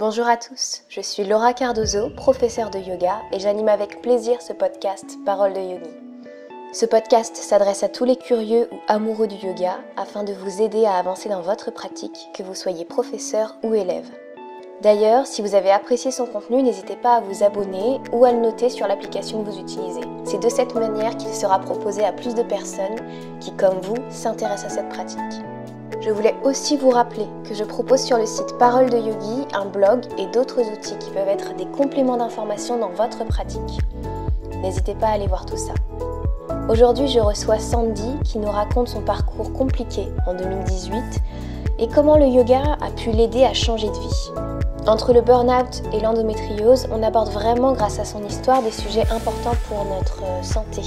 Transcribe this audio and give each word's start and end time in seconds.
Bonjour 0.00 0.26
à 0.26 0.38
tous, 0.38 0.80
je 0.88 1.02
suis 1.02 1.24
Laura 1.24 1.52
Cardozo, 1.52 2.08
professeure 2.08 2.70
de 2.70 2.78
yoga 2.78 3.20
et 3.32 3.38
j'anime 3.38 3.68
avec 3.68 4.00
plaisir 4.00 4.40
ce 4.40 4.54
podcast 4.54 5.18
Parole 5.26 5.52
de 5.52 5.60
Yogi. 5.60 5.90
Ce 6.72 6.86
podcast 6.86 7.36
s'adresse 7.36 7.82
à 7.82 7.90
tous 7.90 8.06
les 8.06 8.16
curieux 8.16 8.66
ou 8.72 8.76
amoureux 8.88 9.26
du 9.26 9.34
yoga 9.34 9.76
afin 9.98 10.24
de 10.24 10.32
vous 10.32 10.62
aider 10.62 10.86
à 10.86 10.94
avancer 10.94 11.28
dans 11.28 11.42
votre 11.42 11.70
pratique, 11.70 12.30
que 12.34 12.42
vous 12.42 12.54
soyez 12.54 12.86
professeur 12.86 13.56
ou 13.62 13.74
élève. 13.74 14.08
D'ailleurs, 14.80 15.26
si 15.26 15.42
vous 15.42 15.54
avez 15.54 15.70
apprécié 15.70 16.10
son 16.10 16.24
contenu, 16.24 16.62
n'hésitez 16.62 16.96
pas 16.96 17.16
à 17.16 17.20
vous 17.20 17.44
abonner 17.44 18.00
ou 18.10 18.24
à 18.24 18.32
le 18.32 18.40
noter 18.40 18.70
sur 18.70 18.86
l'application 18.86 19.44
que 19.44 19.50
vous 19.50 19.60
utilisez. 19.60 20.00
C'est 20.24 20.42
de 20.42 20.48
cette 20.48 20.74
manière 20.74 21.18
qu'il 21.18 21.34
sera 21.34 21.58
proposé 21.58 22.06
à 22.06 22.12
plus 22.14 22.34
de 22.34 22.42
personnes 22.42 22.96
qui, 23.38 23.54
comme 23.54 23.80
vous, 23.80 23.98
s'intéressent 24.08 24.72
à 24.72 24.76
cette 24.76 24.88
pratique. 24.88 25.44
Je 26.00 26.10
voulais 26.10 26.34
aussi 26.44 26.78
vous 26.78 26.88
rappeler 26.88 27.26
que 27.44 27.54
je 27.54 27.62
propose 27.62 28.00
sur 28.00 28.16
le 28.16 28.24
site 28.24 28.56
Parole 28.58 28.88
de 28.88 28.96
Yogi 28.96 29.46
un 29.52 29.66
blog 29.66 30.00
et 30.16 30.26
d'autres 30.28 30.62
outils 30.62 30.96
qui 30.96 31.10
peuvent 31.10 31.28
être 31.28 31.54
des 31.56 31.66
compléments 31.66 32.16
d'information 32.16 32.78
dans 32.78 32.88
votre 32.88 33.26
pratique. 33.26 33.78
N'hésitez 34.62 34.94
pas 34.94 35.08
à 35.08 35.12
aller 35.12 35.26
voir 35.26 35.44
tout 35.44 35.58
ça. 35.58 35.74
Aujourd'hui, 36.70 37.06
je 37.06 37.20
reçois 37.20 37.58
Sandy 37.58 38.14
qui 38.24 38.38
nous 38.38 38.50
raconte 38.50 38.88
son 38.88 39.02
parcours 39.02 39.52
compliqué 39.52 40.08
en 40.26 40.32
2018 40.32 41.02
et 41.78 41.88
comment 41.88 42.16
le 42.16 42.28
yoga 42.28 42.78
a 42.80 42.90
pu 42.92 43.10
l'aider 43.10 43.44
à 43.44 43.52
changer 43.52 43.88
de 43.88 43.98
vie. 43.98 44.30
Entre 44.86 45.12
le 45.12 45.20
burn-out 45.20 45.82
et 45.92 46.00
l'endométriose, 46.00 46.88
on 46.90 47.02
aborde 47.02 47.28
vraiment 47.28 47.74
grâce 47.74 47.98
à 47.98 48.06
son 48.06 48.24
histoire 48.24 48.62
des 48.62 48.70
sujets 48.70 49.06
importants 49.10 49.56
pour 49.68 49.84
notre 49.84 50.22
euh, 50.24 50.42
santé. 50.42 50.80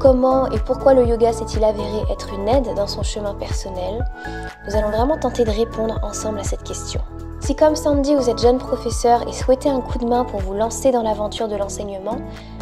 Comment 0.00 0.48
et 0.52 0.60
pourquoi 0.60 0.94
le 0.94 1.04
yoga 1.04 1.32
s'est-il 1.32 1.64
avéré 1.64 2.02
être 2.08 2.32
une 2.32 2.48
aide 2.48 2.72
dans 2.76 2.86
son 2.86 3.02
chemin 3.02 3.34
personnel 3.34 4.04
Nous 4.64 4.76
allons 4.76 4.90
vraiment 4.90 5.18
tenter 5.18 5.44
de 5.44 5.50
répondre 5.50 5.98
ensemble 6.04 6.38
à 6.38 6.44
cette 6.44 6.62
question. 6.62 7.00
Si 7.40 7.56
comme 7.56 7.74
Sandy 7.74 8.14
vous 8.14 8.30
êtes 8.30 8.38
jeune 8.38 8.58
professeur 8.58 9.26
et 9.26 9.32
souhaitez 9.32 9.68
un 9.68 9.80
coup 9.80 9.98
de 9.98 10.06
main 10.06 10.24
pour 10.24 10.38
vous 10.38 10.54
lancer 10.54 10.92
dans 10.92 11.02
l'aventure 11.02 11.48
de 11.48 11.56
l'enseignement, 11.56 12.18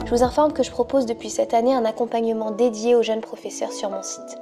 je 0.07 0.15
vous 0.15 0.23
informe 0.23 0.55
que 0.55 0.63
je 0.63 0.71
propose 0.71 1.05
depuis 1.05 1.29
cette 1.29 1.53
année 1.53 1.75
un 1.75 1.85
accompagnement 1.85 2.53
dédié 2.53 2.95
aux 2.95 3.03
jeunes 3.03 3.21
professeurs 3.21 3.73
sur 3.73 3.91
mon 3.91 4.03
site. 4.03 4.39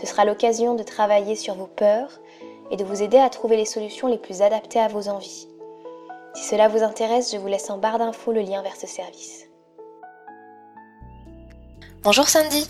Ce 0.00 0.06
sera 0.06 0.24
l'occasion 0.24 0.74
de 0.74 0.82
travailler 0.82 1.34
sur 1.34 1.56
vos 1.56 1.66
peurs 1.66 2.20
et 2.70 2.76
de 2.78 2.84
vous 2.84 3.02
aider 3.02 3.18
à 3.18 3.28
trouver 3.28 3.58
les 3.58 3.66
solutions 3.66 4.08
les 4.08 4.16
plus 4.16 4.40
adaptées 4.40 4.80
à 4.80 4.88
vos 4.88 5.10
envies. 5.10 5.46
Si 6.32 6.44
cela 6.44 6.68
vous 6.68 6.82
intéresse, 6.82 7.32
je 7.32 7.38
vous 7.38 7.48
laisse 7.48 7.68
en 7.68 7.76
barre 7.76 7.98
d'infos 7.98 8.32
le 8.32 8.40
lien 8.40 8.62
vers 8.62 8.76
ce 8.76 8.86
service. 8.86 9.49
Bonjour 12.02 12.26
Sandy. 12.28 12.66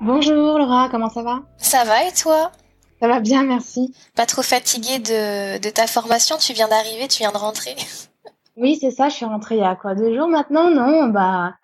Bonjour 0.00 0.58
Laura, 0.58 0.88
comment 0.88 1.10
ça 1.10 1.22
va? 1.22 1.40
Ça 1.58 1.82
va 1.82 2.04
et 2.04 2.12
toi? 2.12 2.52
Ça 3.00 3.08
va 3.08 3.18
bien, 3.18 3.42
merci. 3.42 3.92
Pas 4.14 4.24
trop 4.24 4.42
fatiguée 4.42 5.00
de, 5.00 5.58
de 5.58 5.68
ta 5.68 5.88
formation, 5.88 6.36
tu 6.38 6.52
viens 6.52 6.68
d'arriver, 6.68 7.08
tu 7.08 7.18
viens 7.18 7.32
de 7.32 7.38
rentrer 7.38 7.74
Oui, 8.56 8.78
c'est 8.80 8.92
ça, 8.92 9.08
je 9.08 9.16
suis 9.16 9.24
rentrée 9.24 9.56
il 9.56 9.62
y 9.62 9.64
a 9.64 9.74
quoi 9.74 9.96
Deux 9.96 10.14
jours 10.14 10.28
maintenant? 10.28 10.70
Non, 10.70 11.08
bah 11.08 11.54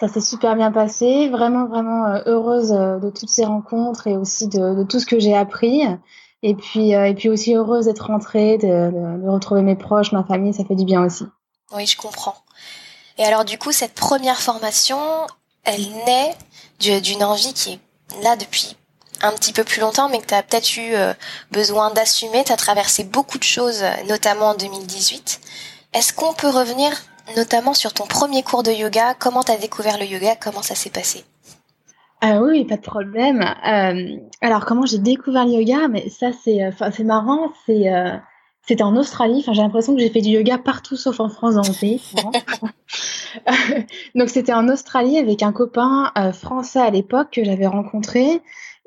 ça 0.00 0.08
s'est 0.08 0.20
super 0.20 0.56
bien 0.56 0.72
passé. 0.72 1.28
Vraiment, 1.28 1.66
vraiment 1.66 2.06
euh, 2.06 2.22
heureuse 2.26 2.72
euh, 2.72 2.98
de 2.98 3.10
toutes 3.10 3.30
ces 3.30 3.44
rencontres 3.44 4.08
et 4.08 4.16
aussi 4.16 4.48
de, 4.48 4.74
de 4.74 4.82
tout 4.82 4.98
ce 4.98 5.06
que 5.06 5.20
j'ai 5.20 5.36
appris. 5.36 5.82
Et 6.42 6.54
puis, 6.56 6.96
euh, 6.96 7.06
et 7.06 7.14
puis 7.14 7.28
aussi 7.28 7.54
heureuse 7.54 7.84
d'être 7.84 8.06
rentrée, 8.06 8.58
de, 8.58 9.22
de, 9.22 9.28
retrouver 9.28 9.62
mes 9.62 9.76
proches, 9.76 10.10
ma 10.10 10.24
famille, 10.24 10.52
ça 10.52 10.64
fait 10.64 10.74
du 10.74 10.84
bien 10.84 11.04
aussi. 11.04 11.24
Oui, 11.72 11.86
je 11.86 11.96
comprends. 11.96 12.34
Et 13.18 13.24
alors 13.24 13.44
du 13.44 13.56
coup, 13.56 13.70
cette 13.70 13.94
première 13.94 14.40
formation, 14.40 14.98
elle 15.64 15.88
naît 16.06 16.34
d'une 17.00 17.24
envie 17.24 17.54
qui 17.54 17.72
est 17.72 18.22
là 18.22 18.36
depuis 18.36 18.76
un 19.22 19.32
petit 19.32 19.52
peu 19.52 19.64
plus 19.64 19.80
longtemps, 19.80 20.08
mais 20.08 20.20
que 20.20 20.26
tu 20.26 20.34
as 20.34 20.42
peut-être 20.42 20.76
eu 20.76 20.94
euh, 20.94 21.14
besoin 21.50 21.90
d'assumer. 21.90 22.44
Tu 22.44 22.52
as 22.52 22.56
traversé 22.56 23.04
beaucoup 23.04 23.38
de 23.38 23.44
choses, 23.44 23.82
notamment 24.08 24.50
en 24.50 24.54
2018. 24.54 25.40
Est-ce 25.94 26.12
qu'on 26.12 26.34
peut 26.34 26.50
revenir 26.50 26.90
notamment 27.36 27.74
sur 27.74 27.92
ton 27.92 28.06
premier 28.06 28.42
cours 28.42 28.62
de 28.62 28.72
yoga? 28.72 29.14
Comment 29.14 29.42
tu 29.42 29.52
as 29.52 29.56
découvert 29.56 29.98
le 29.98 30.04
yoga? 30.04 30.36
Comment 30.36 30.62
ça 30.62 30.74
s'est 30.74 30.90
passé? 30.90 31.24
Ah 32.20 32.40
oui, 32.40 32.64
pas 32.64 32.76
de 32.76 32.82
problème. 32.82 33.42
Euh, 33.42 34.16
alors, 34.40 34.64
comment 34.64 34.86
j'ai 34.86 34.98
découvert 34.98 35.44
le 35.44 35.52
yoga? 35.52 35.88
Mais 35.88 36.08
ça, 36.08 36.30
c'est, 36.32 36.62
euh, 36.62 36.70
c'est 36.90 37.04
marrant. 37.04 37.52
C'est, 37.66 37.92
euh, 37.92 38.16
c'était 38.66 38.82
en 38.82 38.96
Australie. 38.96 39.38
Enfin, 39.40 39.52
j'ai 39.52 39.62
l'impression 39.62 39.94
que 39.94 40.00
j'ai 40.00 40.10
fait 40.10 40.20
du 40.20 40.30
yoga 40.30 40.58
partout 40.58 40.96
sauf 40.96 41.20
en 41.20 41.28
France 41.28 41.54
dans 41.54 41.66
mon 41.66 41.74
pays. 41.74 42.02
Donc, 44.14 44.28
c'était 44.28 44.52
en 44.52 44.68
Australie 44.68 45.18
avec 45.18 45.42
un 45.42 45.52
copain 45.52 46.12
français 46.32 46.80
à 46.80 46.90
l'époque 46.90 47.28
que 47.32 47.44
j'avais 47.44 47.66
rencontré. 47.66 48.40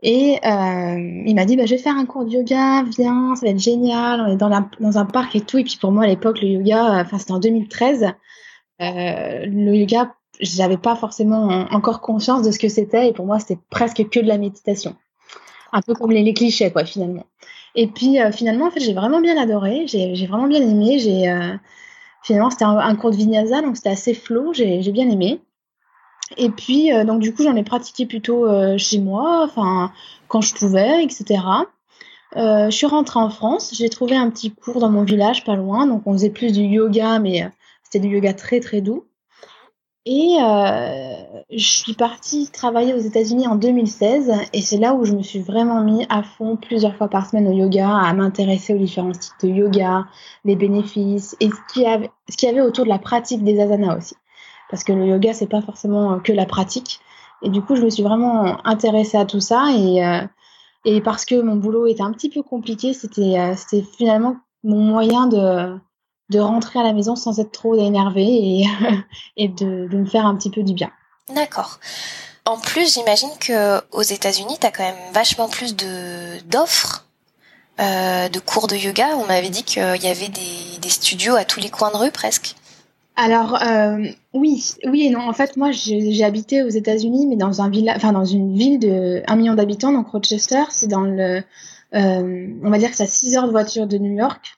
Et 0.04 0.40
il 0.44 1.36
m'a 1.36 1.46
dit, 1.46 1.58
bah, 1.58 1.66
je 1.66 1.76
vais 1.76 1.82
faire 1.82 1.96
un 1.96 2.06
cours 2.06 2.26
de 2.26 2.32
yoga, 2.32 2.84
viens, 2.98 3.36
ça 3.36 3.46
va 3.46 3.52
être 3.52 3.60
génial. 3.60 4.22
On 4.22 4.28
est 4.28 4.38
dans, 4.38 4.70
dans 4.80 4.98
un 4.98 5.06
parc 5.06 5.36
et 5.36 5.42
tout. 5.42 5.58
Et 5.58 5.64
puis 5.64 5.78
pour 5.80 5.92
moi, 5.92 6.06
à 6.06 6.08
l'époque, 6.08 6.42
le 6.42 6.48
yoga, 6.48 7.02
enfin, 7.02 7.18
c'était 7.18 7.34
en 7.34 7.40
2013. 7.40 8.14
le 8.80 9.76
yoga 9.76 10.14
j'avais 10.40 10.78
pas 10.78 10.96
forcément 10.96 11.66
encore 11.72 12.02
conscience 12.02 12.44
de 12.44 12.52
ce 12.52 12.60
que 12.60 12.70
c'était 12.70 13.10
et 13.10 13.14
pour 13.14 13.26
moi 13.26 13.40
c'était 13.40 13.60
presque 13.70 14.08
que 14.10 14.20
de 14.20 14.28
la 14.28 14.38
méditation 14.38 14.96
un 15.72 15.82
peu 15.82 15.94
comme 15.94 16.12
les, 16.12 16.34
clichés 16.34 16.72
quoi 16.72 16.86
finalement 16.86 17.26
et 17.78 17.86
puis 17.88 18.20
euh, 18.20 18.32
finalement 18.32 18.66
en 18.66 18.72
fait 18.72 18.82
j'ai 18.82 18.94
vraiment 18.94 19.22
bien 19.22 19.38
adoré 19.38 19.86
j'ai 19.88 20.26
vraiment 20.26 20.48
bien 20.48 20.62
aimé 20.62 21.00
j'ai 21.00 21.30
euh, 21.30 21.54
finalement 22.24 22.50
c'était 22.50 22.66
un, 22.66 22.96
cours 22.96 23.12
de 23.12 23.16
vinyasa 23.16 23.62
donc 23.62 23.78
c'était 23.78 23.92
assez 23.92 24.14
flow 24.14 24.52
j'ai 24.54 24.92
bien 24.92 25.10
aimé. 25.10 25.40
Et 26.36 26.50
puis 26.50 26.92
euh, 26.92 27.06
donc 27.06 27.22
du 27.22 27.34
coup 27.34 27.44
j'en 27.44 27.56
ai 27.56 27.64
pratiqué 27.64 28.06
plutôt 28.06 28.46
chez 28.78 29.00
moi 29.00 29.44
enfin 29.46 29.94
quand 30.28 30.42
je 30.42 30.54
pouvais 30.54 31.04
etc 31.04 31.40
je 32.36 32.70
suis 32.72 32.88
rentrée 32.88 33.20
en 33.20 33.30
France 33.30 33.74
j'ai 33.74 33.90
trouvé 33.90 34.18
un 34.18 34.30
petit 34.30 34.52
cours 34.52 34.80
dans 34.82 34.90
mon 34.90 35.04
village 35.04 35.46
pas 35.46 35.56
loin 35.56 35.88
donc 35.88 36.02
on 36.06 36.14
faisait 36.14 36.32
plus 36.32 36.52
du 36.52 36.64
yoga 36.64 37.20
mais 37.20 37.50
c'était 37.84 38.00
du 38.00 38.14
yoga 38.14 38.34
très 38.34 38.60
très 38.60 38.82
doux 38.82 39.06
et 40.10 40.38
euh, 40.42 41.42
je 41.52 41.68
suis 41.68 41.94
partie 41.94 42.50
travailler 42.50 42.94
aux 42.94 43.00
États-Unis 43.00 43.46
en 43.46 43.58
2016 43.58 44.32
et 44.54 44.62
c'est 44.62 44.78
là 44.78 44.94
où 44.94 45.04
je 45.04 45.12
me 45.12 45.22
suis 45.22 45.42
vraiment 45.42 45.84
mis 45.84 46.06
à 46.08 46.24
fond 46.24 46.56
plusieurs 46.56 46.96
fois 46.96 47.10
par 47.10 47.30
semaine 47.30 47.46
au 47.46 47.52
yoga, 47.52 47.90
à 47.90 48.14
m'intéresser 48.14 48.74
aux 48.74 48.78
différents 48.78 49.12
types 49.12 49.34
de 49.44 49.50
yoga, 49.50 50.06
les 50.46 50.56
bénéfices 50.56 51.36
et 51.42 51.50
ce 51.50 51.74
qu'il 51.74 51.82
y 51.82 51.88
avait, 51.88 52.10
ce 52.30 52.38
qu'il 52.38 52.48
avait 52.48 52.62
autour 52.62 52.86
de 52.86 52.90
la 52.90 53.00
pratique 53.00 53.44
des 53.44 53.60
asanas 53.60 53.98
aussi. 53.98 54.16
Parce 54.70 54.86
que 54.86 54.94
le 54.94 55.08
yoga, 55.08 55.34
c'est 55.34 55.48
pas 55.48 55.62
forcément 55.62 56.20
que 56.22 56.32
la 56.32 56.46
pratique. 56.46 57.02
Et 57.42 57.50
du 57.50 57.62
coup, 57.62 57.76
je 57.76 57.82
me 57.82 57.90
suis 57.90 58.04
vraiment 58.04 58.66
intéressée 58.66 59.18
à 59.18 59.26
tout 59.26 59.42
ça 59.42 59.72
et, 59.76 60.06
euh, 60.06 60.22
et 60.86 61.02
parce 61.02 61.26
que 61.26 61.42
mon 61.42 61.58
boulot 61.58 61.86
était 61.86 62.04
un 62.04 62.14
petit 62.14 62.30
peu 62.30 62.44
compliqué, 62.44 62.94
c'était, 62.94 63.38
euh, 63.38 63.56
c'était 63.58 63.84
finalement 63.84 64.38
mon 64.64 64.80
moyen 64.80 65.28
de, 65.28 65.78
de 66.30 66.40
rentrer 66.40 66.80
à 66.80 66.84
la 66.84 66.94
maison 66.94 67.16
sans 67.16 67.40
être 67.40 67.52
trop 67.52 67.76
énervée 67.80 68.26
et, 68.26 68.66
et 69.38 69.48
de, 69.48 69.88
de, 69.88 69.98
me 69.98 70.06
faire 70.06 70.26
un 70.26 70.36
petit 70.36 70.50
peu 70.50 70.64
du 70.64 70.74
bien. 70.74 70.92
D'accord. 71.34 71.80
En 72.46 72.58
plus, 72.58 72.94
j'imagine 72.94 73.30
que 73.40 73.82
aux 73.92 74.04
États-Unis, 74.04 74.58
tu 74.60 74.68
as 74.68 74.72
quand 74.72 74.84
même 74.84 75.14
vachement 75.14 75.50
plus 75.50 75.76
de 75.76 76.40
d'offres 76.50 77.06
euh, 77.80 78.30
de 78.30 78.40
cours 78.40 78.68
de 78.68 78.76
yoga. 78.76 79.18
On 79.18 79.28
m'avait 79.28 79.50
dit 79.50 79.64
qu'il 79.64 79.82
y 79.82 80.08
avait 80.08 80.30
des, 80.30 80.80
des, 80.82 80.90
studios 80.90 81.36
à 81.36 81.46
tous 81.46 81.60
les 81.60 81.70
coins 81.70 81.92
de 81.92 81.98
rue 81.98 82.12
presque. 82.12 82.56
Alors 83.16 83.62
euh, 83.62 84.06
oui, 84.34 84.64
oui 84.86 85.08
et 85.08 85.10
non. 85.10 85.28
En 85.28 85.34
fait, 85.34 85.58
moi, 85.58 85.72
j'ai 85.72 86.24
habité 86.24 86.64
aux 86.64 86.70
États-Unis, 86.70 87.28
mais 87.28 87.36
dans 87.36 87.62
un 87.62 87.70
village, 87.70 87.98
enfin 87.98 88.14
dans 88.14 88.26
une 88.26 88.58
ville 88.58 88.80
de 88.80 89.22
1 89.28 89.36
million 89.36 89.54
d'habitants, 89.54 89.92
donc 89.92 90.08
Rochester. 90.10 90.64
C'est 90.70 90.88
dans 90.88 91.02
le, 91.02 91.44
euh, 91.96 92.48
on 92.64 92.70
va 92.70 92.78
dire 92.78 92.90
que 92.90 92.96
c'est 92.96 93.04
à 93.04 93.08
6 93.08 93.38
heures 93.38 93.48
de 93.48 93.52
voiture 93.52 93.86
de 93.88 93.98
New 93.98 94.16
York. 94.18 94.58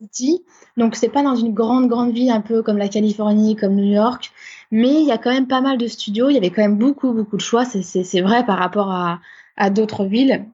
City. 0.00 0.44
Donc 0.76 0.96
c'est 0.96 1.08
pas 1.08 1.22
dans 1.22 1.36
une 1.36 1.54
grande 1.54 1.88
grande 1.88 2.12
ville 2.12 2.30
un 2.30 2.40
peu 2.40 2.62
comme 2.62 2.78
la 2.78 2.88
Californie, 2.88 3.56
comme 3.56 3.74
New 3.74 3.92
York, 3.92 4.30
mais 4.70 4.94
il 5.00 5.06
y 5.06 5.12
a 5.12 5.18
quand 5.18 5.32
même 5.32 5.46
pas 5.46 5.60
mal 5.60 5.78
de 5.78 5.86
studios. 5.86 6.28
Il 6.28 6.34
y 6.34 6.38
avait 6.38 6.50
quand 6.50 6.62
même 6.62 6.78
beaucoup 6.78 7.12
beaucoup 7.12 7.36
de 7.36 7.42
choix. 7.42 7.64
C'est 7.64 8.20
vrai 8.20 8.44
par 8.44 8.58
rapport 8.58 8.90
à, 8.90 9.20
à 9.56 9.70
d'autres 9.70 10.04
villes 10.04 10.44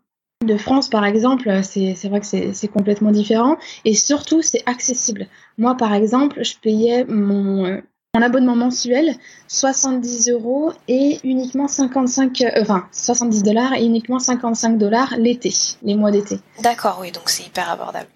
de 0.45 0.57
France 0.57 0.89
par 0.89 1.05
exemple. 1.05 1.61
C'est 1.63 2.09
vrai 2.09 2.21
que 2.21 2.27
c'est 2.27 2.69
complètement 2.69 3.11
différent 3.11 3.57
et 3.85 3.95
surtout 3.95 4.43
c'est 4.43 4.63
accessible. 4.67 5.27
Moi 5.59 5.77
par 5.77 5.95
exemple, 5.95 6.43
je 6.45 6.55
payais 6.59 7.05
mon 7.05 7.83
mon 8.15 8.21
abonnement 8.21 8.55
mensuel 8.55 9.17
70 9.49 10.29
euros 10.29 10.73
et 10.87 11.19
uniquement 11.25 11.67
55 11.67 12.43
euh, 12.43 12.51
enfin 12.61 12.87
70 12.93 13.43
dollars 13.43 13.73
et 13.73 13.87
uniquement 13.87 14.19
55 14.19 14.77
dollars 14.77 15.15
l'été 15.17 15.51
les 15.83 15.95
mois 15.95 16.11
d'été 16.11 16.39
d'accord 16.63 16.99
oui 17.01 17.11
donc 17.11 17.31
c'est 17.31 17.47
hyper 17.47 17.71
abordable 17.71 18.09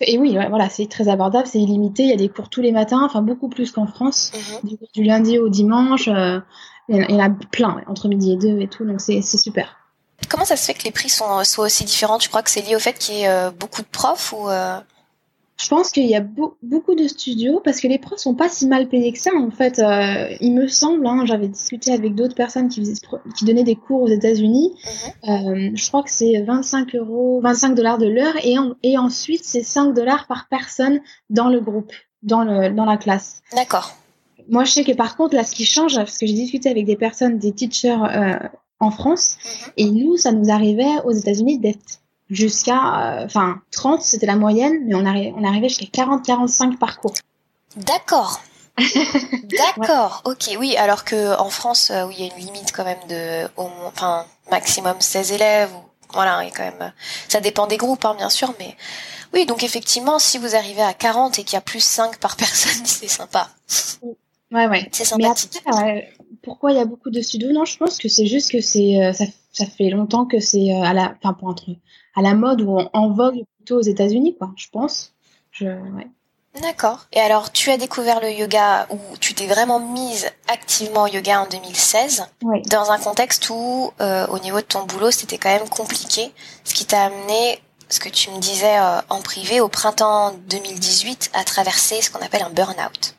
et 0.00 0.18
oui, 0.18 0.36
voilà, 0.48 0.68
c'est 0.68 0.86
très 0.86 1.08
abordable, 1.08 1.46
c'est 1.46 1.60
illimité. 1.60 2.02
Il 2.02 2.10
y 2.10 2.12
a 2.12 2.16
des 2.16 2.28
cours 2.28 2.48
tous 2.48 2.60
les 2.60 2.72
matins, 2.72 3.02
enfin 3.04 3.22
beaucoup 3.22 3.48
plus 3.48 3.70
qu'en 3.70 3.86
France, 3.86 4.32
mhm. 4.64 4.76
du, 4.94 5.04
lundi 5.04 5.38
au 5.38 5.48
dimanche. 5.48 6.08
Euh, 6.08 6.40
il 6.88 7.10
y 7.10 7.14
en 7.14 7.20
a 7.20 7.30
plein 7.30 7.80
entre 7.86 8.08
midi 8.08 8.32
et 8.32 8.36
deux 8.36 8.60
et 8.60 8.68
tout, 8.68 8.84
donc 8.84 9.00
c'est 9.00 9.22
super. 9.22 9.76
Comment 10.28 10.44
ça 10.44 10.56
se 10.56 10.64
fait 10.64 10.74
que 10.74 10.84
les 10.84 10.90
prix 10.90 11.08
sont, 11.08 11.44
soient 11.44 11.66
aussi 11.66 11.84
différents? 11.84 12.18
Tu 12.18 12.28
crois 12.28 12.42
que 12.42 12.50
c'est 12.50 12.62
lié 12.62 12.76
au 12.76 12.80
fait 12.80 12.94
qu'il 12.94 13.16
y 13.16 13.22
ait 13.22 13.28
euh, 13.28 13.50
beaucoup 13.50 13.82
de 13.82 13.86
profs 13.86 14.32
ou 14.32 14.48
euh? 14.48 14.78
Je 15.60 15.68
pense 15.68 15.90
qu'il 15.90 16.06
y 16.06 16.16
a 16.16 16.20
beaucoup 16.62 16.94
de 16.94 17.06
studios 17.06 17.60
parce 17.62 17.80
que 17.80 17.86
les 17.86 17.98
profs 17.98 18.18
sont 18.18 18.34
pas 18.34 18.48
si 18.48 18.66
mal 18.66 18.88
payés 18.88 19.12
que 19.12 19.18
ça 19.18 19.30
en 19.34 19.50
fait. 19.50 19.78
Euh, 19.78 20.34
il 20.40 20.54
me 20.54 20.66
semble, 20.66 21.06
hein, 21.06 21.24
j'avais 21.24 21.48
discuté 21.48 21.92
avec 21.92 22.14
d'autres 22.14 22.34
personnes 22.34 22.68
qui, 22.68 22.82
qui 23.36 23.44
donnaient 23.44 23.62
des 23.62 23.76
cours 23.76 24.02
aux 24.02 24.08
États-Unis. 24.08 24.72
Mhm. 25.24 25.30
Euh, 25.30 25.70
je 25.74 25.88
crois 25.88 26.02
que 26.02 26.10
c'est 26.10 26.42
25 26.42 26.94
euros, 26.96 27.40
25 27.42 27.74
dollars 27.74 27.98
de 27.98 28.08
l'heure 28.08 28.34
et, 28.42 28.56
et 28.82 28.98
ensuite 28.98 29.44
c'est 29.44 29.62
5 29.62 29.92
dollars 29.94 30.26
par 30.26 30.48
personne 30.48 31.00
dans 31.30 31.48
le 31.48 31.60
groupe, 31.60 31.92
dans, 32.22 32.42
le, 32.42 32.70
dans 32.70 32.84
la 32.84 32.96
classe. 32.96 33.42
D'accord. 33.54 33.94
Moi, 34.48 34.64
je 34.64 34.72
sais 34.72 34.84
que 34.84 34.92
par 34.92 35.16
contre, 35.16 35.36
là, 35.36 35.44
ce 35.44 35.54
qui 35.54 35.64
change, 35.64 35.94
parce 35.94 36.18
que 36.18 36.26
j'ai 36.26 36.34
discuté 36.34 36.68
avec 36.68 36.86
des 36.86 36.96
personnes, 36.96 37.38
des 37.38 37.52
teachers 37.52 38.02
euh, 38.02 38.38
en 38.80 38.90
France, 38.90 39.36
mhm. 39.44 39.72
et 39.76 39.90
nous, 39.90 40.16
ça 40.16 40.32
nous 40.32 40.50
arrivait 40.50 41.00
aux 41.04 41.12
États-Unis 41.12 41.58
d'être 41.58 42.01
jusqu'à, 42.32 43.20
euh, 43.20 43.24
enfin, 43.24 43.60
30, 43.70 44.02
c'était 44.02 44.26
la 44.26 44.36
moyenne, 44.36 44.84
mais 44.86 44.94
on, 44.94 45.04
arrivait, 45.04 45.34
on 45.36 45.44
arrivait 45.44 45.68
jusqu'à 45.68 46.04
40-45 46.04 46.78
parcours. 46.78 47.14
D'accord. 47.76 48.40
D'accord, 49.78 50.22
ok, 50.24 50.56
oui, 50.58 50.76
alors 50.78 51.04
que 51.04 51.38
en 51.38 51.50
France, 51.50 51.90
euh, 51.90 52.06
où 52.06 52.10
il 52.10 52.20
y 52.20 52.22
a 52.28 52.32
une 52.34 52.46
limite 52.46 52.72
quand 52.72 52.84
même 52.84 52.98
de, 53.08 53.44
au, 53.58 53.68
enfin, 53.86 54.24
maximum 54.50 54.98
16 54.98 55.32
élèves, 55.32 55.70
ou, 55.74 55.82
voilà, 56.14 56.42
et 56.44 56.50
quand 56.50 56.62
même, 56.62 56.92
ça 57.28 57.40
dépend 57.40 57.66
des 57.66 57.76
groupes, 57.76 58.04
hein, 58.06 58.14
bien 58.16 58.30
sûr, 58.30 58.54
mais 58.58 58.74
oui, 59.34 59.44
donc 59.44 59.62
effectivement, 59.62 60.18
si 60.18 60.38
vous 60.38 60.56
arrivez 60.56 60.82
à 60.82 60.94
40 60.94 61.38
et 61.38 61.44
qu'il 61.44 61.54
y 61.54 61.58
a 61.58 61.62
plus 61.62 61.84
5 61.84 62.18
par 62.18 62.36
personne, 62.38 62.86
c'est 62.86 63.08
sympa. 63.08 63.50
Ouais, 64.50 64.66
ouais. 64.66 64.88
C'est 64.90 65.04
sympathique. 65.04 65.62
pourquoi 66.42 66.72
il 66.72 66.78
y 66.78 66.80
a 66.80 66.86
beaucoup 66.86 67.10
de 67.10 67.20
studios? 67.20 67.52
Non, 67.52 67.66
je 67.66 67.76
pense 67.76 67.98
que 67.98 68.08
c'est 68.08 68.26
juste 68.26 68.52
que 68.52 68.62
c'est, 68.62 69.02
euh, 69.02 69.12
ça, 69.12 69.24
ça, 69.52 69.66
fait 69.66 69.90
longtemps 69.90 70.24
que 70.24 70.40
c'est 70.40 70.72
à 70.72 70.94
la, 70.94 71.14
enfin, 71.18 71.34
pour 71.34 71.48
entre 71.48 71.64
à 72.14 72.22
la 72.22 72.34
mode 72.34 72.62
ou 72.62 72.78
en, 72.92 73.10
vogue 73.10 73.44
plutôt 73.56 73.78
aux 73.78 73.82
États-Unis, 73.82 74.36
quoi, 74.36 74.50
je 74.56 74.68
pense. 74.70 75.14
Je, 75.50 75.66
ouais. 75.66 76.08
D'accord. 76.60 77.06
Et 77.12 77.20
alors, 77.20 77.50
tu 77.50 77.70
as 77.70 77.78
découvert 77.78 78.20
le 78.20 78.30
yoga 78.30 78.86
ou 78.90 78.98
tu 79.20 79.32
t'es 79.32 79.46
vraiment 79.46 79.80
mise 79.80 80.26
activement 80.48 81.04
au 81.04 81.06
yoga 81.06 81.40
en 81.40 81.46
2016, 81.46 82.26
oui. 82.42 82.60
dans 82.62 82.90
un 82.90 82.98
contexte 82.98 83.48
où, 83.48 83.90
euh, 84.00 84.26
au 84.26 84.38
niveau 84.38 84.58
de 84.58 84.66
ton 84.66 84.84
boulot, 84.84 85.10
c'était 85.10 85.38
quand 85.38 85.48
même 85.48 85.68
compliqué, 85.68 86.30
ce 86.64 86.74
qui 86.74 86.84
t'a 86.84 87.04
amené, 87.04 87.62
ce 87.88 88.00
que 88.00 88.10
tu 88.10 88.30
me 88.30 88.38
disais 88.38 88.78
euh, 88.78 89.00
en 89.08 89.22
privé, 89.22 89.60
au 89.60 89.68
printemps 89.68 90.34
2018, 90.50 91.30
à 91.32 91.44
traverser 91.44 92.02
ce 92.02 92.10
qu'on 92.10 92.24
appelle 92.24 92.42
un 92.42 92.50
burn-out. 92.50 93.14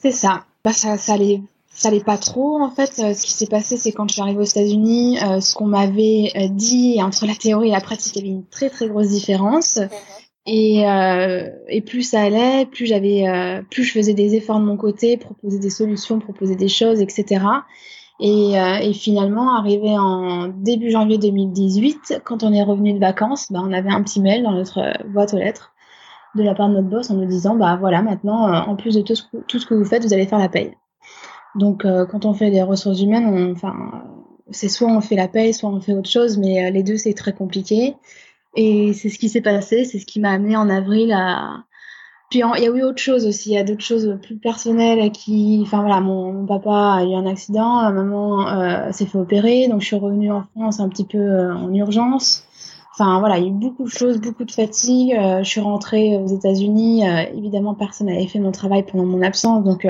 C'est 0.00 0.12
ça. 0.12 0.44
Bah, 0.64 0.72
ça, 0.72 0.98
ça 0.98 1.12
allait 1.12 1.40
ça 1.78 1.88
allait 1.88 2.00
pas 2.00 2.18
trop 2.18 2.60
en 2.60 2.70
fait. 2.70 2.98
Euh, 2.98 3.14
ce 3.14 3.24
qui 3.24 3.32
s'est 3.32 3.46
passé, 3.46 3.76
c'est 3.76 3.92
quand 3.92 4.08
je 4.08 4.14
suis 4.14 4.22
arrivée 4.22 4.40
aux 4.40 4.44
États-Unis, 4.44 5.18
euh, 5.22 5.40
ce 5.40 5.54
qu'on 5.54 5.66
m'avait 5.66 6.32
euh, 6.36 6.48
dit 6.50 7.00
entre 7.00 7.24
la 7.24 7.34
théorie 7.34 7.68
et 7.68 7.72
la 7.72 7.80
pratique, 7.80 8.16
il 8.16 8.18
y 8.18 8.22
avait 8.22 8.34
une 8.34 8.46
très 8.46 8.68
très 8.68 8.88
grosse 8.88 9.08
différence. 9.08 9.76
Mhm. 9.76 9.88
Et, 10.50 10.84
et 11.68 11.82
plus 11.82 12.04
ça 12.04 12.22
allait, 12.22 12.64
plus 12.64 12.86
j'avais, 12.86 13.26
plus 13.70 13.84
je 13.84 13.92
faisais 13.92 14.14
des 14.14 14.34
efforts 14.34 14.58
de 14.58 14.64
mon 14.64 14.78
côté, 14.78 15.18
proposer 15.18 15.58
des 15.58 15.68
solutions, 15.68 16.20
proposer 16.20 16.56
des 16.56 16.68
choses, 16.68 17.02
etc. 17.02 17.44
Et, 18.18 18.54
et 18.54 18.92
finalement, 18.94 19.54
arrivé 19.58 19.90
en 19.98 20.48
début 20.48 20.90
janvier 20.90 21.18
2018, 21.18 22.22
quand 22.24 22.44
on 22.44 22.54
est 22.54 22.62
revenu 22.62 22.94
de 22.94 22.98
vacances, 22.98 23.52
bah, 23.52 23.60
on 23.62 23.74
avait 23.74 23.90
un 23.90 24.02
petit 24.02 24.22
mail 24.22 24.42
dans 24.42 24.52
notre 24.52 24.80
boîte 25.08 25.34
aux 25.34 25.38
lettres 25.38 25.74
de 26.34 26.42
la 26.42 26.54
part 26.54 26.70
de 26.70 26.76
notre 26.76 26.88
boss 26.88 27.10
en 27.10 27.16
nous 27.16 27.26
disant, 27.26 27.54
bah 27.54 27.76
voilà, 27.78 28.00
maintenant, 28.00 28.50
en 28.50 28.74
plus 28.74 28.94
de 28.94 29.02
tout 29.02 29.16
ce, 29.16 29.24
tout 29.48 29.58
ce 29.58 29.66
que 29.66 29.74
vous 29.74 29.84
faites, 29.84 30.02
vous 30.02 30.14
allez 30.14 30.26
faire 30.26 30.38
la 30.38 30.48
paye. 30.48 30.72
Donc, 31.54 31.84
euh, 31.84 32.06
quand 32.06 32.24
on 32.24 32.34
fait 32.34 32.50
des 32.50 32.62
ressources 32.62 33.00
humaines, 33.00 33.52
enfin, 33.54 34.04
c'est 34.50 34.68
soit 34.68 34.88
on 34.88 35.00
fait 35.00 35.16
la 35.16 35.28
paye, 35.28 35.54
soit 35.54 35.70
on 35.70 35.80
fait 35.80 35.94
autre 35.94 36.10
chose, 36.10 36.38
mais 36.38 36.66
euh, 36.66 36.70
les 36.70 36.82
deux, 36.82 36.96
c'est 36.96 37.14
très 37.14 37.32
compliqué. 37.32 37.96
Et 38.56 38.92
c'est 38.94 39.08
ce 39.08 39.18
qui 39.18 39.28
s'est 39.28 39.40
passé, 39.40 39.84
c'est 39.84 39.98
ce 39.98 40.06
qui 40.06 40.20
m'a 40.20 40.32
amené 40.32 40.56
en 40.56 40.68
avril 40.68 41.12
à. 41.12 41.64
Puis 42.30 42.40
il 42.40 42.62
y 42.62 42.66
a 42.66 42.70
eu 42.70 42.82
autre 42.82 43.00
chose 43.00 43.26
aussi, 43.26 43.50
il 43.50 43.54
y 43.54 43.58
a 43.58 43.64
d'autres 43.64 43.84
choses 43.84 44.18
plus 44.22 44.36
personnelles 44.36 45.10
qui. 45.12 45.60
Enfin 45.62 45.80
voilà, 45.80 46.00
mon, 46.00 46.44
papa 46.44 46.96
a 46.98 47.04
eu 47.04 47.14
un 47.14 47.26
accident, 47.26 47.82
ma 47.82 47.90
maman 47.90 48.48
euh, 48.48 48.92
s'est 48.92 49.06
fait 49.06 49.16
opérer, 49.16 49.68
donc 49.68 49.80
je 49.80 49.86
suis 49.86 49.96
revenue 49.96 50.30
en 50.30 50.42
France 50.42 50.80
un 50.80 50.90
petit 50.90 51.06
peu 51.06 51.50
en 51.50 51.72
urgence. 51.72 52.44
Enfin 52.92 53.18
voilà, 53.20 53.38
il 53.38 53.44
y 53.44 53.46
a 53.46 53.48
eu 53.48 53.52
beaucoup 53.52 53.84
de 53.84 53.90
choses, 53.90 54.20
beaucoup 54.20 54.44
de 54.44 54.50
fatigue. 54.50 55.14
je 55.16 55.48
suis 55.48 55.60
rentrée 55.60 56.16
aux 56.16 56.26
États-Unis, 56.26 57.04
évidemment 57.34 57.74
personne 57.74 58.08
n'avait 58.08 58.26
fait 58.26 58.40
mon 58.40 58.52
travail 58.52 58.84
pendant 58.84 59.06
mon 59.06 59.22
absence, 59.22 59.64
donc 59.64 59.86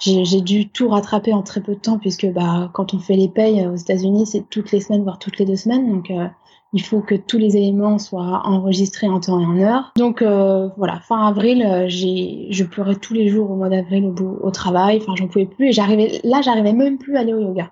j'ai 0.00 0.40
dû 0.40 0.68
tout 0.68 0.88
rattraper 0.88 1.34
en 1.34 1.42
très 1.42 1.60
peu 1.60 1.74
de 1.74 1.80
temps 1.80 1.98
puisque 1.98 2.26
bah, 2.26 2.70
quand 2.72 2.94
on 2.94 2.98
fait 2.98 3.16
les 3.16 3.28
payes 3.28 3.66
aux 3.66 3.76
États-Unis, 3.76 4.26
c'est 4.26 4.48
toutes 4.48 4.72
les 4.72 4.80
semaines, 4.80 5.02
voire 5.02 5.18
toutes 5.18 5.38
les 5.38 5.44
deux 5.44 5.56
semaines. 5.56 5.90
Donc, 5.90 6.10
euh, 6.10 6.26
il 6.72 6.82
faut 6.82 7.00
que 7.00 7.14
tous 7.14 7.36
les 7.36 7.56
éléments 7.56 7.98
soient 7.98 8.42
enregistrés 8.44 9.08
en 9.08 9.20
temps 9.20 9.40
et 9.40 9.44
en 9.44 9.58
heure. 9.58 9.92
Donc, 9.96 10.22
euh, 10.22 10.68
voilà, 10.78 11.00
fin 11.00 11.26
avril, 11.26 11.62
euh, 11.62 11.84
j'ai, 11.88 12.46
je 12.50 12.64
pleurais 12.64 12.94
tous 12.94 13.12
les 13.12 13.28
jours 13.28 13.50
au 13.50 13.56
mois 13.56 13.68
d'avril 13.68 14.06
au, 14.06 14.38
au 14.42 14.50
travail. 14.50 15.00
Enfin, 15.02 15.14
j'en 15.16 15.28
pouvais 15.28 15.46
plus. 15.46 15.68
Et 15.68 15.72
j'arrivais, 15.72 16.20
là, 16.24 16.40
j'arrivais 16.40 16.72
même 16.72 16.96
plus 16.96 17.16
à 17.16 17.20
aller 17.20 17.34
au 17.34 17.40
yoga 17.40 17.70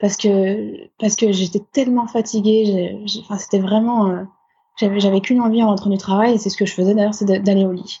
parce 0.00 0.16
que, 0.16 0.88
parce 0.98 1.14
que 1.14 1.30
j'étais 1.30 1.62
tellement 1.72 2.08
fatiguée. 2.08 2.98
Enfin, 3.20 3.38
c'était 3.38 3.60
vraiment, 3.60 4.26
j'avais, 4.76 4.98
j'avais 4.98 5.20
qu'une 5.20 5.40
envie 5.40 5.62
en 5.62 5.68
rentrant 5.68 5.90
du 5.90 5.98
travail 5.98 6.34
et 6.34 6.38
c'est 6.38 6.50
ce 6.50 6.56
que 6.56 6.66
je 6.66 6.74
faisais 6.74 6.94
d'ailleurs, 6.94 7.14
c'est 7.14 7.26
d'aller 7.42 7.66
au 7.66 7.72
lit. 7.72 8.00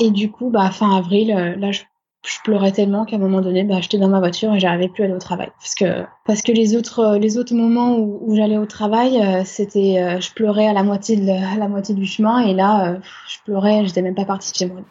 Et 0.00 0.10
du 0.10 0.30
coup, 0.30 0.50
bah, 0.50 0.70
fin 0.70 0.96
avril, 0.96 1.28
là, 1.58 1.72
je 1.72 1.82
je 2.26 2.36
pleurais 2.42 2.72
tellement 2.72 3.04
qu'à 3.04 3.16
un 3.16 3.20
moment 3.20 3.40
donné, 3.40 3.62
bah, 3.62 3.80
j'étais 3.80 3.98
dans 3.98 4.08
ma 4.08 4.18
voiture 4.18 4.52
et 4.54 4.60
j'arrivais 4.60 4.88
plus 4.88 5.02
à 5.02 5.06
aller 5.06 5.14
au 5.14 5.18
travail. 5.18 5.50
Parce 5.58 5.74
que, 5.74 6.04
parce 6.26 6.42
que 6.42 6.52
les 6.52 6.74
autres, 6.74 7.00
euh, 7.00 7.18
les 7.18 7.38
autres 7.38 7.54
moments 7.54 7.96
où, 7.96 8.34
j'allais 8.34 8.58
au 8.58 8.66
travail, 8.66 9.20
euh, 9.22 9.42
c'était, 9.44 9.98
euh, 9.98 10.20
je 10.20 10.32
pleurais 10.32 10.66
à 10.66 10.72
la 10.72 10.82
moitié 10.82 11.16
de, 11.16 11.30
à 11.30 11.56
la 11.56 11.68
moitié 11.68 11.94
du 11.94 12.06
chemin 12.06 12.40
et 12.40 12.54
là, 12.54 12.96
je 13.28 13.36
pleurais, 13.44 13.86
j'étais 13.86 14.02
même 14.02 14.16
pas 14.16 14.24
partie 14.24 14.52
chez 14.56 14.66
moi. 14.66 14.82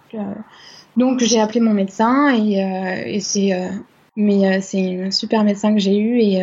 Donc, 0.95 1.19
j'ai 1.19 1.39
appelé 1.39 1.59
mon 1.59 1.73
médecin 1.73 2.33
et, 2.33 2.55
et 3.05 3.19
c'est, 3.19 3.51
mais 4.15 4.61
c'est 4.61 5.03
un 5.03 5.11
super 5.11 5.43
médecin 5.43 5.73
que 5.73 5.79
j'ai 5.79 5.97
eu 5.97 6.19
et 6.19 6.41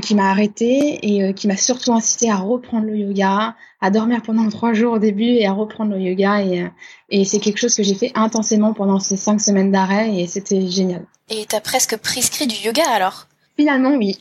qui 0.00 0.14
m'a 0.14 0.30
arrêté 0.30 0.98
et 1.02 1.22
euh, 1.22 1.32
qui 1.32 1.46
m'a 1.46 1.56
surtout 1.56 1.92
incité 1.92 2.30
à 2.30 2.36
reprendre 2.36 2.86
le 2.86 2.96
yoga, 2.96 3.54
à 3.80 3.90
dormir 3.90 4.22
pendant 4.22 4.48
trois 4.48 4.72
jours 4.72 4.94
au 4.94 4.98
début 4.98 5.24
et 5.24 5.46
à 5.46 5.52
reprendre 5.52 5.94
le 5.94 6.00
yoga. 6.00 6.42
Et, 6.42 6.62
euh, 6.62 6.68
et 7.10 7.24
c'est 7.24 7.40
quelque 7.40 7.58
chose 7.58 7.74
que 7.74 7.82
j'ai 7.82 7.94
fait 7.94 8.12
intensément 8.14 8.72
pendant 8.72 8.98
ces 8.98 9.16
cinq 9.16 9.40
semaines 9.40 9.70
d'arrêt 9.70 10.14
et 10.14 10.26
c'était 10.26 10.66
génial. 10.68 11.04
Et 11.28 11.44
t'as 11.46 11.60
presque 11.60 11.96
prescrit 11.96 12.46
du 12.46 12.56
yoga 12.56 12.84
alors? 12.90 13.26
Finalement, 13.56 13.94
oui. 13.96 14.18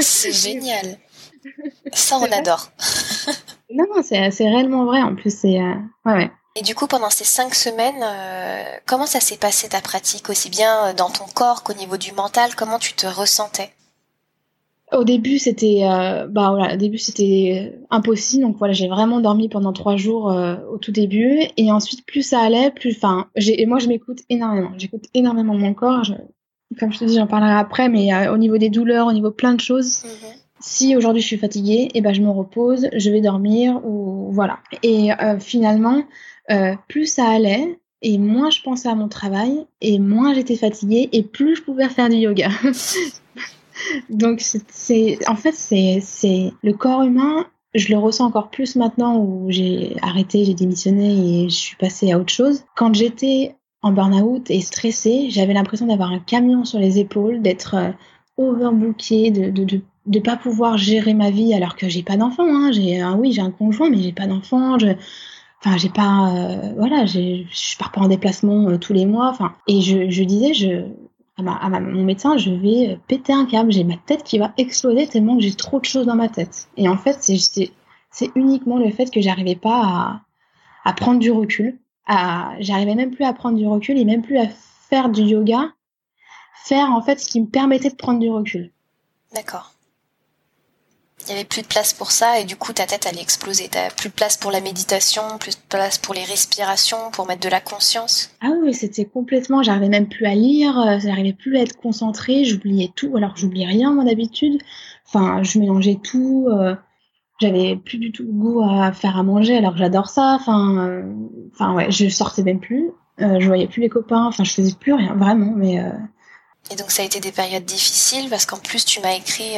C'est 0.00 0.32
génial. 0.50 0.98
Ça, 1.92 2.18
on 2.18 2.30
adore. 2.32 2.70
non, 3.74 3.84
non, 3.94 4.02
c'est 4.02 4.28
réellement 4.48 4.84
vrai. 4.84 5.02
En 5.02 5.14
plus, 5.14 5.36
c'est 5.36 5.58
euh, 5.58 5.74
ouais, 6.06 6.12
ouais. 6.14 6.30
Et 6.56 6.62
du 6.62 6.74
coup, 6.74 6.86
pendant 6.86 7.10
ces 7.10 7.24
cinq 7.24 7.54
semaines, 7.54 8.04
comment 8.84 9.06
ça 9.06 9.20
s'est 9.20 9.36
passé 9.36 9.68
ta 9.68 9.80
pratique, 9.80 10.28
aussi 10.28 10.50
bien 10.50 10.92
dans 10.94 11.08
ton 11.08 11.24
corps 11.32 11.62
qu'au 11.62 11.74
niveau 11.74 11.96
du 11.96 12.10
mental? 12.10 12.56
Comment 12.56 12.80
tu 12.80 12.92
te 12.94 13.06
ressentais? 13.06 13.70
Au 14.92 15.04
début, 15.04 15.38
c'était 15.38 15.82
euh, 15.84 16.26
bah 16.26 16.50
voilà, 16.50 16.74
au 16.74 16.76
début 16.76 16.98
c'était 16.98 17.78
impossible. 17.90 18.42
Donc 18.42 18.56
voilà, 18.58 18.72
j'ai 18.72 18.88
vraiment 18.88 19.20
dormi 19.20 19.48
pendant 19.48 19.72
trois 19.72 19.96
jours 19.96 20.32
euh, 20.32 20.56
au 20.72 20.78
tout 20.78 20.92
début, 20.92 21.40
et 21.56 21.70
ensuite 21.70 22.04
plus 22.06 22.22
ça 22.22 22.40
allait, 22.40 22.70
plus 22.70 22.96
enfin, 22.96 23.28
et 23.36 23.66
moi 23.66 23.78
je 23.78 23.88
m'écoute 23.88 24.20
énormément. 24.28 24.72
J'écoute 24.76 25.04
énormément 25.14 25.54
mon 25.54 25.74
corps. 25.74 26.02
comme 26.78 26.92
je 26.92 26.98
te 26.98 27.04
dis, 27.04 27.16
j'en 27.16 27.26
parlerai 27.26 27.52
après, 27.52 27.88
mais 27.88 28.12
euh, 28.12 28.32
au 28.32 28.38
niveau 28.38 28.58
des 28.58 28.70
douleurs, 28.70 29.06
au 29.06 29.12
niveau 29.12 29.30
plein 29.30 29.54
de 29.54 29.60
choses. 29.60 30.02
Mhm. 30.04 30.10
Si 30.62 30.96
aujourd'hui 30.96 31.22
je 31.22 31.26
suis 31.26 31.38
fatiguée, 31.38 31.84
et 31.84 31.90
eh 31.94 32.00
ben 32.02 32.12
je 32.12 32.20
me 32.20 32.28
repose, 32.28 32.88
je 32.94 33.10
vais 33.10 33.22
dormir 33.22 33.80
ou 33.82 34.30
voilà. 34.30 34.58
Et 34.82 35.08
finalement, 35.38 36.02
plus 36.86 37.06
ça 37.06 37.30
allait, 37.30 37.78
et 38.02 38.18
moins 38.18 38.50
je 38.50 38.60
pensais 38.60 38.90
à 38.90 38.94
mon 38.94 39.08
travail, 39.08 39.64
et 39.80 39.98
moins 39.98 40.34
j'étais 40.34 40.56
fatiguée, 40.56 41.08
et 41.12 41.22
plus 41.22 41.56
je 41.56 41.62
pouvais 41.62 41.88
faire 41.88 42.10
du 42.10 42.16
yoga. 42.16 42.50
Donc, 44.08 44.40
c'est, 44.40 45.18
en 45.28 45.36
fait, 45.36 45.52
c'est, 45.52 46.52
le 46.62 46.72
corps 46.72 47.02
humain. 47.02 47.46
Je 47.74 47.88
le 47.88 47.98
ressens 47.98 48.26
encore 48.26 48.50
plus 48.50 48.74
maintenant 48.74 49.18
où 49.18 49.46
j'ai 49.48 49.96
arrêté, 50.02 50.44
j'ai 50.44 50.54
démissionné 50.54 51.44
et 51.44 51.48
je 51.48 51.54
suis 51.54 51.76
passée 51.76 52.10
à 52.10 52.18
autre 52.18 52.32
chose. 52.32 52.64
Quand 52.74 52.92
j'étais 52.94 53.54
en 53.82 53.92
burn-out 53.92 54.50
et 54.50 54.60
stressée, 54.60 55.30
j'avais 55.30 55.54
l'impression 55.54 55.86
d'avoir 55.86 56.10
un 56.10 56.18
camion 56.18 56.64
sur 56.64 56.80
les 56.80 56.98
épaules, 56.98 57.42
d'être 57.42 57.76
euh, 57.76 57.90
overbookée, 58.36 59.30
de, 59.30 59.50
de, 60.06 60.18
pas 60.18 60.36
pouvoir 60.36 60.78
gérer 60.78 61.14
ma 61.14 61.30
vie 61.30 61.54
alors 61.54 61.76
que 61.76 61.88
j'ai 61.88 62.02
pas 62.02 62.16
d'enfant. 62.16 62.44
Hein. 62.44 62.72
J'ai, 62.72 63.04
oui, 63.04 63.32
j'ai 63.32 63.40
un 63.42 63.52
conjoint, 63.52 63.88
mais 63.88 64.02
j'ai 64.02 64.12
pas 64.12 64.26
d'enfant. 64.26 64.76
Je, 64.78 64.88
enfin, 65.64 65.76
j'ai 65.76 65.90
pas, 65.90 66.34
euh, 66.34 66.72
voilà, 66.76 67.06
je 67.06 67.44
pars 67.78 67.92
pas 67.92 68.00
en 68.00 68.08
déplacement 68.08 68.68
euh, 68.68 68.78
tous 68.78 68.92
les 68.92 69.06
mois. 69.06 69.28
Enfin, 69.30 69.54
et 69.68 69.80
je, 69.80 70.10
je 70.10 70.24
disais, 70.24 70.54
je, 70.54 70.86
à, 71.48 71.80
mon 71.80 72.04
médecin, 72.04 72.36
je 72.36 72.50
vais 72.50 72.90
euh, 72.90 72.96
péter 73.06 73.32
un 73.32 73.46
câble, 73.46 73.72
j'ai 73.72 73.84
ma 73.84 73.96
tête 73.96 74.22
qui 74.22 74.38
va 74.38 74.52
exploser 74.56 75.06
tellement 75.06 75.36
que 75.36 75.42
j'ai 75.42 75.54
trop 75.54 75.80
de 75.80 75.84
choses 75.84 76.06
dans 76.06 76.16
ma 76.16 76.28
tête. 76.28 76.68
Et 76.76 76.88
en 76.88 76.96
fait, 76.96 77.18
c'est 77.20 78.30
uniquement 78.34 78.78
le 78.78 78.90
fait 78.90 79.10
que 79.10 79.20
j'arrivais 79.20 79.56
pas 79.56 79.82
à, 79.82 80.20
à, 80.84 80.92
prendre 80.92 81.18
du 81.18 81.30
recul. 81.30 81.78
J'arrivais 82.08 82.94
même 82.94 83.10
plus 83.10 83.24
à 83.24 83.32
prendre 83.32 83.56
du 83.56 83.66
recul 83.66 83.98
et 83.98 84.04
même 84.04 84.22
plus 84.22 84.38
à 84.38 84.48
faire 84.48 85.08
du 85.08 85.22
yoga, 85.22 85.72
faire 86.64 86.90
en 86.90 87.02
fait 87.02 87.20
ce 87.20 87.28
qui 87.28 87.40
me 87.40 87.46
permettait 87.46 87.90
de 87.90 87.96
prendre 87.96 88.18
du 88.18 88.28
recul. 88.28 88.72
D'accord. 89.34 89.72
Il 91.22 91.26
n'y 91.26 91.32
avait 91.32 91.44
plus 91.44 91.62
de 91.62 91.66
place 91.66 91.92
pour 91.92 92.10
ça 92.10 92.40
et 92.40 92.44
du 92.44 92.56
coup 92.56 92.72
ta 92.72 92.86
tête 92.86 93.06
allait 93.06 93.20
exploser. 93.20 93.68
T'as 93.70 93.90
plus 93.90 94.08
de 94.08 94.14
place 94.14 94.36
pour 94.36 94.50
la 94.50 94.60
méditation, 94.60 95.22
plus 95.38 95.56
de 95.56 95.62
place 95.68 95.98
pour 95.98 96.14
les 96.14 96.24
respirations, 96.24 97.10
pour 97.12 97.26
mettre 97.26 97.42
de 97.42 97.48
la 97.48 97.60
conscience. 97.60 98.30
Ah 98.40 98.52
oui, 98.62 98.72
c'était 98.74 99.04
complètement. 99.04 99.62
J'arrivais 99.62 99.88
même 99.88 100.08
plus 100.08 100.26
à 100.26 100.34
lire, 100.34 100.78
euh, 100.78 100.98
j'arrivais 100.98 101.32
plus 101.32 101.56
à 101.58 101.62
être 101.62 101.76
concentrée, 101.76 102.44
j'oubliais 102.44 102.90
tout. 102.94 103.16
Alors 103.16 103.36
j'oublie 103.36 103.66
rien 103.66 103.92
moi 103.92 104.04
d'habitude. 104.04 104.60
Enfin, 105.06 105.42
je 105.42 105.58
mélangeais 105.58 105.98
tout. 106.02 106.48
Euh, 106.50 106.74
j'avais 107.40 107.76
plus 107.76 107.98
du 107.98 108.12
tout 108.12 108.24
le 108.24 108.32
goût 108.32 108.62
à 108.62 108.92
faire 108.92 109.18
à 109.18 109.22
manger 109.22 109.56
alors 109.56 109.72
que 109.72 109.78
j'adore 109.78 110.08
ça. 110.08 110.36
Enfin, 110.40 110.86
euh, 110.86 111.02
enfin 111.52 111.74
ouais, 111.74 111.90
je 111.90 112.08
sortais 112.08 112.42
même 112.42 112.60
plus. 112.60 112.90
je 113.18 113.46
voyais 113.46 113.66
plus 113.66 113.82
les 113.82 113.88
copains. 113.88 114.26
Enfin, 114.26 114.44
je 114.44 114.52
faisais 114.52 114.74
plus 114.78 114.94
rien 114.94 115.14
vraiment. 115.14 115.52
Mais 115.54 115.82
et 116.70 116.76
donc 116.76 116.90
ça 116.90 117.02
a 117.02 117.04
été 117.04 117.20
des 117.20 117.32
périodes 117.32 117.64
difficiles 117.64 118.28
parce 118.30 118.46
qu'en 118.46 118.58
plus 118.58 118.84
tu 118.84 119.00
m'as 119.00 119.14
écrit 119.14 119.56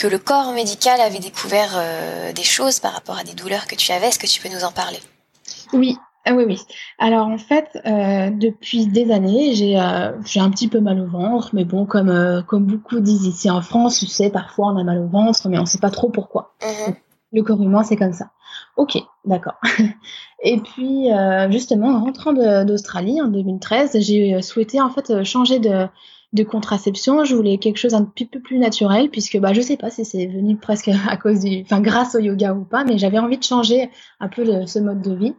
que 0.00 0.06
le 0.06 0.18
corps 0.18 0.52
médical 0.54 0.98
avait 0.98 1.18
découvert 1.18 1.72
euh, 1.74 2.32
des 2.32 2.42
choses 2.42 2.80
par 2.80 2.92
rapport 2.94 3.18
à 3.18 3.22
des 3.22 3.34
douleurs 3.34 3.66
que 3.66 3.74
tu 3.74 3.92
avais. 3.92 4.06
Est-ce 4.06 4.18
que 4.18 4.26
tu 4.26 4.40
peux 4.40 4.48
nous 4.48 4.64
en 4.64 4.72
parler? 4.72 4.96
Oui, 5.74 5.98
ah 6.24 6.32
oui, 6.32 6.44
oui. 6.46 6.58
Alors 6.98 7.26
en 7.26 7.36
fait, 7.36 7.68
euh, 7.84 8.30
depuis 8.30 8.86
des 8.86 9.10
années, 9.10 9.50
euh, 9.78 10.12
j'ai 10.24 10.40
un 10.40 10.50
petit 10.50 10.68
peu 10.68 10.80
mal 10.80 11.00
au 11.00 11.06
ventre, 11.06 11.50
mais 11.52 11.66
bon, 11.66 11.84
comme, 11.84 12.42
comme 12.46 12.64
beaucoup 12.64 13.00
disent 13.00 13.26
ici 13.26 13.50
en 13.50 13.60
France, 13.60 13.98
tu 13.98 14.06
sais, 14.06 14.30
parfois 14.30 14.68
on 14.68 14.78
a 14.78 14.84
mal 14.84 15.00
au 15.00 15.06
ventre, 15.06 15.46
mais 15.50 15.58
on 15.58 15.62
ne 15.62 15.66
sait 15.66 15.78
pas 15.78 15.90
trop 15.90 16.08
pourquoi. 16.08 16.54
Mhm. 16.62 16.94
Le 17.32 17.42
corps 17.42 17.62
humain, 17.62 17.82
c'est 17.82 17.96
comme 17.96 18.14
ça. 18.14 18.30
Ok, 18.78 18.96
d'accord. 19.26 19.60
Et 20.42 20.56
puis, 20.56 21.08
justement, 21.50 21.88
en 21.88 22.00
rentrant 22.00 22.32
d'Australie 22.32 23.20
en 23.20 23.28
2013, 23.28 23.98
j'ai 24.00 24.40
souhaité 24.40 24.80
en 24.80 24.88
fait 24.88 25.22
changer 25.22 25.58
de, 25.58 25.86
de 26.32 26.44
contraception, 26.44 27.24
je 27.24 27.34
voulais 27.34 27.58
quelque 27.58 27.78
chose 27.78 27.94
un 27.94 28.04
petit 28.04 28.24
peu 28.24 28.40
plus 28.40 28.58
naturel, 28.58 29.10
puisque 29.10 29.38
bah, 29.38 29.52
je 29.52 29.60
sais 29.60 29.76
pas 29.76 29.90
si 29.90 30.04
c'est 30.04 30.26
venu 30.26 30.56
presque 30.56 30.88
à 31.08 31.16
cause 31.16 31.40
du, 31.40 31.62
enfin 31.62 31.80
grâce 31.80 32.14
au 32.14 32.20
yoga 32.20 32.54
ou 32.54 32.64
pas, 32.64 32.84
mais 32.84 32.98
j'avais 32.98 33.18
envie 33.18 33.38
de 33.38 33.42
changer 33.42 33.90
un 34.20 34.28
peu 34.28 34.66
ce 34.66 34.78
mode 34.78 35.02
de 35.02 35.14
vie. 35.14 35.34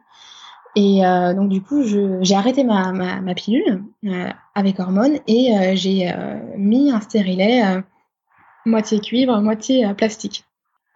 Et 0.75 1.05
euh, 1.05 1.33
donc 1.33 1.49
du 1.49 1.61
coup, 1.61 1.83
j'ai 1.83 2.35
arrêté 2.35 2.63
ma, 2.63 2.91
ma, 2.93 3.33
pilule 3.35 3.83
euh, 4.05 4.29
avec 4.55 4.79
hormones 4.79 5.19
et 5.27 5.57
euh, 5.57 5.75
j'ai 5.75 6.13
mis 6.57 6.91
un 6.91 7.01
stérilet 7.01 7.61
moitié 8.65 8.99
cuivre, 8.99 9.39
moitié 9.41 9.93
plastique. 9.95 10.45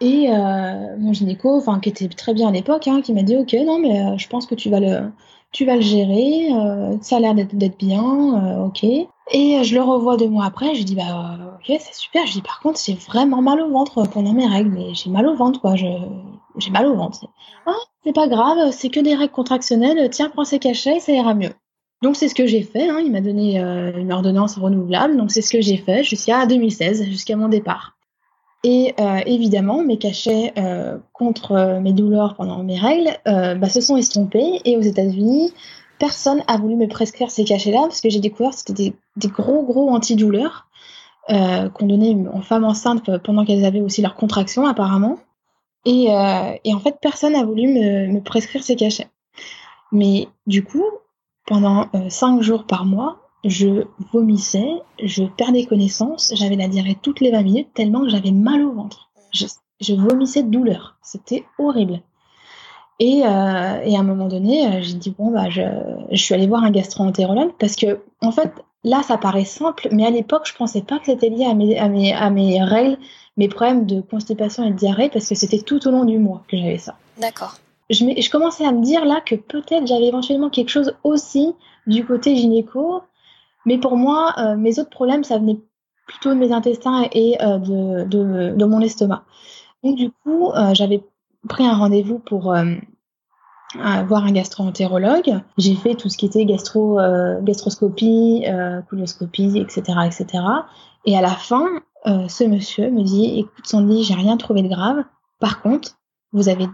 Et 0.02 0.28
mon 0.30 1.14
gynéco, 1.14 1.58
enfin 1.58 1.80
qui 1.80 1.90
était 1.90 2.08
très 2.10 2.34
bien 2.34 2.50
à 2.50 2.52
l'époque, 2.52 2.88
hein, 2.88 3.02
qui 3.02 3.14
m'a 3.14 3.24
dit 3.24 3.38
ok 3.38 3.54
non 3.66 3.80
mais 3.80 4.18
je 4.18 4.28
pense 4.28 4.46
que 4.46 4.56
tu 4.56 4.70
vas 4.70 4.80
le 4.80 5.12
tu 5.56 5.64
vas 5.66 5.76
le 5.76 5.82
gérer, 5.82 6.50
ça 7.02 7.16
a 7.16 7.20
l'air 7.20 7.34
d'être 7.34 7.78
bien, 7.78 8.66
ok. 8.66 8.84
Et 8.84 9.64
je 9.64 9.74
le 9.74 9.82
revois 9.82 10.18
deux 10.18 10.28
mois 10.28 10.46
après, 10.46 10.76
je 10.76 10.84
dis 10.84 10.96
bah 10.96 11.56
ok 11.56 11.78
c'est 11.80 11.96
super, 11.96 12.28
je 12.28 12.34
dis 12.34 12.42
par 12.42 12.60
contre 12.60 12.80
j'ai 12.86 12.94
vraiment 12.94 13.42
mal 13.42 13.62
au 13.62 13.70
ventre 13.70 14.04
pendant 14.04 14.34
mes 14.34 14.46
règles, 14.46 14.70
mais 14.70 14.94
j'ai 14.94 15.10
mal 15.10 15.26
au 15.28 15.36
ventre 15.36 15.62
quoi, 15.62 15.76
j'ai 15.76 16.72
mal 16.72 16.86
au 16.86 16.96
ventre. 16.96 17.26
Ah 17.66 17.72
c'est 18.04 18.14
pas 18.14 18.28
grave, 18.28 18.72
c'est 18.72 18.90
que 18.90 19.00
des 19.00 19.16
règles 19.16 19.32
contractionnelles, 19.32 20.10
tiens 20.10 20.30
prends 20.30 20.44
ces 20.44 20.60
cachets, 20.60 21.00
ça 21.00 21.14
ira 21.14 21.34
mieux. 21.34 21.54
Donc 22.04 22.18
c'est 22.18 22.28
ce 22.28 22.36
que 22.36 22.46
j'ai 22.46 22.62
fait, 22.62 22.90
hein. 22.90 23.00
il 23.04 23.12
m'a 23.12 23.22
donné 23.22 23.60
euh, 23.60 23.98
une 23.98 24.12
ordonnance 24.12 24.58
renouvelable, 24.58 25.16
donc 25.16 25.32
c'est 25.32 25.42
ce 25.42 25.52
que 25.52 25.62
j'ai 25.62 25.78
fait 25.78 26.04
jusqu'à 26.04 26.46
2016, 26.46 27.06
jusqu'à 27.06 27.38
mon 27.38 27.48
départ. 27.48 27.95
Et 28.68 28.96
euh, 29.00 29.20
évidemment, 29.28 29.84
mes 29.84 29.98
cachets 29.98 30.52
euh, 30.58 30.98
contre 31.14 31.80
mes 31.82 31.94
douleurs 31.94 32.34
pendant 32.36 32.64
mes 32.64 32.80
règles 32.80 33.16
bah, 33.26 33.70
se 33.70 33.80
sont 33.80 33.96
estompés. 33.96 34.60
Et 34.66 34.76
aux 34.76 34.82
États-Unis, 34.82 35.54
personne 36.00 36.44
a 36.48 36.58
voulu 36.58 36.76
me 36.76 36.88
prescrire 36.88 37.30
ces 37.32 37.46
cachets-là 37.46 37.82
parce 37.82 38.02
que 38.02 38.10
j'ai 38.10 38.20
découvert 38.20 38.52
que 38.52 38.58
c'était 38.58 38.94
des, 39.16 39.28
gros, 39.28 39.64
gros 39.64 39.90
antidouleurs 39.90 40.68
euh, 41.30 41.70
qu'on 41.70 41.88
donnait 41.88 42.16
aux 42.34 42.42
femmes 42.42 42.66
enceintes 42.66 43.18
pendant 43.20 43.46
qu'elles 43.46 43.66
avaient 43.66 43.82
aussi 43.82 44.02
leurs 44.02 44.16
contractions, 44.16 44.68
apparemment. 44.68 45.18
Et, 45.86 46.12
euh, 46.12 46.74
en 46.74 46.80
fait, 46.80 46.98
personne 47.02 47.34
n'a 47.34 47.44
voulu 47.44 47.68
me, 47.68 48.20
prescrire 48.20 48.64
ces 48.64 48.76
cachets. 48.76 49.08
Mais 49.92 50.28
du 50.48 50.64
coup, 50.64 50.86
pendant 51.46 51.88
euh, 51.96 52.10
cinq 52.10 52.42
jours 52.42 52.66
par 52.66 52.86
mois, 52.86 53.25
je 53.46 53.86
vomissais, 54.12 54.68
je 55.02 55.24
perdais 55.24 55.66
connaissance, 55.66 56.34
j'avais 56.36 56.56
la 56.56 56.68
diarrhée 56.68 56.98
toutes 57.02 57.22
les 57.22 57.32
20 57.32 57.44
minutes 57.44 57.68
tellement 57.74 58.02
que 58.02 58.10
j'avais 58.10 58.32
mal 58.32 58.64
au 58.64 58.74
ventre. 58.74 59.12
Je, 59.32 59.46
je 59.80 59.94
vomissais 59.94 60.44
de 60.44 60.50
douleur. 60.50 60.98
C'était 61.04 61.46
horrible. 61.60 62.02
Et, 63.00 63.24
euh, 63.24 63.82
et, 63.84 63.96
à 63.96 64.00
un 64.00 64.04
moment 64.04 64.28
donné, 64.28 64.66
euh, 64.66 64.82
j'ai 64.82 64.94
dit 64.94 65.14
bon 65.16 65.30
bah 65.32 65.50
je, 65.50 65.62
je 66.12 66.18
suis 66.18 66.34
allée 66.34 66.48
voir 66.48 66.64
un 66.64 66.72
gastro-entérologue 66.72 67.52
parce 67.60 67.76
que 67.76 68.00
en 68.22 68.32
fait 68.32 68.52
là 68.86 69.04
ça 69.04 69.18
paraît 69.18 69.46
simple, 69.46 69.90
mais 69.92 70.06
à 70.06 70.10
l'époque 70.10 70.48
je 70.48 70.56
pensais 70.56 70.82
pas 70.82 70.98
que 71.00 71.06
c'était 71.06 71.30
lié 71.30 71.46
à 71.46 71.54
mes, 71.54 71.78
à 71.78 71.90
mes, 71.90 72.14
à 72.14 72.30
mes 72.30 72.64
règles, 72.64 72.98
mes 73.36 73.50
problèmes 73.50 73.86
de 73.86 74.00
constipation 74.00 74.64
et 74.64 74.72
de 74.72 74.78
diarrhée 74.78 75.10
parce 75.10 75.28
que 75.28 75.36
c'était 75.36 75.60
tout 75.60 75.86
au 75.88 75.92
long 75.92 76.06
du 76.06 76.18
mois 76.20 76.44
que 76.48 76.56
j'avais 76.56 76.78
ça. 76.78 76.96
D'accord. 77.20 77.56
Je, 77.90 78.06
je 78.18 78.30
commençais 78.32 78.66
à 78.66 78.72
me 78.72 78.82
dire 78.82 79.04
là 79.04 79.20
que 79.20 79.36
peut-être 79.36 79.86
j'avais 79.86 80.06
éventuellement 80.06 80.50
quelque 80.50 80.70
chose 80.70 80.96
aussi 81.04 81.54
du 81.88 82.06
côté 82.06 82.36
gynéco, 82.38 83.02
mais 83.66 83.78
pour 83.78 83.98
moi 83.98 84.34
euh, 84.38 84.56
mes 84.56 84.80
autres 84.80 84.90
problèmes 84.90 85.24
ça 85.24 85.38
venait 85.38 85.60
plutôt 86.08 86.30
de 86.30 86.36
mes 86.36 86.52
intestins 86.52 87.08
et 87.12 87.38
euh, 87.42 87.58
de, 87.58 88.54
de, 88.54 88.66
mon 88.66 88.80
estomac. 88.82 89.24
Donc 89.84 89.96
du 89.96 90.12
coup 90.12 90.52
j'avais 90.74 91.04
pris 91.48 91.66
un 91.66 91.76
rendez-vous 91.76 92.20
pour 92.20 92.54
euh, 93.78 94.04
voir 94.04 94.24
un 94.24 94.32
gastro-entérologue. 94.32 95.42
J'ai 95.58 95.76
fait 95.76 95.96
tout 95.96 96.08
ce 96.08 96.18
qui 96.18 96.26
était 96.26 96.46
gastro, 96.46 97.00
euh, 97.00 97.42
gastroscopie, 97.42 98.46
euh, 98.48 98.82
colonoscopie, 98.84 99.58
etc., 99.58 100.00
etc. 100.06 100.44
Et 101.06 101.18
à 101.18 101.22
la 101.22 101.32
fin, 101.32 101.68
ce 102.06 102.44
monsieur 102.44 102.92
me 102.92 103.02
dit 103.02 103.40
"Écoute, 103.40 103.66
Sandy, 103.66 104.04
j'ai 104.04 104.14
rien 104.14 104.38
trouvé 104.38 104.62
de 104.62 104.68
grave. 104.68 105.04
Par 105.40 105.62
contre, 105.62 105.98
vous 106.36 106.50
avez, 106.50 106.68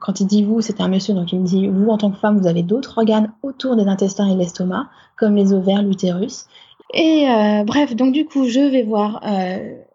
quand 0.00 0.20
il 0.20 0.26
dit 0.26 0.44
vous, 0.44 0.60
c'est 0.60 0.80
un 0.80 0.88
monsieur, 0.88 1.12
donc 1.12 1.32
il 1.32 1.40
me 1.40 1.46
dit 1.46 1.68
vous 1.68 1.90
en 1.90 1.98
tant 1.98 2.10
que 2.10 2.16
femme, 2.16 2.38
vous 2.38 2.46
avez 2.46 2.62
d'autres 2.62 2.96
organes 2.96 3.32
autour 3.42 3.76
des 3.76 3.84
intestins 3.84 4.28
et 4.28 4.34
de 4.34 4.38
l'estomac, 4.38 4.88
comme 5.16 5.34
les 5.34 5.52
ovaires, 5.52 5.82
l'utérus. 5.82 6.46
Et 6.94 7.26
bref, 7.66 7.94
donc 7.94 8.12
du 8.12 8.24
coup, 8.24 8.48
je 8.48 8.60
vais 8.60 8.82
voir 8.82 9.22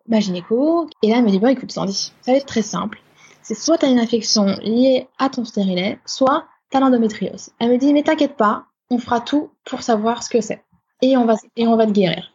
ma 0.08 0.20
gynéco, 0.20 0.88
et 1.02 1.10
là, 1.10 1.18
elle 1.18 1.26
me 1.26 1.32
dit 1.32 1.40
bon, 1.40 1.48
écoute, 1.48 1.72
Sandy, 1.72 2.12
ça 2.22 2.32
va 2.34 2.38
être 2.38 2.46
très 2.46 2.62
simple 2.62 3.00
c'est 3.44 3.56
soit 3.56 3.78
tu 3.78 3.86
as 3.86 3.90
une 3.90 4.00
infection 4.00 4.46
liée 4.64 5.08
à 5.20 5.30
ton 5.30 5.46
stérilet, 5.46 6.00
soit 6.06 6.46
tu 6.72 6.78
as 6.78 6.80
l'endométriose. 6.80 7.50
Elle 7.60 7.72
me 7.72 7.78
dit, 7.78 7.94
mais 7.94 8.04
t'inquiète 8.04 8.36
pas, 8.36 8.66
on 8.90 8.98
fera 8.98 9.20
tout 9.20 9.52
pour 9.66 9.84
savoir 9.84 10.24
ce 10.24 10.30
que 10.30 10.42
c'est. 10.42 10.64
Et 11.02 11.18
on 11.18 11.26
va, 11.26 11.36
et 11.58 11.68
on 11.68 11.76
va 11.76 11.86
te 11.86 11.92
guérir. 11.92 12.32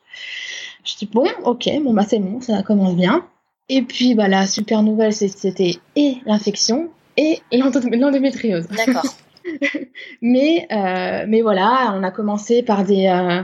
Je 0.85 0.97
dis, 0.97 1.07
bon, 1.07 1.27
ok, 1.45 1.69
bon, 1.83 1.95
bah 1.95 2.05
c'est 2.07 2.19
bon, 2.19 2.41
ça 2.41 2.63
commence 2.63 2.95
bien. 2.95 3.27
Et 3.69 3.83
puis, 3.83 4.15
bah, 4.15 4.29
la 4.29 4.47
super 4.47 4.83
nouvelle, 4.83 5.13
c'était 5.13 5.77
et 5.95 6.19
l'infection 6.25 6.89
et 7.17 7.41
l'endométriose. 7.53 8.69
D'accord. 8.69 9.05
mais, 10.23 10.67
euh, 10.73 11.25
mais 11.29 11.43
voilà, 11.43 11.93
on 11.95 12.03
a 12.03 12.11
commencé 12.11 12.63
par 12.63 12.85
des, 12.85 13.07
euh, 13.07 13.43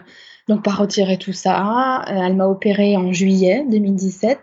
donc 0.48 0.62
par 0.62 0.78
retirer 0.78 1.18
tout 1.18 1.32
ça. 1.32 2.04
Euh, 2.08 2.26
elle 2.26 2.36
m'a 2.36 2.46
opéré 2.46 2.96
en 2.96 3.12
juillet 3.12 3.64
2017. 3.68 4.38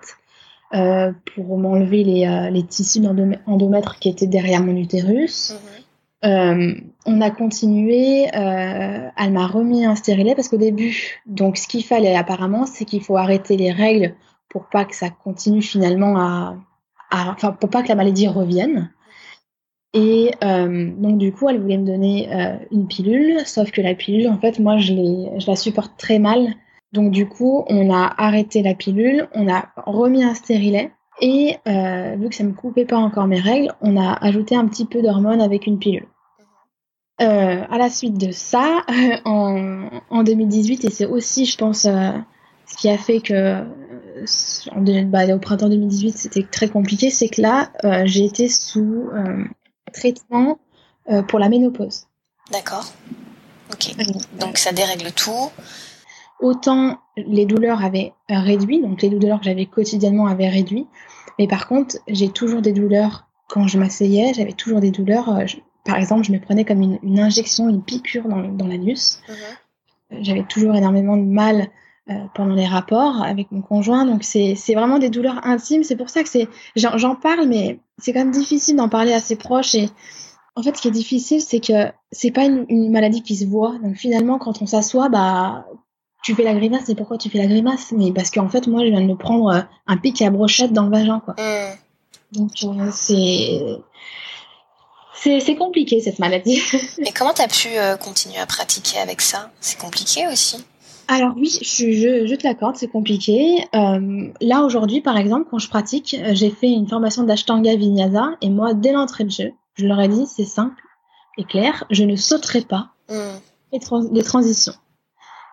Euh, 0.74 1.12
pour 1.36 1.58
m'enlever 1.58 2.06
les, 2.06 2.50
les, 2.50 2.64
tissus 2.64 3.02
d'endomètre 3.02 4.00
qui 4.00 4.08
étaient 4.08 4.26
derrière 4.26 4.64
mon 4.64 4.78
utérus. 4.78 5.54
Mhm. 6.24 6.92
On 7.06 7.20
a 7.20 7.30
continué, 7.30 8.30
elle 8.32 9.34
m'a 9.34 9.48
remis 9.48 9.86
un 9.86 9.98
stérilet 9.98 10.34
parce 10.34 10.48
qu'au 10.48 10.56
début, 10.56 11.20
donc 11.26 11.58
ce 11.58 11.68
qu'il 11.68 11.84
fallait 11.84 12.16
apparemment, 12.16 12.66
c'est 12.66 12.86
qu'il 12.86 13.04
faut 13.04 13.18
arrêter 13.18 13.58
les 13.58 13.72
règles 13.74 14.16
pour 14.52 14.68
pas 14.70 14.86
que 14.86 14.96
ça 14.96 15.10
continue 15.10 15.62
finalement 15.62 16.18
à, 16.20 16.56
enfin 17.12 17.52
pour 17.52 17.70
pas 17.70 17.82
que 17.82 17.90
la 17.90 17.96
maladie 17.96 18.28
revienne. 18.28 18.92
Et 19.94 20.32
donc 20.42 21.18
du 21.18 21.34
coup, 21.34 21.50
elle 21.50 21.60
voulait 21.60 21.78
me 21.78 21.86
donner 21.86 22.30
une 22.72 22.88
pilule, 22.88 23.42
sauf 23.46 23.72
que 23.72 23.82
la 23.82 23.94
pilule, 23.94 24.30
en 24.30 24.38
fait, 24.38 24.58
moi, 24.60 24.78
je, 24.78 24.94
je 24.94 25.48
la 25.48 25.58
supporte 25.58 25.98
très 25.98 26.18
mal 26.18 26.56
donc 26.92 27.12
du 27.12 27.28
coup, 27.28 27.64
on 27.68 27.94
a 27.94 28.14
arrêté 28.18 28.62
la 28.62 28.74
pilule, 28.74 29.28
on 29.34 29.50
a 29.50 29.70
remis 29.78 30.24
un 30.24 30.34
stérilet 30.34 30.92
et 31.22 31.56
euh, 31.68 32.16
vu 32.18 32.30
que 32.30 32.36
ça 32.36 32.44
ne 32.44 32.50
me 32.50 32.54
coupait 32.54 32.86
pas 32.86 32.98
encore 32.98 33.28
mes 33.28 33.40
règles, 33.40 33.74
on 33.82 33.96
a 33.98 34.14
ajouté 34.14 34.56
un 34.56 34.68
petit 34.68 34.86
peu 34.86 35.02
d'hormones 35.02 35.42
avec 35.42 35.68
une 35.68 35.80
pilule. 35.80 36.08
Euh, 37.22 37.64
à 37.70 37.78
la 37.78 37.90
suite 37.90 38.18
de 38.18 38.32
ça, 38.32 38.84
en, 39.26 39.90
en 40.10 40.24
2018, 40.24 40.86
et 40.86 40.90
c'est 40.90 41.06
aussi, 41.06 41.46
je 41.46 41.58
pense, 41.58 41.86
euh, 41.86 42.12
ce 42.66 42.76
qui 42.76 42.90
a 42.90 42.98
fait 42.98 43.22
que 43.22 43.64
bah, 45.06 45.34
au 45.34 45.40
printemps 45.40 45.70
2018, 45.70 46.18
c'était 46.18 46.44
très 46.44 46.70
compliqué, 46.70 47.10
c'est 47.10 47.30
que 47.30 47.42
là, 47.42 47.72
j'ai 48.06 48.26
été 48.26 48.50
sous 48.50 49.10
traitement 49.94 50.60
pour 51.28 51.40
la 51.40 51.50
ménopause. 51.50 52.08
D'accord. 52.52 52.92
Ok. 53.72 53.96
Donc 54.40 54.58
ça 54.58 54.72
dérègle 54.72 55.12
tout 55.12 55.50
autant 56.42 56.98
les 57.16 57.46
douleurs 57.46 57.84
avaient 57.84 58.14
réduit, 58.28 58.82
donc 58.82 59.02
les 59.02 59.10
douleurs 59.10 59.40
que 59.40 59.46
j'avais 59.46 59.68
quotidiennement 59.68 60.26
avaient 60.26 60.50
réduit, 60.50 60.88
mais 61.40 61.48
par 61.48 61.68
contre, 61.68 61.98
j'ai 62.08 62.30
toujours 62.30 62.62
des 62.62 62.74
douleurs 62.74 63.28
quand 63.48 63.68
je 63.68 63.78
m'asseyais, 63.78 64.34
j'avais 64.34 64.54
toujours 64.54 64.80
des 64.80 64.92
douleurs. 64.92 65.30
Euh, 65.30 65.46
par 65.86 65.98
exemple, 65.98 66.24
je 66.24 66.32
me 66.32 66.40
prenais 66.40 66.66
comme 66.66 66.82
une, 66.82 67.20
injection, 67.20 67.70
une 67.70 67.84
piqûre 67.84 68.28
dans, 68.28 68.68
l'anus. 68.68 69.22
Mhm. 69.28 70.24
J'avais 70.24 70.44
toujours 70.44 70.76
énormément 70.76 71.18
de 71.18 71.24
mal 71.24 71.68
pendant 72.34 72.56
les 72.56 72.66
rapports 72.66 73.22
avec 73.24 73.52
mon 73.52 73.62
conjoint. 73.62 74.06
Donc 74.06 74.24
c'est 74.24 74.56
vraiment 74.74 75.00
des 75.00 75.10
douleurs 75.10 75.46
intimes. 75.46 75.84
C'est 75.84 75.96
pour 75.96 76.10
ça 76.10 76.24
que 76.24 76.30
c'est 76.30 76.48
j'en 76.76 77.16
parle, 77.16 77.48
mais 77.48 77.80
c'est 77.98 78.14
quand 78.14 78.20
même 78.20 78.32
difficile 78.32 78.76
d'en 78.76 78.90
parler 78.90 79.14
à 79.14 79.20
ses 79.20 79.36
proches. 79.36 79.76
Et 79.76 79.90
en 80.56 80.64
fait, 80.64 80.76
ce 80.76 80.82
qui 80.82 80.88
est 80.88 80.92
difficile, 80.92 81.42
c'est 81.42 81.60
que 81.60 81.92
c'est 82.12 82.32
pas 82.32 82.46
une, 82.46 82.66
une, 82.70 82.92
maladie 82.92 83.24
qui 83.24 83.36
se 83.36 83.46
voit. 83.46 83.78
Donc 83.84 83.96
finalement, 83.96 84.38
quand 84.38 84.62
on 84.62 84.66
s'assoit, 84.66 85.10
bah 85.10 85.66
tu 86.22 86.36
fais 86.36 86.44
la 86.44 86.54
grimace, 86.54 86.84
mais 86.88 86.96
pourquoi 86.96 87.18
tu 87.18 87.30
fais 87.30 87.40
la 87.40 87.48
grimace? 87.48 87.92
Mais 87.92 88.12
parce 88.12 88.30
qu'en 88.30 88.48
fait, 88.48 88.68
moi, 88.68 88.84
je 88.86 88.92
viens 88.92 89.02
de 89.02 89.08
me 89.08 89.16
prendre 89.16 89.50
euh, 89.50 89.62
un 89.88 89.98
pic 89.98 90.22
à 90.22 90.30
brochette 90.30 90.72
dans 90.72 90.84
le 90.84 90.92
vagin, 90.92 91.20
quoi. 91.20 91.36
Mm. 91.38 91.76
Donc, 92.34 92.52
euh, 92.64 92.90
c'est. 92.92 93.60
C'est 95.14 95.56
compliqué 95.56 96.00
cette 96.00 96.18
maladie. 96.18 96.60
Et 96.98 97.12
comment 97.12 97.34
tu 97.34 97.44
as 97.44 97.48
pu 97.48 97.68
euh, 97.78 97.96
continuer 97.96 98.40
à 98.40 98.48
pratiquer 98.48 98.98
avec 98.98 99.22
ça? 99.22 99.52
C'est 99.60 99.78
compliqué 99.80 100.28
aussi 100.28 100.58
alors 101.08 101.34
oui, 101.36 101.50
je, 101.62 101.92
je, 102.26 102.36
te 102.36 102.44
l'accorde, 102.48 102.78
c'est 102.78 102.88
compliqué. 102.88 103.66
là 103.74 104.64
aujourd'hui, 104.64 105.02
par 105.02 105.18
exemple, 105.18 105.48
quand 105.52 105.60
je 105.60 105.70
pratique, 105.70 106.16
j'ai 106.32 106.50
fait 106.50 106.72
une 106.72 106.88
formation 106.88 107.24
d'Ashtanga 107.24 107.76
Vinyasa 107.76 108.32
et 108.42 108.50
moi, 108.50 108.74
dès 108.74 108.94
l'entrée 108.94 109.26
de 109.26 109.32
jeu, 109.32 109.52
je 109.76 109.86
leur 109.86 110.00
ai 110.00 110.08
dit, 110.08 110.26
c'est 110.26 110.46
simple 110.46 110.82
et 111.38 111.44
clair, 111.44 111.86
je 111.90 112.04
ne 112.04 112.16
sauterai 112.16 112.62
pas 112.62 112.90
mm. 113.10 113.14
les, 113.74 113.80
les, 114.12 114.24
transitions. 114.24 114.74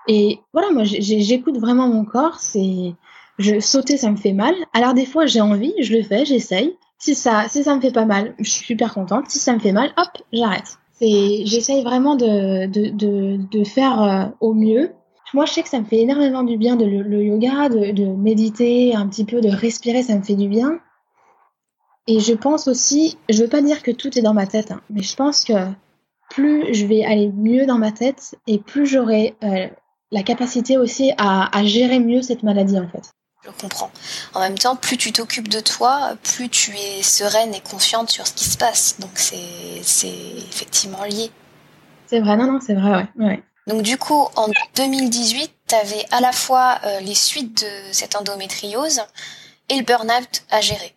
Et 0.09 0.41
voilà, 0.53 0.71
moi, 0.73 0.85
j'écoute 0.85 1.59
vraiment 1.59 1.89
mon 1.89 2.05
corps. 2.05 2.39
C'est, 2.41 2.95
je 3.39 3.61
sauter, 3.61 3.97
ça 3.97 4.11
me 4.11 4.17
fait 4.17 4.33
mal. 4.33 4.55
Alors 4.73 4.95
des 4.95 5.07
fois, 5.07 5.27
j'ai 5.27 5.41
envie, 5.41 5.75
je 5.81 5.95
le 5.95 6.03
fais, 6.03 6.25
j'essaye. 6.25 6.77
Si 6.99 7.15
ça, 7.15 7.45
si 7.49 7.63
ça 7.63 7.77
me 7.77 7.81
fait 7.81 7.93
pas 7.93 8.07
mal, 8.07 8.35
je 8.39 8.51
suis 8.51 8.65
super 8.65 8.93
contente. 8.93 9.27
Si 9.29 9.39
ça 9.39 9.53
me 9.53 9.61
fait 9.61 9.73
mal, 9.73 9.93
hop, 9.97 10.09
j'arrête. 10.33 10.79
C'est, 10.95 11.43
j'essaye 11.45 11.85
vraiment 11.85 12.17
de, 12.17 12.67
de, 12.67 12.89
de, 12.89 13.39
de 13.51 13.65
faire 13.65 14.03
euh, 14.03 14.25
au 14.41 14.53
mieux. 14.55 14.91
Moi, 15.35 15.45
je 15.45 15.53
sais 15.53 15.63
que 15.63 15.69
ça 15.69 15.81
me 15.81 15.85
fait 15.85 15.99
énormément 15.99 16.43
du 16.43 16.57
bien 16.57 16.77
de 16.77 16.85
le, 16.85 17.23
yoga, 17.23 17.69
de, 17.69 17.93
de, 17.93 18.07
méditer 18.07 18.95
un 18.95 19.07
petit 19.09 19.25
peu, 19.25 19.41
de 19.41 19.49
respirer, 19.49 20.03
ça 20.03 20.17
me 20.17 20.23
fait 20.23 20.37
du 20.37 20.49
bien. 20.49 20.81
Et 22.07 22.21
je 22.21 22.33
pense 22.33 22.69
aussi, 22.69 23.19
je 23.29 23.43
veux 23.43 23.51
pas 23.51 23.61
dire 23.61 23.83
que 23.83 23.91
tout 23.91 24.19
est 24.19 24.23
dans 24.23 24.33
ma 24.33 24.47
tête, 24.47 24.71
hein, 24.71 24.81
mais 24.89 25.03
je 25.03 25.15
pense 25.15 25.45
que 25.45 25.53
plus 26.31 26.75
je 26.75 26.87
vais 26.87 27.05
aller 27.05 27.31
mieux 27.31 27.67
dans 27.67 27.79
ma 27.79 27.93
tête 27.93 28.35
et 28.47 28.59
plus 28.59 28.87
j'aurai 28.87 29.37
euh, 29.45 29.67
la 30.11 30.23
capacité 30.23 30.79
aussi 30.79 31.13
à, 31.19 31.51
gérer 31.65 32.01
mieux 32.01 32.23
cette 32.23 32.43
maladie 32.43 32.79
en 32.79 32.89
fait. 32.89 33.13
Je 33.45 33.51
comprends. 33.61 33.91
En 34.35 34.41
même 34.41 34.59
temps, 34.59 34.75
plus 34.75 34.97
tu 34.97 35.13
t'occupes 35.13 35.49
de 35.49 35.61
toi, 35.61 36.17
plus 36.23 36.49
tu 36.49 36.73
es 36.73 37.03
sereine 37.03 37.55
et 37.55 37.61
confiante 37.61 38.11
sur 38.11 38.27
ce 38.27 38.33
qui 38.33 38.45
se 38.45 38.57
passe. 38.57 38.99
Donc 39.01 39.11
c'est 39.17 40.09
effectivement 40.51 41.05
lié. 41.05 41.31
C'est 42.07 42.21
vrai, 42.21 42.39
non, 42.39 42.51
non, 42.53 42.59
c'est 42.61 42.75
vrai, 42.75 42.91
ouais. 43.17 43.27
ouais. 43.27 43.43
Donc 43.69 43.83
du 43.83 43.99
coup, 43.99 44.27
en 44.37 44.49
2018, 44.77 45.51
tu 45.69 45.75
avais 45.75 46.05
à 46.11 46.21
la 46.21 46.33
fois 46.33 46.79
euh, 46.85 47.01
les 47.01 47.15
suites 47.15 47.63
de 47.63 47.93
cette 47.93 48.17
endométriose 48.17 49.01
et 49.69 49.77
le 49.77 49.85
burn-out 49.85 50.43
à 50.51 50.61
gérer. 50.63 50.95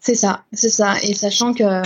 C'est 0.00 0.14
ça, 0.14 0.44
c'est 0.52 0.68
ça. 0.68 0.96
Et 1.02 1.14
sachant 1.14 1.54
que, 1.54 1.82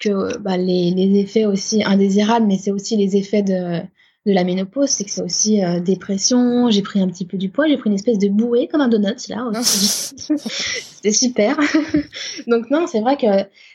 que 0.00 0.36
bah, 0.38 0.56
les, 0.56 0.90
les 0.90 1.20
effets 1.20 1.44
aussi 1.44 1.82
indésirables, 1.84 2.46
mais 2.46 2.58
c'est 2.58 2.72
aussi 2.72 2.96
les 2.96 3.16
effets 3.16 3.42
de, 3.42 3.80
de 4.26 4.32
la 4.32 4.42
ménopause, 4.42 4.88
c'est 4.88 5.04
que 5.04 5.10
c'est 5.10 5.22
aussi 5.22 5.64
euh, 5.64 5.78
dépression, 5.78 6.68
j'ai 6.70 6.82
pris 6.82 7.00
un 7.00 7.08
petit 7.08 7.24
peu 7.24 7.36
du 7.36 7.48
poids, 7.48 7.68
j'ai 7.68 7.76
pris 7.76 7.90
une 7.90 7.96
espèce 7.96 8.18
de 8.18 8.28
bouée 8.28 8.66
comme 8.66 8.80
un 8.80 8.88
donut 8.88 9.28
là. 9.28 9.48
c'était 9.62 11.12
super. 11.12 11.56
Donc 12.48 12.70
non, 12.70 12.86
c'est 12.88 13.00
vrai 13.00 13.16
que 13.16 13.26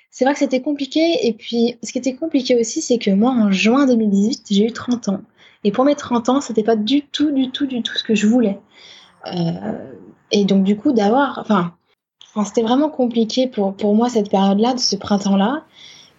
c'est 0.10 0.25
vrai 0.25 0.34
que 0.34 0.39
c'était 0.39 0.62
compliqué 0.62 1.27
et 1.27 1.34
puis 1.34 1.77
ce 1.84 1.91
qui 1.91 1.98
était 1.98 2.15
compliqué 2.15 2.60
aussi 2.60 2.82
c'est 2.82 2.98
que 2.98 3.12
moi 3.12 3.32
en 3.32 3.51
juin 3.51 3.86
2018, 3.86 4.48
j'ai 4.50 4.65
eu 4.65 4.72
30 4.72 5.10
ans 5.10 5.22
et 5.67 5.71
pour 5.71 5.86
mes 5.86 5.95
30 5.95 6.29
ans, 6.29 6.41
c'était 6.41 6.63
pas 6.63 6.75
du 6.75 7.01
tout 7.01 7.31
du 7.31 7.51
tout 7.51 7.65
du 7.65 7.83
tout 7.83 7.95
ce 7.95 8.03
que 8.03 8.15
je 8.15 8.27
voulais. 8.27 8.59
Euh, 9.27 9.91
et 10.31 10.45
donc 10.45 10.63
du 10.63 10.77
coup 10.77 10.93
d'avoir 10.93 11.39
enfin, 11.39 11.74
c'était 12.45 12.62
vraiment 12.62 12.89
compliqué 12.89 13.47
pour 13.47 13.75
pour 13.75 13.95
moi 13.95 14.09
cette 14.09 14.29
période-là 14.29 14.74
de 14.74 14.79
ce 14.79 14.95
printemps-là 14.95 15.65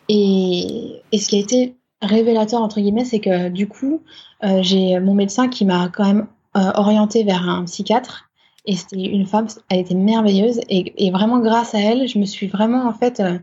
et, 0.09 1.02
et 1.12 1.19
ce 1.19 1.28
qui 1.28 1.37
a 1.37 1.40
été 1.40 1.78
révélateur 2.02 2.62
entre 2.62 2.81
guillemets, 2.81 3.05
c'est 3.05 3.21
que 3.21 3.49
du 3.49 3.69
coup, 3.69 4.02
euh, 4.45 4.62
j'ai 4.62 4.99
mon 5.00 5.14
médecin 5.14 5.49
qui 5.49 5.64
m'a 5.64 5.88
quand 5.88 6.05
même 6.05 6.26
euh, 6.57 6.71
orienté 6.75 7.25
vers 7.25 7.49
un 7.49 7.64
psychiatre. 7.64 8.25
Et 8.64 8.76
c'était 8.76 9.00
une 9.00 9.26
femme, 9.26 9.47
elle 9.71 9.81
était 9.81 9.95
merveilleuse. 9.95 10.61
Et, 10.69 11.11
vraiment, 11.11 11.38
grâce 11.38 11.75
à 11.75 11.81
elle, 11.81 12.07
je 12.07 12.19
me 12.19 12.26
suis 12.26 12.49
vraiment, 12.49 12.87
en 12.87 12.93
fait, 12.93 13.21
euh, 13.21 13.38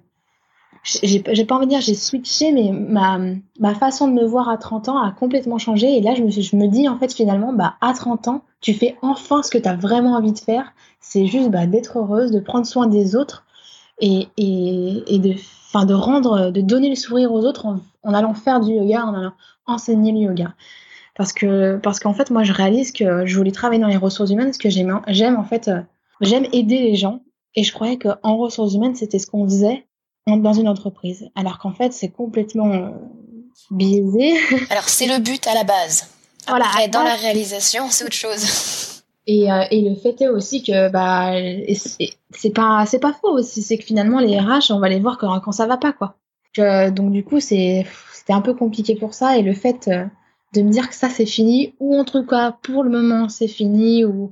j'ai 0.85 1.45
pas 1.45 1.55
envie 1.55 1.65
de 1.65 1.71
dire 1.71 1.81
j'ai 1.81 1.95
switché, 1.95 2.51
mais 2.51 2.71
ma, 2.71 3.19
ma 3.59 3.73
façon 3.73 4.07
de 4.07 4.13
me 4.13 4.23
voir 4.23 4.49
à 4.49 4.57
30 4.57 4.89
ans 4.89 5.01
a 5.01 5.11
complètement 5.11 5.57
changé. 5.57 5.97
Et 5.97 6.01
là, 6.01 6.13
je 6.13 6.21
me, 6.21 6.29
je 6.29 6.55
me 6.55 6.67
dis, 6.67 6.87
en 6.87 6.97
fait, 6.99 7.13
finalement, 7.13 7.53
bah, 7.53 7.75
à 7.81 7.93
30 7.93 8.27
ans, 8.27 8.43
tu 8.61 8.73
fais 8.73 8.95
enfin 9.01 9.41
ce 9.41 9.49
que 9.49 9.57
tu 9.57 9.67
as 9.67 9.75
vraiment 9.75 10.13
envie 10.13 10.31
de 10.31 10.39
faire. 10.39 10.73
C'est 10.99 11.25
juste 11.25 11.49
bah, 11.49 11.65
d'être 11.65 11.97
heureuse, 11.97 12.31
de 12.31 12.39
prendre 12.39 12.67
soin 12.67 12.87
des 12.87 13.15
autres 13.15 13.45
et, 13.99 14.27
et, 14.37 15.03
et 15.07 15.19
de 15.19 15.33
enfin 15.73 15.85
de 15.85 15.93
rendre, 15.93 16.51
de 16.51 16.61
donner 16.61 16.89
le 16.89 16.95
sourire 16.95 17.31
aux 17.31 17.43
autres 17.43 17.65
en, 17.65 18.13
allant 18.13 18.33
faire 18.33 18.59
du 18.59 18.73
yoga, 18.73 19.05
en 19.05 19.13
allant 19.15 19.33
enseigner 19.65 20.11
le 20.11 20.19
yoga. 20.19 20.53
Parce 21.15 21.33
que 21.33 21.77
parce 21.77 21.99
qu'en 21.99 22.13
fait, 22.13 22.29
moi, 22.29 22.43
je 22.43 22.53
réalise 22.53 22.91
que 22.91 23.25
je 23.25 23.35
voulais 23.35 23.51
travailler 23.51 23.81
dans 23.81 23.87
les 23.87 23.97
ressources 23.97 24.29
humaines 24.29 24.47
parce 24.47 24.57
que 24.59 24.69
j'aime, 24.69 25.01
j'aime 25.07 25.37
en 25.37 25.45
fait, 25.45 25.67
euh, 25.67 25.81
j'aime 26.21 26.45
aider 26.53 26.77
les 26.79 26.95
gens. 26.95 27.21
Et 27.55 27.63
je 27.63 27.73
croyais 27.73 27.97
qu'en 27.97 28.37
ressources 28.37 28.73
humaines, 28.73 28.95
c'était 28.95 29.17
ce 29.17 29.27
qu'on 29.27 29.45
faisait 29.45 29.85
dans 30.27 30.53
une 30.53 30.67
entreprise. 30.67 31.29
Alors 31.35 31.59
qu'en 31.59 31.71
fait, 31.71 31.93
c'est 31.93 32.09
complètement 32.09 32.71
euh, 32.71 32.89
biaisé. 33.71 34.33
Alors, 34.69 34.89
c'est 34.89 35.07
le 35.07 35.19
but 35.19 35.45
à 35.47 35.53
la 35.53 35.63
base. 35.63 36.09
Après, 36.47 36.59
voilà, 36.59 36.87
dans 36.87 37.03
la 37.03 37.15
réalisation, 37.15 37.85
c'est 37.89 38.05
autre 38.05 38.13
chose. 38.13 39.03
Et, 39.27 39.51
euh, 39.51 39.63
et, 39.71 39.81
le 39.81 39.95
fait 39.95 40.21
est 40.21 40.27
aussi 40.27 40.61
que 40.61 40.89
bah 40.89 41.33
c'est 42.31 42.51
pas 42.51 42.85
c'est 42.85 42.99
pas 42.99 43.13
faux 43.13 43.31
aussi, 43.31 43.63
c'est 43.63 43.79
que 43.79 43.83
finalement 43.83 44.19
les 44.19 44.39
RH 44.39 44.69
on 44.69 44.77
va 44.77 44.87
les 44.87 44.99
voir 44.99 45.17
quand, 45.17 45.39
quand 45.39 45.51
ça 45.51 45.65
va 45.65 45.77
pas 45.77 45.93
quoi. 45.93 46.15
donc 46.91 47.11
du 47.11 47.23
coup 47.23 47.39
c'est 47.39 47.87
c'était 48.13 48.33
un 48.33 48.41
peu 48.41 48.53
compliqué 48.53 48.95
pour 48.95 49.15
ça 49.15 49.35
et 49.35 49.41
le 49.41 49.53
fait 49.53 49.87
euh, 49.87 50.05
de 50.53 50.61
me 50.61 50.69
dire 50.69 50.87
que 50.87 50.93
ça 50.93 51.09
c'est 51.09 51.25
fini 51.25 51.73
ou 51.79 51.97
en 51.97 52.05
tout 52.05 52.23
cas 52.23 52.51
pour 52.61 52.83
le 52.83 52.91
moment 52.91 53.27
c'est 53.27 53.47
fini 53.47 54.05
ou 54.05 54.31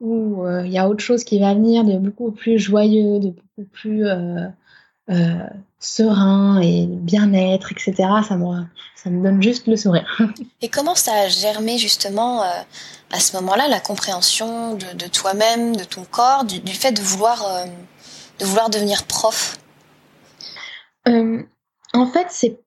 ou 0.00 0.44
euh, 0.44 0.66
il 0.66 0.72
y 0.72 0.78
a 0.78 0.88
autre 0.88 1.02
chose 1.02 1.24
qui 1.24 1.38
va 1.38 1.54
venir 1.54 1.84
de 1.84 1.96
beaucoup 1.98 2.30
plus 2.30 2.58
joyeux, 2.58 3.18
de 3.18 3.30
beaucoup 3.30 3.68
plus 3.72 4.06
euh, 5.08 5.38
serein 5.78 6.60
et 6.60 6.86
bien-être, 6.86 7.70
etc. 7.70 7.94
Ça 8.26 8.36
me, 8.36 8.64
ça 8.96 9.08
me 9.08 9.22
donne 9.22 9.40
juste 9.40 9.68
le 9.68 9.76
sourire. 9.76 10.20
Et 10.62 10.68
comment 10.68 10.96
ça 10.96 11.12
a 11.12 11.28
germé 11.28 11.78
justement 11.78 12.42
euh, 12.42 12.46
à 13.12 13.20
ce 13.20 13.36
moment-là 13.36 13.68
la 13.68 13.78
compréhension 13.78 14.74
de, 14.74 15.06
toi-même, 15.06 15.76
de 15.76 15.84
ton 15.84 16.04
corps, 16.04 16.44
du, 16.44 16.72
fait 16.72 16.90
de 16.90 17.00
vouloir, 17.00 17.46
euh, 17.46 17.66
de 18.40 18.44
vouloir 18.44 18.68
devenir 18.68 19.04
prof? 19.04 19.58
En 21.06 22.06
fait, 22.12 22.26
c'est 22.30 22.60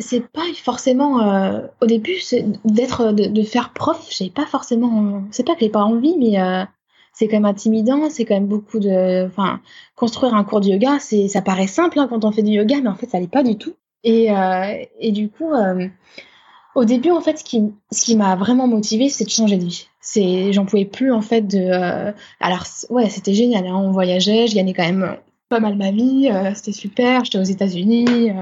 c'est 0.00 0.26
pas 0.26 0.42
forcément 0.60 1.68
au 1.80 1.86
début 1.86 2.18
d'être 2.64 3.12
de, 3.12 3.26
de, 3.26 3.42
faire 3.44 3.72
prof 3.72 4.04
j'ai 4.10 4.28
pas 4.28 4.44
forcément 4.44 5.22
c'est 5.30 5.44
pas 5.44 5.54
que 5.54 5.60
j'ai 5.60 5.68
pas 5.68 5.84
envie 5.84 6.16
mais 6.18 6.36
c'est 7.14 7.28
quand 7.28 7.36
même 7.36 7.44
intimidant, 7.44 8.10
c'est 8.10 8.24
quand 8.24 8.34
même 8.34 8.48
beaucoup 8.48 8.80
de. 8.80 9.26
Enfin, 9.26 9.60
construire 9.94 10.34
un 10.34 10.44
cours 10.44 10.60
de 10.60 10.68
yoga, 10.68 10.98
c'est, 10.98 11.28
ça 11.28 11.40
paraît 11.40 11.68
simple 11.68 11.98
hein, 11.98 12.08
quand 12.10 12.24
on 12.24 12.32
fait 12.32 12.42
du 12.42 12.50
yoga, 12.50 12.76
mais 12.82 12.88
en 12.88 12.96
fait, 12.96 13.08
ça 13.08 13.20
l'est 13.20 13.30
pas 13.30 13.44
du 13.44 13.56
tout. 13.56 13.74
Et, 14.02 14.30
euh, 14.32 14.84
et 14.98 15.12
du 15.12 15.30
coup, 15.30 15.52
euh, 15.52 15.88
au 16.74 16.84
début, 16.84 17.10
en 17.10 17.20
fait, 17.20 17.38
ce 17.38 17.44
qui, 17.44 17.62
ce 17.92 18.04
qui 18.04 18.16
m'a 18.16 18.34
vraiment 18.34 18.66
motivée, 18.66 19.08
c'est 19.08 19.24
de 19.24 19.30
changer 19.30 19.56
de 19.56 19.64
vie. 19.64 19.86
C'est, 20.00 20.52
j'en 20.52 20.66
pouvais 20.66 20.84
plus, 20.84 21.12
en 21.12 21.22
fait, 21.22 21.42
de. 21.42 21.58
Euh, 21.58 22.12
alors, 22.40 22.64
ouais, 22.90 23.08
c'était 23.08 23.32
génial. 23.34 23.66
Hein, 23.66 23.76
on 23.76 23.92
voyageait, 23.92 24.48
je 24.48 24.56
gagnais 24.56 24.74
quand 24.74 24.84
même 24.84 25.16
pas 25.48 25.60
mal 25.60 25.76
ma 25.76 25.92
vie, 25.92 26.28
c'était 26.54 26.72
super. 26.72 27.24
J'étais 27.24 27.38
aux 27.38 27.42
États-Unis 27.42 28.32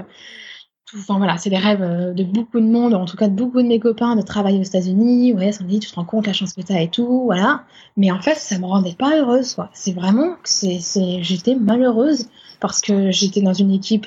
enfin 0.95 1.19
voilà, 1.19 1.39
c'est 1.39 1.51
les 1.51 1.59
rêves 1.59 1.83
euh, 1.83 2.13
de 2.13 2.25
beaucoup 2.25 2.61
de 2.61 2.67
monde, 2.67 2.95
en 2.95 3.05
tout 3.05 3.17
cas 3.17 3.29
de 3.29 3.35
beaucoup 3.35 3.63
de 3.63 3.67
mes 3.67 3.81
copains, 3.81 4.17
de 4.17 4.23
travailler 4.23 4.59
aux 4.59 4.65
États-Unis. 4.65 5.33
Ouais, 5.33 5.53
ça 5.53 5.65
me 5.65 5.69
dit, 5.69 5.81
tu 5.81 5.91
te 5.91 5.95
rends 5.95 6.05
compte 6.05 6.27
la 6.27 6.33
chance 6.33 6.53
que 6.53 6.61
t'as 6.63 6.81
et 6.81 6.89
tout, 6.89 7.25
voilà. 7.25 7.65
Mais 7.97 8.11
en 8.11 8.21
fait, 8.21 8.37
ça 8.37 8.59
me 8.59 8.67
rendait 8.67 8.95
pas 8.95 9.17
heureuse, 9.19 9.55
quoi. 9.55 9.71
C'est 9.73 9.93
vraiment, 9.93 10.37
c'est, 10.45 10.81
c'est, 10.81 11.23
j'étais 11.23 11.55
malheureuse 11.55 12.29
parce 12.61 12.81
que 12.81 13.11
j'étais 13.11 13.43
dans 13.43 13.55
une 13.55 13.71
équipe 13.71 14.07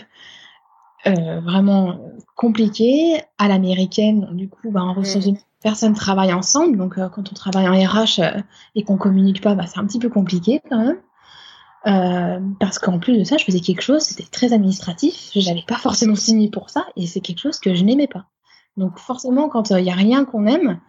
euh, 1.08 1.40
vraiment 1.40 2.00
compliquée, 2.36 3.22
à 3.38 3.48
l'américaine. 3.48 4.30
Du 4.34 4.50
coup, 4.50 4.72
bah, 4.72 4.82
en 4.82 4.94
ressources 4.94 5.28
mmh. 5.28 5.38
personne 5.64 5.94
travaille 5.94 6.34
ensemble. 6.34 6.78
Donc, 6.78 6.98
euh, 6.98 7.10
quand 7.10 7.32
on 7.32 7.36
travaille 7.36 7.68
en 7.68 7.74
RH 7.74 8.22
et 8.76 8.84
qu'on 8.84 8.98
communique 8.98 9.42
pas, 9.42 9.56
bah, 9.56 9.66
c'est 9.68 9.80
un 9.80 9.86
petit 9.86 10.00
peu 10.00 10.10
compliqué 10.10 10.62
quand 10.70 10.80
même. 10.80 10.98
Euh, 11.88 12.40
parce 12.60 12.80
qu'en 12.80 12.98
plus 12.98 13.20
de 13.20 13.24
ça, 13.24 13.38
je 13.38 13.46
faisais 13.46 13.60
quelque 13.60 13.82
chose, 13.82 14.02
c'était 14.02 14.28
très 14.30 14.54
administratif, 14.54 15.30
je 15.36 15.40
n'avais 15.48 15.64
pas 15.68 15.76
forcément 15.76 16.16
signé 16.16 16.50
pour 16.50 16.72
ça, 16.72 16.88
et 16.96 17.06
c'est 17.06 17.20
quelque 17.20 17.40
chose 17.40 17.60
que 17.60 17.76
je 17.76 17.84
n'aimais 17.84 18.08
pas. 18.08 18.26
Donc 18.76 18.98
forcément, 18.98 19.50
quand 19.50 19.70
il 19.70 19.76
euh, 19.76 19.82
n'y 19.82 19.92
a 19.92 19.96
rien 19.96 20.26
qu'on 20.26 20.48
aime, 20.48 20.80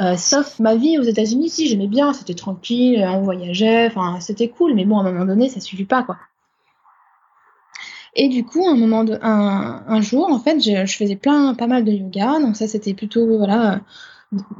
euh, 0.00 0.16
sauf 0.18 0.58
ma 0.58 0.74
vie 0.74 0.98
aux 0.98 1.02
États-Unis, 1.02 1.48
si 1.48 1.66
j'aimais 1.66 1.86
bien, 1.86 2.12
c'était 2.12 2.34
tranquille, 2.34 3.02
on 3.08 3.22
voyageait, 3.22 3.86
enfin 3.86 4.20
c'était 4.20 4.48
cool, 4.48 4.74
mais 4.74 4.84
bon, 4.84 4.98
à 4.98 5.00
un 5.00 5.12
moment 5.12 5.24
donné, 5.24 5.48
ça 5.48 5.60
suffit 5.60 5.86
pas, 5.86 6.02
quoi. 6.02 6.18
Et 8.14 8.28
du 8.28 8.44
coup, 8.44 8.68
un 8.68 8.76
moment 8.76 9.04
un 9.22 10.00
jour, 10.02 10.30
en 10.30 10.38
fait, 10.38 10.60
je, 10.60 10.86
je, 10.86 10.96
faisais 10.96 11.16
plein, 11.16 11.54
pas 11.54 11.66
mal 11.66 11.84
de 11.84 11.90
yoga, 11.90 12.38
donc 12.38 12.54
ça 12.54 12.68
c'était 12.68 12.94
plutôt 12.94 13.26
voilà 13.38 13.80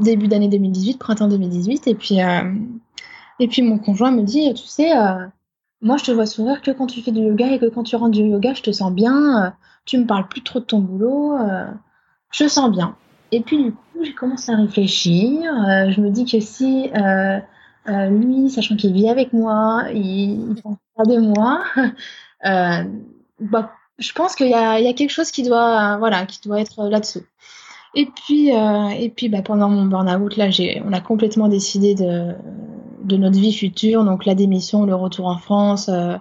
début 0.01 0.27
d'année 0.27 0.49
2018, 0.49 0.99
printemps 0.99 1.29
2018. 1.29 1.87
Et 1.87 1.94
puis, 1.94 2.18
et 3.38 3.49
puis 3.49 3.62
mon 3.62 3.79
conjoint 3.79 4.11
me 4.11 4.23
dit, 4.23 4.53
tu 4.55 4.66
sais, 4.66 4.90
moi 5.85 5.97
je 5.97 6.05
te 6.05 6.11
vois 6.11 6.27
sourire 6.27 6.61
que 6.62 6.73
quand 6.73 6.87
tu 6.87 7.03
fais 7.03 7.12
du 7.12 7.20
yoga 7.20 7.53
et 7.53 7.59
que 7.61 7.66
quand 7.66 7.85
tu 7.85 7.97
rentres 7.97 8.12
du 8.12 8.25
yoga, 8.25 8.55
je 8.55 8.62
te 8.62 8.73
sens 8.73 8.92
bien. 8.92 9.55
tu 9.85 9.99
me 9.99 10.07
parles 10.07 10.29
plus 10.29 10.42
trop 10.42 10.59
de 10.61 10.64
ton 10.64 10.81
boulot. 10.81 11.37
je 12.33 12.49
sens 12.49 12.70
bien. 12.70 12.97
Et 13.33 13.40
puis 13.40 13.64
du 13.64 13.73
coup, 13.73 14.03
j'ai 14.03 14.14
commencé 14.14 14.53
à 14.53 14.57
réfléchir. 14.57 15.42
je 15.90 16.01
me 16.01 16.11
dis 16.11 16.25
que 16.25 16.40
si 16.40 16.90
lui, 17.87 18.51
sachant 18.51 18.77
qu'il 18.77 18.92
vit 18.92 19.09
avec 19.09 19.33
moi, 19.33 19.85
il, 19.92 20.51
il 20.51 20.62
pense 20.62 20.79
pas 20.97 21.05
de 21.05 21.18
moi. 21.18 21.62
bah, 23.40 23.73
je 23.99 24.12
pense 24.12 24.35
qu'il 24.35 24.49
y, 24.49 24.55
a, 24.55 24.92
quelque 24.92 25.11
chose 25.11 25.31
qui 25.31 25.42
doit, 25.42 25.97
voilà, 25.99 26.27
qui 26.27 26.40
doit 26.47 26.61
être 26.61 26.88
là-dessous. 26.88 27.23
Et 27.94 28.07
puis, 28.07 28.53
euh, 28.53 28.88
et 28.88 29.09
puis 29.09 29.29
bah, 29.29 29.42
pendant 29.42 29.68
mon 29.68 29.85
burn-out, 29.85 30.37
là, 30.37 30.49
on 30.85 30.92
a 30.92 31.01
complètement 31.01 31.49
décidé 31.49 31.94
de, 31.94 32.35
de 33.04 33.16
notre 33.16 33.38
vie 33.38 33.52
future, 33.52 34.04
donc 34.04 34.24
la 34.24 34.34
démission, 34.34 34.84
le 34.86 34.94
retour 34.94 35.26
en 35.26 35.38
France, 35.38 35.88
euh, 35.88 36.16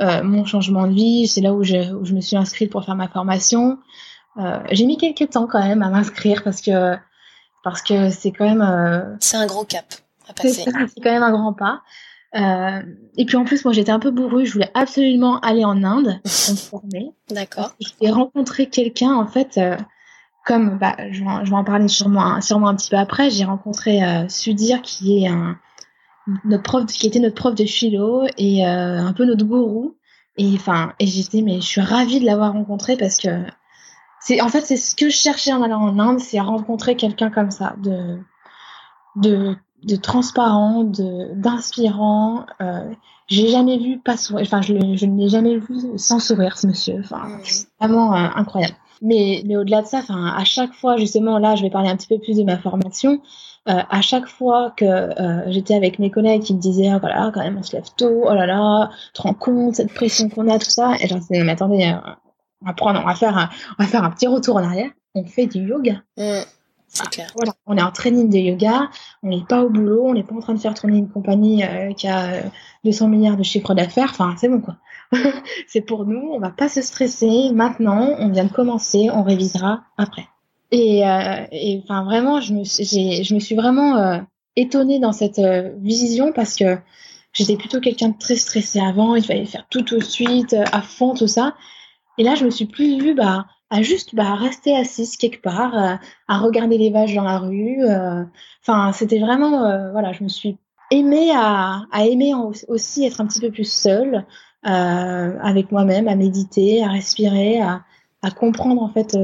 euh, 0.00 0.22
mon 0.22 0.44
changement 0.44 0.86
de 0.86 0.92
vie. 0.92 1.26
C'est 1.26 1.40
là 1.40 1.52
où 1.52 1.62
je, 1.62 1.92
où 1.94 2.04
je 2.04 2.14
me 2.14 2.20
suis 2.20 2.36
inscrite 2.36 2.70
pour 2.70 2.84
faire 2.84 2.96
ma 2.96 3.08
formation. 3.08 3.78
Euh, 4.38 4.58
j'ai 4.72 4.86
mis 4.86 4.96
quelques 4.96 5.30
temps 5.30 5.46
quand 5.46 5.62
même 5.62 5.82
à 5.82 5.90
m'inscrire 5.90 6.42
parce 6.42 6.60
que 6.60 6.96
parce 7.62 7.82
que 7.82 8.10
c'est 8.10 8.32
quand 8.32 8.44
même. 8.44 8.62
Euh, 8.62 9.16
c'est 9.20 9.36
un 9.36 9.46
gros 9.46 9.64
cap 9.64 9.86
à 10.28 10.32
passer. 10.32 10.64
C'est 10.64 11.00
quand 11.00 11.10
même 11.10 11.22
un 11.22 11.32
grand 11.32 11.52
pas. 11.52 11.82
Euh, 12.36 12.82
et 13.16 13.26
puis 13.26 13.36
en 13.36 13.44
plus, 13.44 13.64
moi 13.64 13.72
j'étais 13.72 13.92
un 13.92 14.00
peu 14.00 14.10
bourrue, 14.10 14.44
je 14.44 14.52
voulais 14.52 14.70
absolument 14.74 15.38
aller 15.40 15.64
en 15.64 15.84
Inde 15.84 16.20
pour 16.24 16.52
me 16.52 16.56
former. 16.56 17.12
D'accord. 17.30 17.74
J'ai 17.80 18.10
rencontré 18.10 18.66
quelqu'un 18.66 19.14
en 19.14 19.26
fait, 19.26 19.56
euh, 19.56 19.76
comme 20.44 20.78
bah, 20.78 20.96
je, 21.10 21.22
vais, 21.22 21.44
je 21.44 21.50
vais 21.50 21.56
en 21.56 21.64
parler 21.64 21.86
sûrement, 21.88 22.40
sûrement 22.40 22.68
un 22.68 22.74
petit 22.74 22.90
peu 22.90 22.96
après. 22.96 23.30
J'ai 23.30 23.44
rencontré 23.44 24.02
euh, 24.02 24.28
Sudir 24.28 24.82
qui 24.82 25.22
est 25.22 25.28
un 25.28 25.56
notre 26.44 26.62
prof, 26.62 26.86
qui 26.86 27.06
était 27.06 27.20
notre 27.20 27.34
prof 27.34 27.54
de 27.54 27.64
philo 27.64 28.24
et 28.38 28.66
euh, 28.66 28.98
un 28.98 29.12
peu 29.12 29.24
notre 29.24 29.44
gourou. 29.44 29.96
Et 30.36 30.52
enfin, 30.54 30.92
et 30.98 31.06
j'étais 31.06 31.42
mais 31.42 31.60
je 31.60 31.66
suis 31.66 31.80
ravie 31.80 32.20
de 32.20 32.24
l'avoir 32.24 32.52
rencontré 32.52 32.96
parce 32.96 33.18
que 33.18 33.44
c'est 34.20 34.40
en 34.40 34.48
fait 34.48 34.62
c'est 34.62 34.76
ce 34.76 34.96
que 34.96 35.08
je 35.08 35.16
cherchais 35.16 35.52
en 35.52 35.62
allant 35.62 35.82
en 35.82 35.98
Inde, 35.98 36.18
c'est 36.18 36.40
rencontrer 36.40 36.96
quelqu'un 36.96 37.30
comme 37.30 37.50
ça 37.50 37.76
de 37.78 38.18
de 39.16 39.56
de 39.84 39.96
transparent, 39.96 40.84
de 40.84 41.34
d'inspirant. 41.34 42.46
Euh, 42.60 42.92
j'ai 43.28 43.48
jamais 43.48 43.78
vu 43.78 43.98
pas 43.98 44.16
sourire. 44.16 44.46
Enfin, 44.46 44.60
je, 44.60 44.74
je 44.96 45.06
ne 45.06 45.18
l'ai 45.18 45.28
jamais 45.28 45.56
vu 45.58 45.76
sans 45.96 46.18
sourire, 46.18 46.58
ce 46.58 46.66
monsieur. 46.66 47.00
Enfin, 47.00 47.28
mmh. 47.28 47.40
vraiment 47.80 48.14
euh, 48.14 48.28
incroyable. 48.34 48.74
Mais, 49.02 49.42
mais 49.46 49.56
au-delà 49.56 49.82
de 49.82 49.86
ça, 49.86 49.98
enfin, 49.98 50.26
à 50.36 50.44
chaque 50.44 50.72
fois, 50.72 50.96
justement, 50.96 51.38
là, 51.38 51.56
je 51.56 51.62
vais 51.62 51.70
parler 51.70 51.88
un 51.88 51.96
petit 51.96 52.08
peu 52.08 52.18
plus 52.18 52.36
de 52.36 52.42
ma 52.44 52.58
formation. 52.58 53.20
Euh, 53.66 53.80
à 53.88 54.02
chaque 54.02 54.26
fois 54.26 54.72
que 54.76 54.84
euh, 54.84 55.50
j'étais 55.50 55.74
avec 55.74 55.98
mes 55.98 56.10
collègues 56.10 56.42
qui 56.42 56.54
me 56.54 56.60
disaient 56.60 56.92
oh, 56.94 56.98
voilà 57.00 57.30
quand 57.32 57.40
même 57.40 57.56
on 57.56 57.62
se 57.62 57.74
lève 57.74 57.86
tôt 57.96 58.24
oh 58.26 58.34
là 58.34 58.44
là 58.44 58.90
tu 59.06 59.12
te 59.14 59.22
rends 59.22 59.32
compte 59.32 59.76
cette 59.76 59.94
pression 59.94 60.28
qu'on 60.28 60.50
a 60.50 60.58
tout 60.58 60.68
ça 60.68 60.96
et 61.00 61.08
j'en 61.08 61.16
disais 61.16 61.42
mais 61.42 61.52
attendez 61.52 61.84
euh, 61.84 62.10
on 62.60 62.66
va 62.66 62.74
prendre 62.74 63.00
on 63.02 63.06
va 63.06 63.14
faire 63.14 63.38
un, 63.38 63.48
on 63.78 63.82
va 63.82 63.88
faire 63.88 64.04
un 64.04 64.10
petit 64.10 64.26
retour 64.26 64.56
en 64.56 64.62
arrière 64.62 64.90
on 65.14 65.24
fait 65.24 65.46
du 65.46 65.60
yoga 65.60 66.02
mmh. 66.18 66.42
C'est 66.94 67.08
clair. 67.08 67.26
Voilà, 67.34 67.52
on 67.66 67.76
est 67.76 67.82
en 67.82 67.90
training 67.90 68.30
de 68.30 68.38
yoga, 68.38 68.88
on 69.24 69.28
n'est 69.28 69.42
pas 69.42 69.64
au 69.64 69.68
boulot, 69.68 70.06
on 70.06 70.14
n'est 70.14 70.22
pas 70.22 70.34
en 70.34 70.40
train 70.40 70.54
de 70.54 70.60
faire 70.60 70.74
tourner 70.74 70.98
une 70.98 71.10
compagnie 71.10 71.64
euh, 71.64 71.92
qui 71.92 72.06
a 72.06 72.44
200 72.84 73.06
euh, 73.06 73.08
milliards 73.08 73.36
de 73.36 73.42
chiffre 73.42 73.74
d'affaires. 73.74 74.10
Enfin, 74.10 74.36
c'est 74.38 74.48
bon 74.48 74.60
quoi. 74.60 74.76
c'est 75.66 75.80
pour 75.80 76.06
nous, 76.06 76.30
on 76.32 76.38
va 76.38 76.50
pas 76.50 76.68
se 76.68 76.82
stresser. 76.82 77.50
Maintenant, 77.52 78.14
on 78.18 78.30
vient 78.30 78.44
de 78.44 78.52
commencer, 78.52 79.08
on 79.12 79.22
révisera 79.22 79.84
après. 79.96 80.26
Et, 80.70 81.06
euh, 81.06 81.46
enfin 81.84 82.04
vraiment, 82.04 82.40
je 82.40 82.52
me, 82.52 82.64
je 82.64 83.34
me 83.34 83.40
suis 83.40 83.54
vraiment 83.54 83.96
euh, 83.96 84.18
étonnée 84.56 84.98
dans 84.98 85.12
cette 85.12 85.40
vision 85.78 86.32
parce 86.32 86.56
que 86.56 86.78
j'étais 87.32 87.56
plutôt 87.56 87.80
quelqu'un 87.80 88.08
de 88.08 88.18
très 88.18 88.36
stressé 88.36 88.80
avant. 88.80 89.14
Il 89.14 89.24
fallait 89.24 89.46
faire 89.46 89.66
tout 89.70 89.82
de 89.82 90.00
suite, 90.00 90.54
à 90.72 90.82
fond, 90.82 91.14
tout 91.14 91.28
ça. 91.28 91.54
Et 92.18 92.24
là, 92.24 92.34
je 92.34 92.44
me 92.44 92.50
suis 92.50 92.66
plus 92.66 93.00
vue, 93.00 93.14
bah 93.14 93.46
à 93.74 93.82
juste 93.82 94.14
bah, 94.14 94.34
rester 94.34 94.76
assise 94.76 95.16
quelque 95.16 95.42
part, 95.42 95.76
euh, 95.76 95.96
à 96.28 96.38
regarder 96.38 96.78
les 96.78 96.90
vaches 96.90 97.14
dans 97.14 97.24
la 97.24 97.38
rue. 97.38 97.82
Euh. 97.82 98.22
Enfin, 98.62 98.92
c'était 98.92 99.18
vraiment, 99.18 99.64
euh, 99.64 99.90
voilà, 99.90 100.12
je 100.12 100.22
me 100.22 100.28
suis 100.28 100.58
aimée 100.92 101.32
à, 101.34 101.82
à 101.90 102.04
aimer 102.06 102.32
aussi 102.68 103.04
être 103.04 103.20
un 103.20 103.26
petit 103.26 103.40
peu 103.40 103.50
plus 103.50 103.70
seule 103.70 104.24
avec 104.64 105.70
moi-même, 105.72 106.08
à 106.08 106.16
méditer, 106.16 106.82
à 106.82 106.88
respirer, 106.88 107.60
à, 107.60 107.82
comprendre 108.36 108.82
en 108.82 108.88
fait 108.88 109.16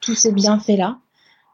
tous 0.00 0.14
ces 0.14 0.32
bienfaits 0.32 0.78
là. 0.78 0.98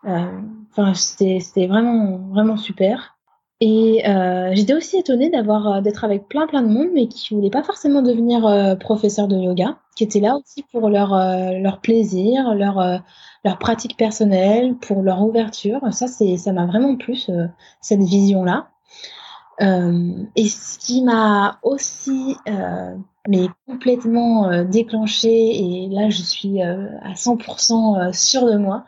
Enfin, 0.04 0.94
c'était 0.94 1.66
vraiment 1.66 2.18
vraiment 2.30 2.56
super. 2.56 3.16
Et 3.62 4.08
euh, 4.08 4.52
j'étais 4.54 4.72
aussi 4.72 4.96
étonnée 4.96 5.28
d'avoir 5.28 5.68
euh, 5.68 5.80
d'être 5.82 6.02
avec 6.04 6.28
plein 6.28 6.46
plein 6.46 6.62
de 6.62 6.68
monde, 6.68 6.88
mais 6.94 7.08
qui 7.08 7.34
voulait 7.34 7.50
pas 7.50 7.62
forcément 7.62 8.00
devenir 8.00 8.46
euh, 8.46 8.74
professeur 8.74 9.28
de 9.28 9.36
yoga, 9.36 9.76
qui 9.96 10.04
étaient 10.04 10.20
là 10.20 10.36
aussi 10.36 10.64
pour 10.72 10.88
leur 10.88 11.12
euh, 11.12 11.58
leur 11.58 11.80
plaisir, 11.82 12.54
leur 12.54 13.02
leur 13.44 13.58
pratique 13.58 13.98
personnelle, 13.98 14.76
pour 14.76 15.02
leur 15.02 15.20
ouverture. 15.20 15.80
Ça 15.92 16.06
c'est 16.06 16.38
ça 16.38 16.52
m'a 16.52 16.64
vraiment 16.64 16.96
plu 16.96 17.16
cette 17.82 18.00
vision 18.00 18.44
là. 18.44 18.68
et 19.60 20.48
ce 20.48 20.78
qui 20.78 21.02
m'a 21.02 21.58
aussi 21.62 22.36
mais 23.28 23.46
complètement 23.66 24.64
déclenché 24.64 25.28
et 25.28 25.88
là 25.90 26.10
je 26.10 26.22
suis 26.22 26.62
à 26.62 27.12
100% 27.14 28.12
sûre 28.12 28.46
de 28.46 28.56
moi, 28.56 28.84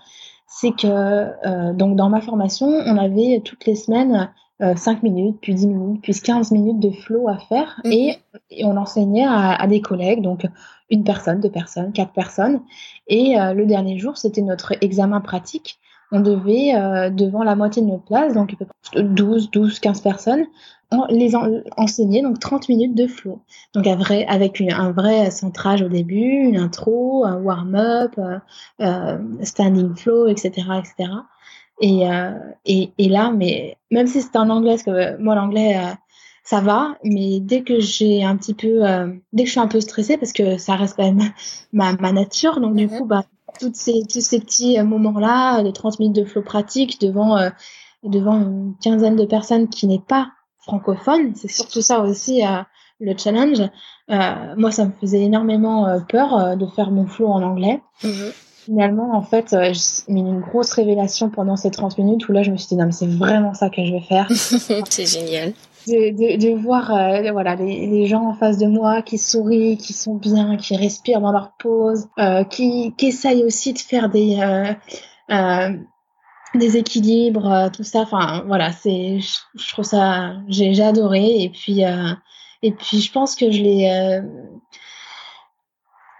c'est 0.47 0.73
que 0.73 1.73
donc 1.75 1.97
dans 1.97 2.09
ma 2.09 2.21
formation 2.21 2.67
on 2.67 2.97
avait 2.97 3.41
toutes 3.45 3.67
les 3.67 3.77
semaines 3.77 4.31
5 4.77 4.99
euh, 4.99 5.01
minutes, 5.03 5.39
puis 5.41 5.55
10 5.55 5.67
minutes, 5.67 6.03
puis 6.03 6.13
15 6.13 6.53
minutes 6.53 6.79
de 6.79 6.91
flow 6.91 7.29
à 7.29 7.39
faire. 7.39 7.81
Mhm. 7.85 7.93
Et, 7.93 8.65
on 8.65 8.77
enseignait 8.77 9.27
à, 9.27 9.67
des 9.67 9.81
collègues, 9.81 10.23
donc 10.23 10.47
une 10.91 11.05
personne, 11.05 11.41
deux 11.41 11.51
personnes, 11.51 11.93
quatre 11.93 12.13
personnes. 12.13 12.61
Et 13.09 13.41
euh, 13.41 13.55
le 13.55 13.67
dernier 13.67 13.99
jour, 13.99 14.17
c'était 14.17 14.43
notre 14.43 14.75
examen 14.83 15.21
pratique. 15.21 15.79
On 16.13 16.21
devait, 16.21 16.75
euh, 16.75 17.11
devant 17.11 17.43
la 17.43 17.57
moitié 17.57 17.83
de 17.83 17.89
notre 17.89 18.05
classe, 18.05 18.35
donc 18.35 18.55
12, 18.95 19.51
12, 19.51 19.81
15 19.81 20.01
personnes, 20.03 20.45
les 21.09 21.33
enseigner, 21.79 22.21
donc 22.21 22.39
30 22.39 22.69
minutes 22.69 22.95
de 22.95 23.07
flow. 23.07 23.41
Donc 23.75 23.87
un 23.87 23.97
vrai, 23.97 24.27
avec 24.27 24.61
un 24.61 24.93
vrai 24.93 25.31
centrage 25.31 25.81
au 25.81 25.89
début, 25.89 26.21
une 26.21 26.59
intro, 26.59 27.25
un 27.25 27.41
warm-up, 27.41 28.15
standing 29.43 29.97
flow, 29.97 30.29
etc., 30.29 30.69
etc. 30.79 31.11
Et, 31.83 32.09
euh, 32.09 32.31
et, 32.65 32.93
et, 32.99 33.09
là, 33.09 33.33
mais 33.33 33.77
même 33.91 34.07
si 34.07 34.23
c'est 34.23 34.37
en 34.37 34.51
anglais, 34.51 34.73
parce 34.73 34.85
que 34.85 35.17
moi 35.21 35.35
l'anglais 35.35 35.77
euh, 35.77 35.93
ça 36.45 36.61
va, 36.61 36.97
mais 37.03 37.41
dès 37.41 37.63
que 37.63 37.81
j'ai 37.81 38.23
un 38.23 38.37
petit 38.37 38.55
peu, 38.55 38.87
euh, 38.89 39.09
dès 39.33 39.43
que 39.43 39.47
je 39.49 39.53
suis 39.53 39.61
un 39.61 39.67
peu 39.67 39.81
stressée, 39.81 40.17
parce 40.17 40.33
que 40.33 40.59
ça 40.59 40.77
reste 40.77 40.97
quand 40.97 41.13
même 41.13 41.31
ma, 41.73 41.95
ma 41.95 42.13
nature, 42.13 42.61
donc 42.61 42.77
du 42.77 42.87
mhm. 42.87 42.99
coup, 42.99 43.05
bah, 43.05 43.25
toutes 43.61 43.77
ces, 43.77 44.03
tous 44.11 44.21
ces 44.21 44.41
petits 44.41 44.81
moments-là, 44.81 45.63
de 45.63 45.71
30 45.71 45.99
minutes 46.01 46.17
de 46.17 46.25
flow 46.25 46.43
pratique 46.43 47.01
devant, 47.01 47.39
devant 48.03 48.41
une 48.41 48.75
quinzaine 48.83 49.17
de 49.17 49.25
personnes 49.25 49.69
qui 49.69 49.87
n'est 49.87 50.03
pas 50.07 50.31
francophone, 50.59 51.35
c'est 51.35 51.51
surtout 51.51 51.83
ça 51.83 52.01
aussi 52.01 52.43
le 53.01 53.17
challenge. 53.17 53.63
moi, 54.09 54.71
ça 54.71 54.87
me 54.87 54.93
faisait 54.93 55.23
énormément 55.23 56.01
peur 56.09 56.57
de 56.57 56.67
faire 56.67 56.91
mon 56.91 57.07
flow 57.07 57.29
en 57.29 57.43
anglais. 57.43 57.83
Mhm 58.05 58.33
finalement, 58.65 59.15
en 59.15 59.23
fait, 59.23 59.53
euh, 59.53 59.73
j'ai 59.73 60.13
mis 60.13 60.21
une 60.21 60.41
grosse 60.41 60.73
révélation 60.73 61.31
pendant 61.31 61.57
ces 61.57 61.71
30 61.71 61.99
minutes 61.99 62.29
où 62.29 62.33
là, 62.33 62.43
je 62.43 62.51
me 62.51 62.57
suis 62.57 62.69
dit, 62.69 62.77
non, 62.77 62.87
mais 62.87 62.93
c'est 62.93 63.09
vraiment 63.09 63.55
ça 63.55 63.71
que 63.71 63.85
je 63.85 63.93
vais 63.93 64.01
faire. 64.01 64.29
c'est 64.89 65.07
génial. 65.07 65.53
De, 65.87 66.55
voir 66.57 66.93
euh, 66.95 67.33
voilà 67.33 67.55
les, 67.55 67.87
les, 67.87 68.07
gens 68.07 68.27
en 68.27 68.35
face 68.35 68.59
de 68.59 68.67
moi 68.67 69.03
qui 69.03 69.19
sourient, 69.19 69.77
qui 69.77 69.93
sont 69.93 70.15
bien, 70.15 70.57
qui 70.57 70.77
respirent 70.77 71.21
dans 71.21 71.33
leur 71.33 71.53
pose, 71.59 72.09
euh, 72.19 72.45
qui, 72.45 72.95
qui 72.97 73.07
essayent 73.07 73.45
aussi 73.45 73.73
de 73.73 73.79
faire 73.79 74.09
des 74.09 74.39
euh, 74.41 74.73
euh 75.31 75.77
des 76.55 76.77
équilibres, 76.77 77.71
tout 77.75 77.83
ça. 77.83 78.01
Enfin 78.01 78.45
voilà, 78.47 78.71
je, 78.71 79.69
trouve 79.69 79.87
ça 79.87 80.35
j'ai 80.49 80.83
adoré 80.83 81.43
et 81.43 81.49
puis 81.49 81.81
et 81.81 82.73
puis 82.73 83.01
je 83.01 83.11
pense 83.11 83.35
que 83.35 83.51
je 83.51 83.63
l'ai 83.63 84.21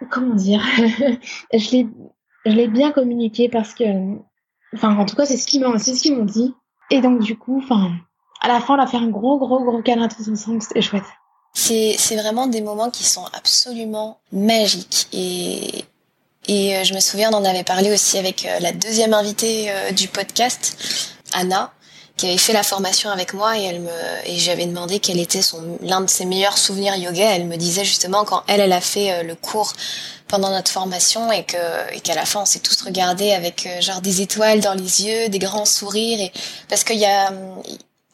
comment 0.09 0.33
dire 0.33 0.63
je 1.53 1.71
l'ai 1.71 1.87
je 2.45 2.51
l'ai 2.51 2.67
bien 2.67 2.91
communiqué 2.91 3.49
parce 3.49 3.73
que, 3.73 3.83
enfin, 4.73 4.95
en 4.97 5.05
tout 5.05 5.15
cas, 5.15 5.25
c'est 5.25 5.37
ce 5.37 5.47
qu'ils 5.47 5.61
m'ont, 5.61 5.77
c'est 5.77 5.95
ce 5.95 6.01
qu'ils 6.01 6.15
m'ont 6.15 6.25
dit. 6.25 6.53
Et 6.91 7.01
donc, 7.01 7.21
du 7.21 7.37
coup, 7.37 7.59
enfin, 7.59 7.91
à 8.43 8.49
la 8.49 8.59
fin, 8.59 8.75
on 8.77 8.81
a 8.81 8.87
fait 8.87 8.97
un 8.97 9.07
gros, 9.07 9.39
gros, 9.39 9.63
gros 9.63 9.81
câlin 9.81 10.09
tous 10.09 10.29
ensemble. 10.29 10.61
C'était 10.61 10.81
chouette. 10.81 11.03
C'est, 11.53 11.95
vraiment 12.15 12.47
des 12.47 12.61
moments 12.61 12.89
qui 12.89 13.03
sont 13.05 13.25
absolument 13.33 14.19
magiques. 14.31 15.07
Et, 15.13 15.85
et 16.47 16.75
euh, 16.75 16.83
je 16.83 16.93
me 16.93 16.99
souviens, 16.99 17.31
on 17.31 17.37
en 17.37 17.45
avait 17.45 17.63
parlé 17.63 17.91
aussi 17.91 18.17
avec 18.17 18.45
euh, 18.45 18.59
la 18.59 18.73
deuxième 18.73 19.13
invitée 19.13 19.71
euh, 19.71 19.91
du 19.91 20.09
podcast, 20.09 20.75
Anna. 21.33 21.71
qui 22.17 22.27
avait 22.27 22.37
fait 22.37 22.53
la 22.53 22.63
formation 22.63 23.09
avec 23.11 23.33
moi 23.33 23.57
et 23.57 23.63
elle 23.63 23.79
me 23.79 23.89
et 24.25 24.37
j'avais 24.37 24.65
demandé 24.65 24.99
quel 24.99 25.19
était 25.19 25.41
son 25.41 25.79
l'un 25.81 26.01
de 26.01 26.09
ses 26.09 26.25
meilleurs 26.25 26.57
souvenirs 26.57 26.95
yoga. 26.95 27.35
Elle 27.35 27.45
me 27.45 27.55
disait 27.55 27.85
justement 27.85 28.25
quand 28.25 28.43
elle 28.47 28.59
elle 28.59 28.73
a 28.73 28.81
fait 28.81 29.23
le 29.23 29.35
cours 29.35 29.73
pendant 30.27 30.51
notre 30.51 30.71
formation 30.71 31.31
et 31.31 31.43
que 31.43 31.57
et 31.95 32.01
qu'à 32.01 32.13
la 32.13 32.25
fin 32.25 32.41
on 32.41 32.45
s'est 32.45 32.59
tous 32.59 32.79
regardés 32.83 33.31
avec 33.31 33.67
genre 33.79 34.01
des 34.01 34.21
étoiles 34.21 34.59
dans 34.59 34.75
les 34.75 35.05
yeux, 35.05 35.29
des 35.29 35.39
grands 35.39 35.65
sourires 35.65 36.19
et 36.19 36.31
parce 36.69 36.83
qu'il 36.83 36.99
y 36.99 37.05
a 37.05 37.31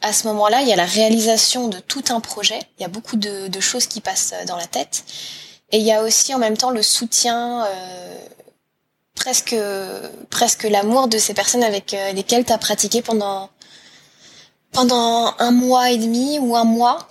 à 0.01 0.13
ce 0.13 0.27
moment-là, 0.27 0.62
il 0.62 0.67
y 0.67 0.73
a 0.73 0.75
la 0.75 0.85
réalisation 0.85 1.67
de 1.67 1.79
tout 1.79 2.03
un 2.09 2.19
projet. 2.19 2.59
Il 2.77 2.81
y 2.81 2.85
a 2.85 2.89
beaucoup 2.89 3.17
de, 3.17 3.47
de 3.47 3.59
choses 3.59 3.88
qui 3.88 4.01
passent 4.01 4.33
dans 4.47 4.55
la 4.55 4.67
tête. 4.67 5.03
Et 5.71 5.77
il 5.77 5.85
y 5.85 5.91
a 5.91 6.01
aussi 6.01 6.33
en 6.33 6.39
même 6.39 6.57
temps 6.57 6.71
le 6.71 6.81
soutien 6.81 7.65
euh, 7.65 8.17
presque 9.19 9.55
presque 10.29 10.63
l'amour 10.63 11.07
de 11.07 11.17
ces 11.17 11.33
personnes 11.33 11.63
avec 11.63 11.93
euh, 11.93 12.13
lesquelles 12.13 12.45
tu 12.45 12.53
as 12.53 12.57
pratiqué 12.57 13.01
pendant 13.01 13.49
pendant 14.71 15.35
un 15.39 15.51
mois 15.51 15.91
et 15.91 15.97
demi 15.97 16.39
ou 16.39 16.55
un 16.55 16.63
mois 16.63 17.07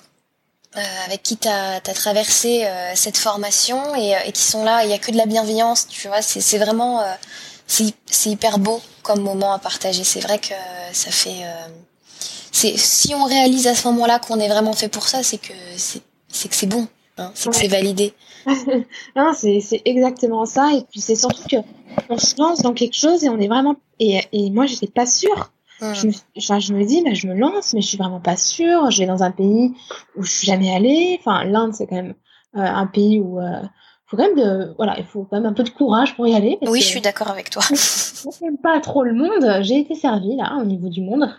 euh, 0.76 0.80
avec 1.06 1.22
qui 1.22 1.36
tu 1.36 1.48
as, 1.48 1.80
traversé 1.80 2.64
euh, 2.64 2.92
cette 2.94 3.16
formation 3.16 3.94
et, 3.96 4.14
et, 4.26 4.32
qui 4.32 4.42
sont 4.42 4.64
là 4.64 4.84
il 4.84 4.90
y 4.90 4.94
a 4.94 4.98
que 4.98 5.10
de 5.10 5.16
la 5.16 5.26
bienveillance 5.26 5.86
tu 5.88 6.08
vois 6.08 6.22
c'est 6.22 6.58
vraiment 6.58 7.04
c'est 7.66 8.30
hyper 8.30 8.58
beau 8.58 8.80
comme 9.02 9.20
moment 9.20 9.52
à 9.52 9.58
partager 9.58 10.02
c'est 10.02 10.20
vrai 10.20 10.38
que 10.38 10.54
ça 10.92 11.10
fait 11.10 11.44
c'est 12.52 12.76
si 12.76 13.14
on 13.14 13.24
réalise 13.24 13.66
à 13.66 13.74
ce 13.74 13.88
moment-là 13.88 14.18
qu'on 14.18 14.38
est 14.40 14.48
vraiment 14.48 14.72
fait 14.72 14.88
pour 14.88 15.08
ça 15.08 15.22
c'est 15.22 15.38
que 15.38 15.52
c'est 15.76 16.48
que 16.48 16.54
c'est 16.56 16.66
bon 16.66 16.86
hein, 17.18 17.30
c'est 17.34 17.50
que 17.50 17.56
c'est 17.56 17.68
validé 17.68 18.14
non, 19.16 19.32
c'est 19.34 19.82
exactement 19.84 20.44
ça. 20.46 20.70
Et 20.74 20.82
puis 20.90 21.00
c'est 21.00 21.16
surtout 21.16 21.42
que 21.48 21.56
on 22.08 22.18
se 22.18 22.36
lance 22.38 22.62
dans 22.62 22.72
quelque 22.72 22.96
chose 22.96 23.24
et 23.24 23.28
on 23.28 23.38
est 23.38 23.48
vraiment. 23.48 23.76
Et, 23.98 24.20
et 24.32 24.50
moi, 24.50 24.66
j'étais 24.66 24.86
pas 24.86 25.06
sûre. 25.06 25.50
Je, 25.80 26.08
me, 26.08 26.12
je 26.34 26.72
me 26.72 26.84
dis, 26.84 27.04
bah, 27.04 27.14
je 27.14 27.28
me 27.28 27.34
lance, 27.34 27.72
mais 27.72 27.80
je 27.80 27.86
suis 27.86 27.98
vraiment 27.98 28.18
pas 28.18 28.36
sûre. 28.36 28.90
Je 28.90 28.98
vais 28.98 29.06
dans 29.06 29.22
un 29.22 29.30
pays 29.30 29.74
où 30.16 30.24
je 30.24 30.30
suis 30.30 30.46
jamais 30.46 30.74
allée. 30.74 31.16
Enfin, 31.20 31.44
l'Inde, 31.44 31.72
c'est 31.72 31.86
quand 31.86 31.96
même 31.96 32.14
euh, 32.56 32.60
un 32.60 32.86
pays 32.86 33.20
où 33.20 33.38
euh, 33.38 33.62
faut 34.06 34.16
quand 34.16 34.24
même 34.24 34.36
de, 34.36 34.74
voilà, 34.76 34.98
il 34.98 35.04
faut 35.04 35.24
quand 35.30 35.36
même 35.36 35.46
un 35.46 35.52
peu 35.52 35.62
de 35.62 35.70
courage 35.70 36.16
pour 36.16 36.26
y 36.26 36.34
aller. 36.34 36.58
oui, 36.62 36.80
je 36.80 36.86
suis 36.86 37.00
d'accord 37.00 37.30
avec 37.30 37.50
toi. 37.50 37.62
n'aime 38.42 38.58
pas 38.58 38.80
trop 38.80 39.04
le 39.04 39.12
monde. 39.12 39.62
J'ai 39.62 39.78
été 39.78 39.94
servie 39.94 40.34
là 40.34 40.56
au 40.60 40.64
niveau 40.64 40.88
du 40.88 41.02
monde. 41.02 41.32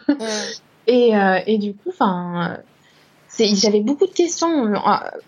Et, 0.90 1.16
euh, 1.16 1.40
et 1.46 1.60
du 1.60 1.76
coup, 1.76 1.90
enfin, 1.90 2.58
j'avais 3.38 3.82
beaucoup 3.82 4.08
de 4.08 4.12
questions 4.12 4.66
euh, 4.66 4.76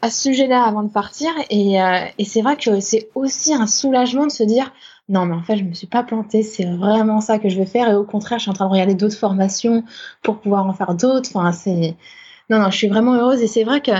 à, 0.02 0.10
ce 0.10 0.24
sujet-là 0.24 0.63
avant 0.63 0.82
de 0.82 0.89
partir. 0.89 1.30
Et, 1.52 1.80
euh, 1.80 2.00
et 2.17 2.26
c'est 2.26 2.41
vrai 2.41 2.58
que 2.58 2.80
c'est 2.80 3.10
aussi 3.13 3.54
un 3.54 3.67
soulagement 3.67 4.26
de 4.26 4.32
se 4.32 4.43
dire 4.43 4.74
non 5.10 5.26
mais 5.26 5.36
en 5.36 5.43
fait 5.43 5.58
je 5.58 5.63
me 5.63 5.74
suis 5.74 5.88
pas 5.88 6.04
plantée 6.04 6.41
c'est 6.41 6.63
vraiment 6.63 7.21
ça 7.21 7.38
que 7.38 7.47
je 7.47 7.58
vais 7.58 7.65
faire. 7.67 7.89
Et 7.89 7.95
au 7.95 8.04
contraire 8.04 8.39
je 8.39 8.43
suis 8.43 8.50
en 8.50 8.56
train 8.56 8.65
de 8.65 8.71
regarder 8.71 8.95
d'autres 8.95 9.17
formations 9.17 9.84
pour 10.24 10.39
pouvoir 10.39 10.65
en 10.65 10.74
faire 10.74 10.95
d'autres. 10.95 11.30
Enfin 11.36 11.52
c'est 11.52 11.95
non 12.50 12.60
non 12.60 12.71
je 12.71 12.78
suis 12.78 12.88
vraiment 12.88 13.13
heureuse. 13.13 13.41
Et 13.41 13.47
c'est 13.47 13.63
vrai 13.63 13.82
que 13.82 13.91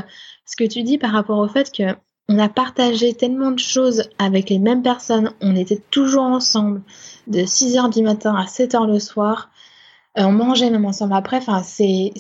ce 0.46 0.56
que 0.56 0.64
tu 0.64 0.82
dis 0.82 0.98
par 0.98 1.12
rapport 1.12 1.38
au 1.38 1.48
fait 1.48 1.72
que 1.72 1.96
on 2.28 2.40
a 2.40 2.50
partagé 2.50 3.14
tellement 3.14 3.52
de 3.52 3.60
choses 3.60 4.10
avec 4.18 4.50
les 4.50 4.58
mêmes 4.58 4.82
personnes 4.82 5.32
on 5.42 5.56
était 5.56 5.82
toujours 5.92 6.24
ensemble 6.24 6.82
de 7.28 7.46
6 7.46 7.78
heures 7.78 7.90
du 7.90 8.02
matin 8.02 8.36
à 8.36 8.48
7 8.48 8.74
heures 8.74 8.88
le 8.88 9.00
soir 9.00 9.52
on 10.16 10.32
mangeait 10.32 10.70
même 10.70 10.86
ensemble 10.86 11.14
après. 11.14 11.38
Enfin, 11.38 11.64
c'est 11.64 12.12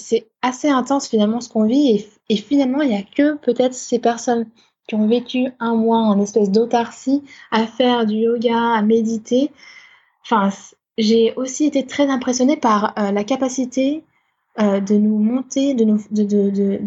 assez 0.41 0.69
intense 0.69 1.07
finalement 1.07 1.41
ce 1.41 1.49
qu'on 1.49 1.65
vit. 1.65 2.05
Et, 2.29 2.35
finalement, 2.37 2.81
il 2.81 2.89
n'y 2.89 2.95
a 2.95 3.03
que 3.03 3.35
peut-être 3.37 3.73
ces 3.73 3.99
personnes 3.99 4.47
qui 4.87 4.95
ont 4.95 5.07
vécu 5.07 5.51
un 5.59 5.75
mois 5.75 5.99
en 5.99 6.19
espèce 6.21 6.49
d'autarcie 6.49 7.23
à 7.51 7.65
faire 7.67 8.05
du 8.05 8.15
yoga, 8.15 8.73
à 8.73 8.81
méditer. 8.81 9.51
Enfin, 10.23 10.49
j'ai 10.97 11.33
aussi 11.35 11.65
été 11.65 11.85
très 11.85 12.07
impressionnée 12.07 12.57
par 12.57 12.93
euh, 12.97 13.11
la 13.11 13.23
capacité 13.23 14.03
euh, 14.59 14.79
de 14.79 14.95
nous 14.95 15.17
monter, 15.17 15.73
de 15.73 15.83
nous, 15.83 16.01
de, 16.11 16.23
de, 16.23 16.49
de, 16.49 16.79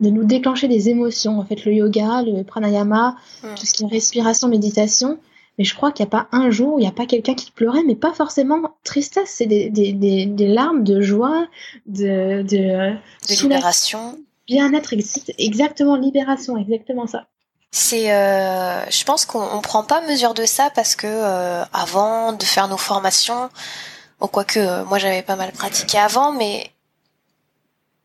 de, 0.00 0.10
nous 0.10 0.24
déclencher 0.24 0.68
des 0.68 0.88
émotions. 0.88 1.38
En 1.38 1.44
fait, 1.44 1.64
le 1.64 1.72
yoga, 1.72 2.22
le 2.22 2.42
pranayama, 2.42 3.16
mmh. 3.42 3.48
tout 3.54 3.66
ce 3.66 3.72
qui 3.72 3.84
est 3.84 3.88
respiration, 3.88 4.48
méditation, 4.48 5.18
mais 5.58 5.64
je 5.64 5.74
crois 5.74 5.92
qu'il 5.92 6.04
n'y 6.04 6.08
a 6.08 6.10
pas 6.10 6.28
un 6.32 6.50
jour 6.50 6.74
où 6.74 6.78
il 6.78 6.82
n'y 6.82 6.88
a 6.88 6.92
pas 6.92 7.06
quelqu'un 7.06 7.34
qui 7.34 7.50
pleurait, 7.50 7.82
mais 7.86 7.94
pas 7.94 8.12
forcément 8.12 8.76
tristesse, 8.84 9.30
c'est 9.36 9.46
des, 9.46 9.70
des, 9.70 9.92
des, 9.92 10.26
des, 10.26 10.48
larmes 10.48 10.84
de 10.84 11.00
joie, 11.00 11.46
de, 11.86 12.42
de, 12.42 12.94
de 13.28 13.42
libération. 13.42 14.18
Bien-être, 14.46 14.94
exactement, 15.38 15.96
libération, 15.96 16.56
exactement 16.56 17.06
ça. 17.06 17.26
C'est, 17.72 18.12
euh, 18.12 18.88
je 18.90 19.04
pense 19.04 19.26
qu'on 19.26 19.60
prend 19.60 19.82
pas 19.82 20.00
mesure 20.02 20.34
de 20.34 20.46
ça 20.46 20.70
parce 20.70 20.94
que 20.94 21.06
euh, 21.06 21.64
avant 21.72 22.32
de 22.32 22.44
faire 22.44 22.68
nos 22.68 22.76
formations, 22.76 23.50
bon, 24.20 24.28
quoique 24.28 24.58
euh, 24.58 24.84
moi 24.84 24.98
j'avais 24.98 25.22
pas 25.22 25.36
mal 25.36 25.52
pratiqué 25.52 25.98
avant, 25.98 26.32
mais 26.32 26.70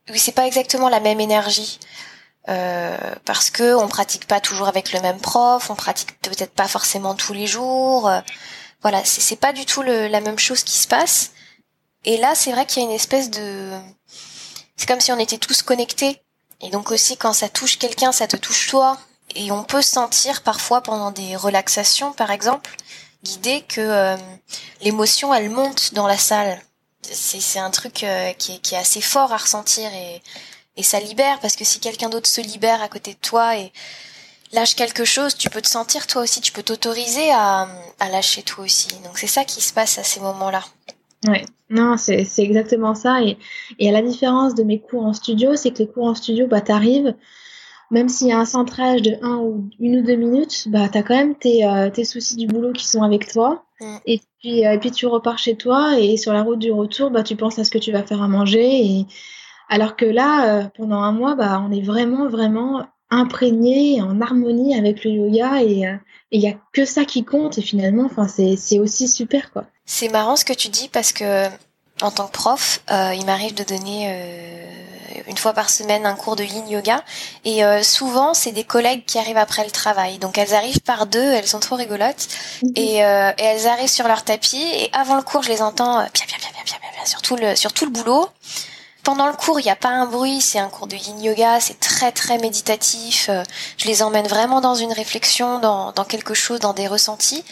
oui, 0.09 0.19
c'est 0.19 0.33
pas 0.33 0.47
exactement 0.47 0.89
la 0.89 0.99
même 0.99 1.19
énergie. 1.19 1.79
Euh, 2.49 2.97
parce 3.25 3.51
que 3.51 3.75
on 3.75 3.87
pratique 3.87 4.27
pas 4.27 4.39
toujours 4.39 4.67
avec 4.67 4.93
le 4.93 5.01
même 5.01 5.19
prof, 5.19 5.69
on 5.69 5.75
pratique 5.75 6.19
peut-être 6.21 6.53
pas 6.53 6.67
forcément 6.67 7.13
tous 7.13 7.33
les 7.33 7.47
jours. 7.47 8.07
Euh, 8.07 8.21
voilà, 8.81 9.03
c'est 9.05 9.35
pas 9.35 9.53
du 9.53 9.65
tout 9.65 9.83
le, 9.83 10.07
la 10.07 10.21
même 10.21 10.39
chose 10.39 10.63
qui 10.63 10.77
se 10.77 10.87
passe. 10.87 11.31
Et 12.03 12.17
là, 12.17 12.33
c'est 12.33 12.51
vrai 12.51 12.65
qu'il 12.65 12.81
y 12.81 12.85
a 12.85 12.89
une 12.89 12.95
espèce 12.95 13.29
de, 13.29 13.69
c'est 14.75 14.87
comme 14.87 14.99
si 14.99 15.11
on 15.11 15.19
était 15.19 15.37
tous 15.37 15.61
connectés. 15.61 16.19
Et 16.61 16.69
donc 16.71 16.91
aussi, 16.91 17.15
quand 17.15 17.33
ça 17.33 17.49
touche 17.49 17.77
quelqu'un, 17.77 18.11
ça 18.11 18.27
te 18.27 18.37
touche 18.37 18.67
toi. 18.67 18.97
Et 19.35 19.51
on 19.51 19.63
peut 19.63 19.83
sentir 19.83 20.41
parfois 20.41 20.81
pendant 20.81 21.11
des 21.11 21.35
relaxations, 21.35 22.11
par 22.11 22.31
exemple, 22.31 22.75
guidées, 23.23 23.63
que 23.67 23.81
euh, 23.81 24.17
l'émotion, 24.81 25.33
elle 25.33 25.51
monte 25.51 25.93
dans 25.93 26.07
la 26.07 26.17
salle. 26.17 26.59
C'est 27.03 27.59
un 27.59 27.71
truc 27.71 27.93
qui, 27.93 28.05
est, 28.05 28.35
qui 28.37 28.75
est 28.75 28.77
assez 28.77 29.01
fort 29.01 29.31
à 29.31 29.37
ressentir 29.37 29.91
et 29.93 30.21
et 30.77 30.83
ça 30.83 30.99
libère 30.99 31.39
parce 31.39 31.55
que 31.55 31.65
si 31.65 31.79
quelqu'un 31.79 32.09
d'autre 32.09 32.27
se 32.27 32.41
libère 32.41 32.81
à 32.81 32.87
côté 32.87 33.11
de 33.13 33.19
toi 33.19 33.57
et 33.57 33.71
lâche 34.53 34.75
quelque 34.75 35.05
chose, 35.05 35.35
tu 35.35 35.49
peux 35.49 35.61
te 35.61 35.67
sentir 35.67 36.07
toi 36.07 36.23
aussi, 36.23 36.41
tu 36.41 36.51
peux 36.51 36.63
t'autoriser 36.63 37.31
à, 37.31 37.67
à 37.99 38.09
lâcher 38.09 38.43
toi 38.43 38.65
aussi. 38.65 38.89
Donc 39.03 39.17
c'est 39.17 39.27
ça 39.27 39.43
qui 39.43 39.61
se 39.61 39.73
passe 39.73 39.97
à 39.97 40.03
ces 40.03 40.19
moments-là. 40.19 40.63
Ouais, 41.27 41.45
non, 41.69 41.97
c'est 41.97 42.25
exactement 42.37 42.95
ça. 42.95 43.21
Et, 43.21 43.37
et 43.79 43.89
à 43.89 43.91
la 43.91 44.01
différence 44.01 44.55
de 44.55 44.63
mes 44.63 44.79
cours 44.79 45.05
en 45.05 45.13
studio, 45.13 45.55
c'est 45.55 45.71
que 45.71 45.79
les 45.79 45.87
cours 45.87 46.05
en 46.05 46.15
studio, 46.15 46.47
bah, 46.47 46.61
t'arrives, 46.61 47.13
même 47.91 48.09
s'il 48.09 48.27
y 48.27 48.31
a 48.31 48.39
un 48.39 48.45
centrage 48.45 49.01
de 49.01 49.17
1 49.21 49.37
ou 49.37 49.69
une 49.79 49.99
ou 49.99 50.01
deux 50.01 50.15
minutes, 50.15 50.67
bah, 50.69 50.89
t'as 50.89 51.03
quand 51.03 51.15
même 51.15 51.35
tes, 51.35 51.65
euh, 51.65 51.89
tes 51.89 52.05
soucis 52.05 52.37
du 52.37 52.47
boulot 52.47 52.71
qui 52.71 52.87
sont 52.87 53.03
avec 53.03 53.31
toi. 53.31 53.65
Mm. 53.79 53.97
Et 54.07 54.21
puis, 54.39 54.65
euh, 54.65 54.73
et 54.73 54.79
puis 54.79 54.91
tu 54.91 55.05
repars 55.05 55.37
chez 55.37 55.55
toi 55.55 55.99
et 55.99 56.17
sur 56.17 56.33
la 56.33 56.41
route 56.41 56.59
du 56.59 56.71
retour, 56.71 57.11
bah, 57.11 57.21
tu 57.21 57.35
penses 57.35 57.59
à 57.59 57.63
ce 57.63 57.69
que 57.69 57.77
tu 57.77 57.91
vas 57.91 58.03
faire 58.03 58.21
à 58.21 58.27
manger 58.27 58.85
et, 58.85 59.05
alors 59.71 59.95
que 59.95 60.03
là, 60.03 60.49
euh, 60.49 60.63
pendant 60.77 61.01
un 61.01 61.13
mois, 61.13 61.35
bah, 61.35 61.63
on 61.65 61.71
est 61.71 61.81
vraiment, 61.81 62.27
vraiment 62.27 62.85
imprégné, 63.09 64.01
en 64.01 64.19
harmonie 64.19 64.77
avec 64.77 65.05
le 65.05 65.11
yoga 65.11 65.63
et 65.63 65.87
euh, 65.87 65.95
il 66.31 66.41
n'y 66.41 66.49
a 66.49 66.55
que 66.73 66.83
ça 66.83 67.05
qui 67.05 67.23
compte 67.23 67.57
et 67.57 67.61
finalement, 67.61 68.03
enfin, 68.03 68.27
c'est 68.27 68.79
aussi 68.79 69.07
super 69.07 69.51
quoi. 69.51 69.63
C'est 69.85 70.09
marrant 70.09 70.35
ce 70.35 70.43
que 70.43 70.51
tu 70.51 70.67
dis 70.67 70.89
parce 70.89 71.13
que 71.13 71.47
en 72.01 72.11
tant 72.11 72.27
que 72.27 72.33
prof, 72.33 72.81
euh, 72.91 73.13
il 73.13 73.25
m'arrive 73.25 73.53
de 73.53 73.63
donner 73.63 74.13
une 75.27 75.37
fois 75.37 75.53
par 75.53 75.69
semaine 75.69 76.05
un 76.05 76.15
cours 76.15 76.35
de 76.35 76.43
yin 76.43 76.67
yoga 76.67 77.03
et 77.45 77.61
souvent 77.83 78.33
c'est 78.33 78.51
des 78.51 78.63
collègues 78.63 79.05
qui 79.05 79.19
arrivent 79.19 79.37
après 79.37 79.63
le 79.63 79.71
travail. 79.71 80.17
Donc 80.17 80.37
elles 80.37 80.53
arrivent 80.53 80.81
par 80.81 81.05
deux, 81.05 81.19
elles 81.19 81.47
sont 81.47 81.59
trop 81.59 81.75
rigolotes 81.75 82.27
mhm. 82.63 82.71
et, 82.75 82.95
elles 82.95 83.67
arrivent 83.67 83.89
sur 83.89 84.07
leur 84.07 84.23
tapis 84.23 84.63
et 84.73 84.89
avant 84.93 85.15
le 85.15 85.21
cours 85.21 85.43
je 85.43 85.49
les 85.49 85.61
entends 85.61 85.95
bien 85.95 86.25
bien 86.27 86.37
bien 86.39 86.49
bien 86.53 86.63
bien 86.65 86.91
bien 86.95 87.05
sur 87.05 87.21
tout 87.21 87.35
le 87.35 87.55
sur 87.55 87.71
tout 87.73 87.85
le 87.85 87.91
boulot 87.91 88.27
pendant 89.03 89.27
le 89.27 89.33
cours, 89.33 89.59
il 89.59 89.63
n'y 89.63 89.71
a 89.71 89.75
pas 89.75 89.89
un 89.89 90.05
bruit, 90.05 90.41
c'est 90.41 90.59
un 90.59 90.69
cours 90.69 90.87
de 90.87 90.95
yin 90.95 91.21
yoga, 91.21 91.59
c'est 91.59 91.79
très 91.79 92.11
très 92.11 92.37
méditatif. 92.37 93.29
Euh, 93.29 93.43
je 93.77 93.87
les 93.87 94.03
emmène 94.03 94.27
vraiment 94.27 94.61
dans 94.61 94.75
une 94.75 94.93
réflexion, 94.93 95.59
dans, 95.59 95.91
dans 95.91 96.05
quelque 96.05 96.33
chose, 96.33 96.59
dans 96.59 96.73
des 96.73 96.87
ressentis. 96.87 97.43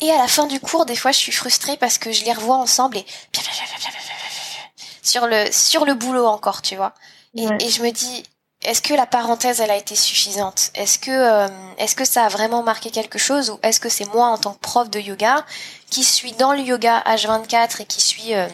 Et 0.00 0.10
à 0.10 0.18
la 0.18 0.28
fin 0.28 0.46
du 0.46 0.60
cours, 0.60 0.86
des 0.86 0.96
fois, 0.96 1.12
je 1.12 1.18
suis 1.18 1.32
frustrée 1.32 1.76
parce 1.76 1.98
que 1.98 2.12
je 2.12 2.24
les 2.24 2.32
revois 2.32 2.56
ensemble 2.56 2.98
et 2.98 3.06
sur 5.02 5.26
le 5.26 5.50
sur 5.52 5.84
le 5.84 5.94
boulot 5.94 6.26
encore, 6.26 6.62
tu 6.62 6.76
vois. 6.76 6.94
Et, 7.36 7.46
et 7.60 7.68
je 7.68 7.82
me 7.82 7.90
dis, 7.90 8.24
est-ce 8.64 8.80
que 8.80 8.94
la 8.94 9.06
parenthèse 9.06 9.60
elle 9.60 9.70
a 9.70 9.76
été 9.76 9.94
suffisante? 9.94 10.70
Est-ce 10.74 10.98
que 10.98 11.10
euh, 11.10 11.48
est-ce 11.78 11.94
que 11.94 12.04
ça 12.04 12.24
a 12.24 12.28
vraiment 12.28 12.62
marqué 12.62 12.90
quelque 12.90 13.18
chose 13.18 13.50
ou 13.50 13.58
est-ce 13.62 13.78
que 13.78 13.88
c'est 13.88 14.10
moi 14.14 14.26
en 14.28 14.38
tant 14.38 14.54
que 14.54 14.60
prof 14.60 14.88
de 14.90 14.98
yoga 15.00 15.44
qui 15.90 16.02
suis 16.02 16.32
dans 16.32 16.52
le 16.52 16.60
yoga 16.60 17.00
H24 17.06 17.82
et 17.82 17.84
qui 17.84 18.00
suis 18.00 18.34
euh, 18.34 18.48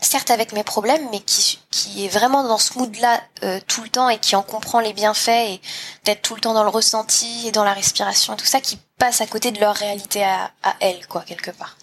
certes 0.00 0.30
avec 0.30 0.52
mes 0.52 0.64
problèmes, 0.64 1.06
mais 1.10 1.20
qui, 1.20 1.58
qui 1.70 2.04
est 2.04 2.08
vraiment 2.08 2.42
dans 2.44 2.58
ce 2.58 2.78
mood-là 2.78 3.20
euh, 3.42 3.58
tout 3.66 3.82
le 3.82 3.88
temps 3.88 4.08
et 4.08 4.18
qui 4.18 4.36
en 4.36 4.42
comprend 4.42 4.80
les 4.80 4.92
bienfaits 4.92 5.28
et 5.28 5.60
d'être 6.04 6.22
tout 6.22 6.34
le 6.34 6.40
temps 6.40 6.54
dans 6.54 6.64
le 6.64 6.70
ressenti 6.70 7.46
et 7.46 7.52
dans 7.52 7.64
la 7.64 7.72
respiration 7.72 8.34
et 8.34 8.36
tout 8.36 8.46
ça, 8.46 8.60
qui 8.60 8.78
passe 8.98 9.20
à 9.20 9.26
côté 9.26 9.50
de 9.50 9.60
leur 9.60 9.74
réalité 9.74 10.22
à, 10.22 10.50
à 10.62 10.74
quoi, 11.08 11.22
quelque 11.22 11.50
part. 11.50 11.76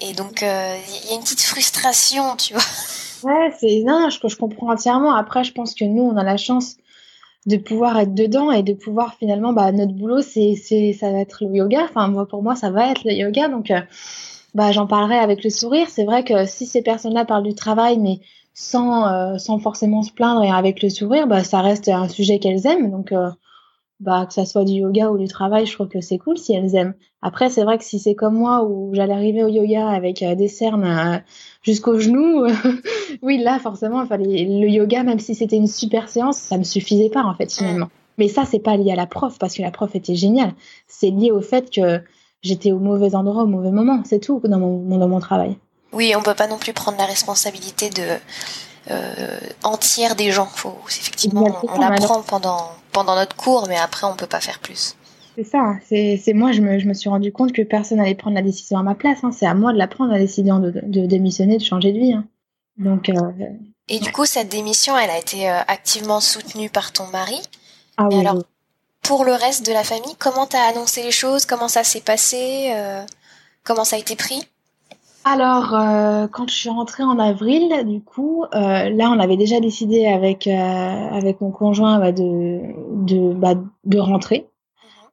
Et 0.00 0.12
donc, 0.12 0.42
euh, 0.42 0.76
il 1.04 1.10
y 1.10 1.12
a 1.12 1.16
une 1.16 1.22
petite 1.22 1.42
frustration, 1.42 2.36
tu 2.36 2.54
vois. 2.54 2.62
Ouais, 3.24 3.52
c'est 3.58 3.82
non, 3.84 4.10
je, 4.10 4.28
je 4.28 4.36
comprends 4.36 4.72
entièrement. 4.72 5.14
Après, 5.14 5.42
je 5.42 5.52
pense 5.52 5.74
que 5.74 5.84
nous, 5.84 6.02
on 6.02 6.16
a 6.16 6.22
la 6.22 6.36
chance 6.36 6.76
de 7.46 7.56
pouvoir 7.56 7.98
être 7.98 8.14
dedans 8.14 8.52
et 8.52 8.62
de 8.62 8.74
pouvoir 8.74 9.14
finalement, 9.18 9.52
bah, 9.52 9.72
notre 9.72 9.92
boulot, 9.92 10.22
c'est, 10.22 10.54
c'est, 10.54 10.92
ça 10.92 11.10
va 11.10 11.18
être 11.18 11.44
le 11.44 11.56
yoga. 11.56 11.86
Enfin, 11.88 12.08
moi, 12.08 12.28
pour 12.28 12.42
moi, 12.42 12.54
ça 12.54 12.70
va 12.70 12.90
être 12.90 13.04
le 13.04 13.12
yoga. 13.12 13.48
Donc, 13.48 13.70
euh, 13.70 13.80
bah, 14.54 14.72
j'en 14.72 14.86
parlerai 14.86 15.18
avec 15.18 15.44
le 15.44 15.50
sourire. 15.50 15.88
C'est 15.88 16.04
vrai 16.04 16.24
que 16.24 16.46
si 16.46 16.66
ces 16.66 16.82
personnes-là 16.82 17.24
parlent 17.24 17.44
du 17.44 17.54
travail, 17.54 17.98
mais 17.98 18.20
sans, 18.54 19.06
euh, 19.06 19.38
sans 19.38 19.58
forcément 19.58 20.02
se 20.02 20.12
plaindre 20.12 20.42
et 20.42 20.50
avec 20.50 20.82
le 20.82 20.88
sourire, 20.88 21.26
bah, 21.26 21.44
ça 21.44 21.60
reste 21.60 21.88
un 21.88 22.08
sujet 22.08 22.38
qu'elles 22.38 22.66
aiment. 22.66 22.90
Donc, 22.90 23.12
euh, 23.12 23.30
bah, 24.00 24.26
que 24.26 24.32
ça 24.32 24.44
soit 24.44 24.64
du 24.64 24.74
yoga 24.74 25.10
ou 25.10 25.18
du 25.18 25.26
travail, 25.26 25.66
je 25.66 25.72
trouve 25.72 25.88
que 25.88 26.00
c'est 26.00 26.18
cool 26.18 26.38
si 26.38 26.54
elles 26.54 26.76
aiment. 26.76 26.94
Après, 27.20 27.50
c'est 27.50 27.64
vrai 27.64 27.78
que 27.78 27.84
si 27.84 27.98
c'est 27.98 28.14
comme 28.14 28.34
moi 28.34 28.64
où 28.64 28.94
j'allais 28.94 29.12
arriver 29.12 29.42
au 29.42 29.48
yoga 29.48 29.88
avec 29.88 30.22
euh, 30.22 30.36
des 30.36 30.46
cernes 30.46 30.84
euh, 30.84 31.18
jusqu'aux 31.62 31.98
genoux, 31.98 32.46
oui, 33.22 33.38
là, 33.38 33.58
forcément, 33.58 34.02
il 34.02 34.06
fallait 34.06 34.44
le 34.44 34.68
yoga, 34.68 35.02
même 35.02 35.18
si 35.18 35.34
c'était 35.34 35.56
une 35.56 35.66
super 35.66 36.08
séance, 36.08 36.36
ça 36.36 36.58
me 36.58 36.62
suffisait 36.62 37.10
pas, 37.10 37.24
en 37.24 37.34
fait, 37.34 37.52
finalement. 37.52 37.88
Mais 38.18 38.28
ça, 38.28 38.44
c'est 38.44 38.60
pas 38.60 38.76
lié 38.76 38.92
à 38.92 38.96
la 38.96 39.06
prof, 39.06 39.36
parce 39.38 39.54
que 39.54 39.62
la 39.62 39.70
prof 39.72 39.94
était 39.94 40.14
géniale. 40.14 40.52
C'est 40.86 41.10
lié 41.10 41.32
au 41.32 41.40
fait 41.40 41.70
que 41.70 42.00
j'étais 42.42 42.72
au 42.72 42.78
mauvais 42.78 43.14
endroit 43.14 43.42
au 43.42 43.46
mauvais 43.46 43.70
moment. 43.70 44.02
C'est 44.04 44.20
tout 44.20 44.40
dans 44.44 44.58
mon, 44.58 44.98
dans 44.98 45.08
mon 45.08 45.20
travail. 45.20 45.56
Oui, 45.92 46.12
on 46.16 46.22
peut 46.22 46.34
pas 46.34 46.48
non 46.48 46.58
plus 46.58 46.72
prendre 46.72 46.98
la 46.98 47.06
responsabilité 47.06 47.90
de 47.90 48.02
euh, 48.90 49.38
entière 49.62 50.16
des 50.16 50.30
gens. 50.30 50.46
Faut, 50.46 50.74
effectivement, 50.88 51.60
on, 51.62 51.80
apprend 51.80 52.22
pendant, 52.22 52.70
pendant 52.92 53.14
notre 53.14 53.36
cours, 53.36 53.66
mais 53.68 53.76
après, 53.76 54.06
on 54.06 54.16
peut 54.16 54.26
pas 54.26 54.40
faire 54.40 54.58
plus. 54.58 54.96
C'est 55.36 55.44
ça. 55.44 55.76
C'est 55.88 56.32
moi, 56.34 56.52
je 56.52 56.60
me, 56.60 56.78
je 56.78 56.86
me, 56.86 56.94
suis 56.94 57.08
rendu 57.08 57.32
compte 57.32 57.52
que 57.52 57.62
personne 57.62 57.98
n'allait 57.98 58.14
prendre 58.14 58.34
la 58.34 58.42
décision 58.42 58.78
à 58.78 58.82
ma 58.82 58.94
place. 58.94 59.18
Hein. 59.22 59.30
C'est 59.32 59.46
à 59.46 59.54
moi 59.54 59.72
de 59.72 59.78
la 59.78 59.86
prendre, 59.86 60.12
la 60.12 60.18
décision 60.18 60.58
de, 60.58 60.72
de, 60.82 61.06
démissionner, 61.06 61.58
de 61.58 61.62
changer 61.62 61.92
de 61.92 61.98
vie. 61.98 62.12
Hein. 62.12 62.24
Donc. 62.76 63.08
Euh, 63.08 63.14
Et 63.88 64.00
du 64.00 64.10
coup, 64.10 64.24
cette 64.24 64.48
démission, 64.48 64.96
elle 64.98 65.10
a 65.10 65.18
été 65.18 65.48
euh, 65.48 65.60
activement 65.68 66.20
soutenue 66.20 66.70
par 66.70 66.92
ton 66.92 67.06
mari. 67.08 67.40
Ah 67.96 68.08
oui. 68.10 68.18
Alors, 68.18 68.42
pour 69.08 69.24
le 69.24 69.32
reste 69.32 69.66
de 69.66 69.72
la 69.72 69.82
famille, 69.82 70.14
comment 70.18 70.46
t'as 70.46 70.68
annoncé 70.70 71.02
les 71.02 71.10
choses 71.10 71.46
Comment 71.46 71.68
ça 71.68 71.82
s'est 71.82 72.02
passé 72.02 72.72
Comment 73.64 73.84
ça 73.84 73.96
a 73.96 73.98
été 73.98 74.16
pris? 74.16 74.46
Alors, 75.30 75.74
euh, 75.74 76.26
quand 76.26 76.48
je 76.48 76.54
suis 76.54 76.70
rentrée 76.70 77.02
en 77.02 77.18
avril, 77.18 77.84
du 77.84 78.00
coup, 78.00 78.44
euh, 78.54 78.88
là, 78.88 79.10
on 79.10 79.18
avait 79.18 79.36
déjà 79.36 79.60
décidé 79.60 80.06
avec, 80.06 80.46
euh, 80.46 80.50
avec 80.50 81.42
mon 81.42 81.50
conjoint 81.50 81.98
bah, 81.98 82.12
de, 82.12 82.60
de, 82.94 83.34
bah, 83.34 83.54
de 83.84 83.98
rentrer. 83.98 84.48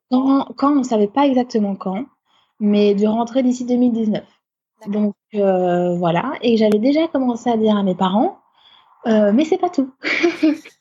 Quand, 0.10 0.46
quand 0.56 0.72
on 0.72 0.76
ne 0.76 0.84
savait 0.84 1.08
pas 1.08 1.26
exactement 1.26 1.76
quand, 1.76 2.06
mais 2.62 2.96
de 2.96 3.06
rentrer 3.08 3.44
d'ici 3.44 3.66
2019. 3.66 4.24
Donc, 4.88 5.16
voilà. 5.34 6.32
Et 6.42 6.56
j'avais 6.56 6.80
déjà 6.80 7.10
commencé 7.10 7.50
à 7.50 7.58
dire 7.58 7.76
à 7.76 7.84
mes 7.84 7.96
parents, 7.96 8.38
mais 9.06 9.44
c'est 9.44 9.58
pas 9.58 9.70
tout. 9.70 9.92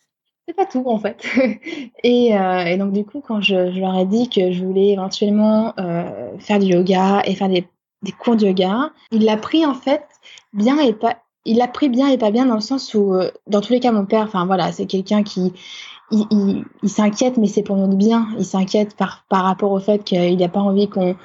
c'est 0.46 0.54
pas 0.54 0.66
tout, 0.66 0.84
en 0.86 0.98
fait. 0.98 1.24
et, 2.04 2.28
et, 2.32 2.76
donc, 2.76 2.92
du 2.92 3.04
coup, 3.04 3.22
quand 3.26 3.40
je, 3.40 3.72
je, 3.72 3.80
leur 3.80 3.96
ai 3.96 4.04
dit 4.04 4.28
que 4.28 4.52
je 4.52 4.64
voulais 4.64 4.88
éventuellement 4.88 5.74
faire 6.38 6.58
du 6.58 6.66
yoga 6.66 7.22
et 7.24 7.34
faire 7.34 7.48
des 7.48 7.66
des 8.04 8.12
cours 8.12 8.36
de 8.36 8.46
yoga. 8.46 8.92
Il 9.10 9.24
l'a 9.24 9.36
pris 9.36 9.66
en 9.66 9.74
fait 9.74 10.04
bien 10.52 10.78
et 10.78 10.92
pas. 10.92 11.16
Il 11.46 11.58
l'a 11.58 11.68
pris 11.68 11.90
bien 11.90 12.08
et 12.08 12.16
pas 12.16 12.30
bien 12.30 12.46
dans 12.46 12.54
le 12.54 12.60
sens 12.60 12.94
où, 12.94 13.12
euh, 13.12 13.30
dans 13.46 13.60
tous 13.60 13.74
les 13.74 13.80
cas, 13.80 13.92
mon 13.92 14.06
père, 14.06 14.22
enfin 14.22 14.46
voilà, 14.46 14.72
c'est 14.72 14.86
quelqu'un 14.86 15.22
qui, 15.22 15.52
il, 16.10 16.64
il, 16.82 16.88
s'inquiète, 16.88 17.36
mais 17.36 17.48
c'est 17.48 17.62
pour 17.62 17.76
notre 17.76 17.96
bien. 17.96 18.28
Il 18.38 18.46
s'inquiète 18.46 18.96
par, 18.96 19.24
par 19.28 19.44
rapport 19.44 19.72
au 19.72 19.78
fait 19.78 20.04
qu'il 20.04 20.38
n'a 20.38 20.48
pas 20.48 20.60
envie 20.60 20.88
qu'on 20.88 21.16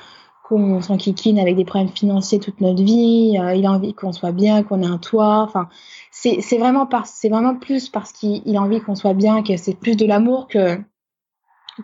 qu'on 0.43 0.81
s'enquiquine 0.81 1.37
avec 1.37 1.55
des 1.55 1.63
problèmes 1.63 1.93
financiers 1.93 2.39
toute 2.39 2.59
notre 2.59 2.81
vie. 2.81 3.37
Euh, 3.39 3.53
il 3.53 3.67
a 3.67 3.71
envie 3.71 3.93
qu'on 3.93 4.11
soit 4.11 4.31
bien, 4.31 4.63
qu'on 4.63 4.81
ait 4.81 4.87
un 4.87 4.97
toit. 4.97 5.45
Enfin, 5.47 5.69
c'est 6.11 6.57
vraiment 6.57 6.85
par, 6.85 7.05
vraiment 7.23 7.55
plus 7.55 7.89
parce 7.89 8.11
qu'il 8.11 8.55
a 8.55 8.61
envie 8.61 8.81
qu'on 8.81 8.95
soit 8.95 9.13
bien, 9.13 9.43
que 9.43 9.57
c'est 9.57 9.75
plus 9.75 9.95
de 9.95 10.05
l'amour 10.05 10.47
que 10.47 10.79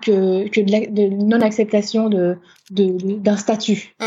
que, 0.01 0.49
que 0.49 0.61
de, 0.61 1.23
non 1.23 1.41
acceptation 1.41 2.09
de 2.09 2.37
d'un 2.69 3.37
statut. 3.37 3.95
Mmh. 3.99 4.05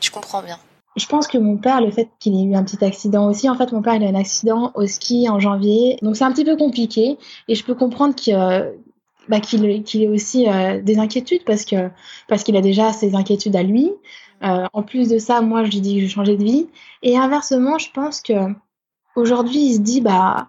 Je 0.00 0.10
comprends 0.10 0.42
bien. 0.42 0.58
Je 0.96 1.06
pense 1.06 1.26
que 1.26 1.36
mon 1.36 1.58
père, 1.58 1.82
le 1.82 1.90
fait 1.90 2.08
qu'il 2.18 2.34
ait 2.36 2.44
eu 2.44 2.54
un 2.54 2.64
petit 2.64 2.82
accident 2.82 3.28
aussi, 3.28 3.50
en 3.50 3.54
fait, 3.54 3.70
mon 3.72 3.82
père, 3.82 3.94
il 3.94 4.02
a 4.02 4.06
eu 4.06 4.08
un 4.08 4.14
accident 4.14 4.72
au 4.74 4.86
ski 4.86 5.28
en 5.28 5.38
janvier. 5.38 5.98
Donc, 6.00 6.16
c'est 6.16 6.24
un 6.24 6.32
petit 6.32 6.44
peu 6.44 6.56
compliqué. 6.56 7.18
Et 7.48 7.54
je 7.54 7.64
peux 7.64 7.74
comprendre 7.74 8.14
qu'il 8.14 8.34
euh, 8.34 8.70
bah, 9.28 9.38
ait 9.38 10.08
aussi 10.08 10.48
euh, 10.48 10.80
des 10.80 10.98
inquiétudes 10.98 11.44
parce 11.44 11.66
que 11.66 11.90
parce 12.28 12.44
qu'il 12.44 12.56
a 12.56 12.62
déjà 12.62 12.92
ses 12.94 13.14
inquiétudes 13.14 13.56
à 13.56 13.62
lui. 13.62 13.92
Euh, 14.42 14.64
en 14.72 14.82
plus 14.82 15.08
de 15.08 15.18
ça, 15.18 15.42
moi, 15.42 15.64
je 15.64 15.70
lui 15.70 15.80
dis 15.80 15.94
que 15.94 16.00
je 16.00 16.06
vais 16.06 16.10
changer 16.10 16.36
de 16.36 16.44
vie. 16.44 16.66
Et 17.02 17.18
inversement, 17.18 17.78
je 17.78 17.90
pense 17.90 18.22
que 18.22 18.32
aujourd'hui, 19.16 19.58
il 19.58 19.74
se 19.74 19.80
dit, 19.80 20.00
bah, 20.00 20.48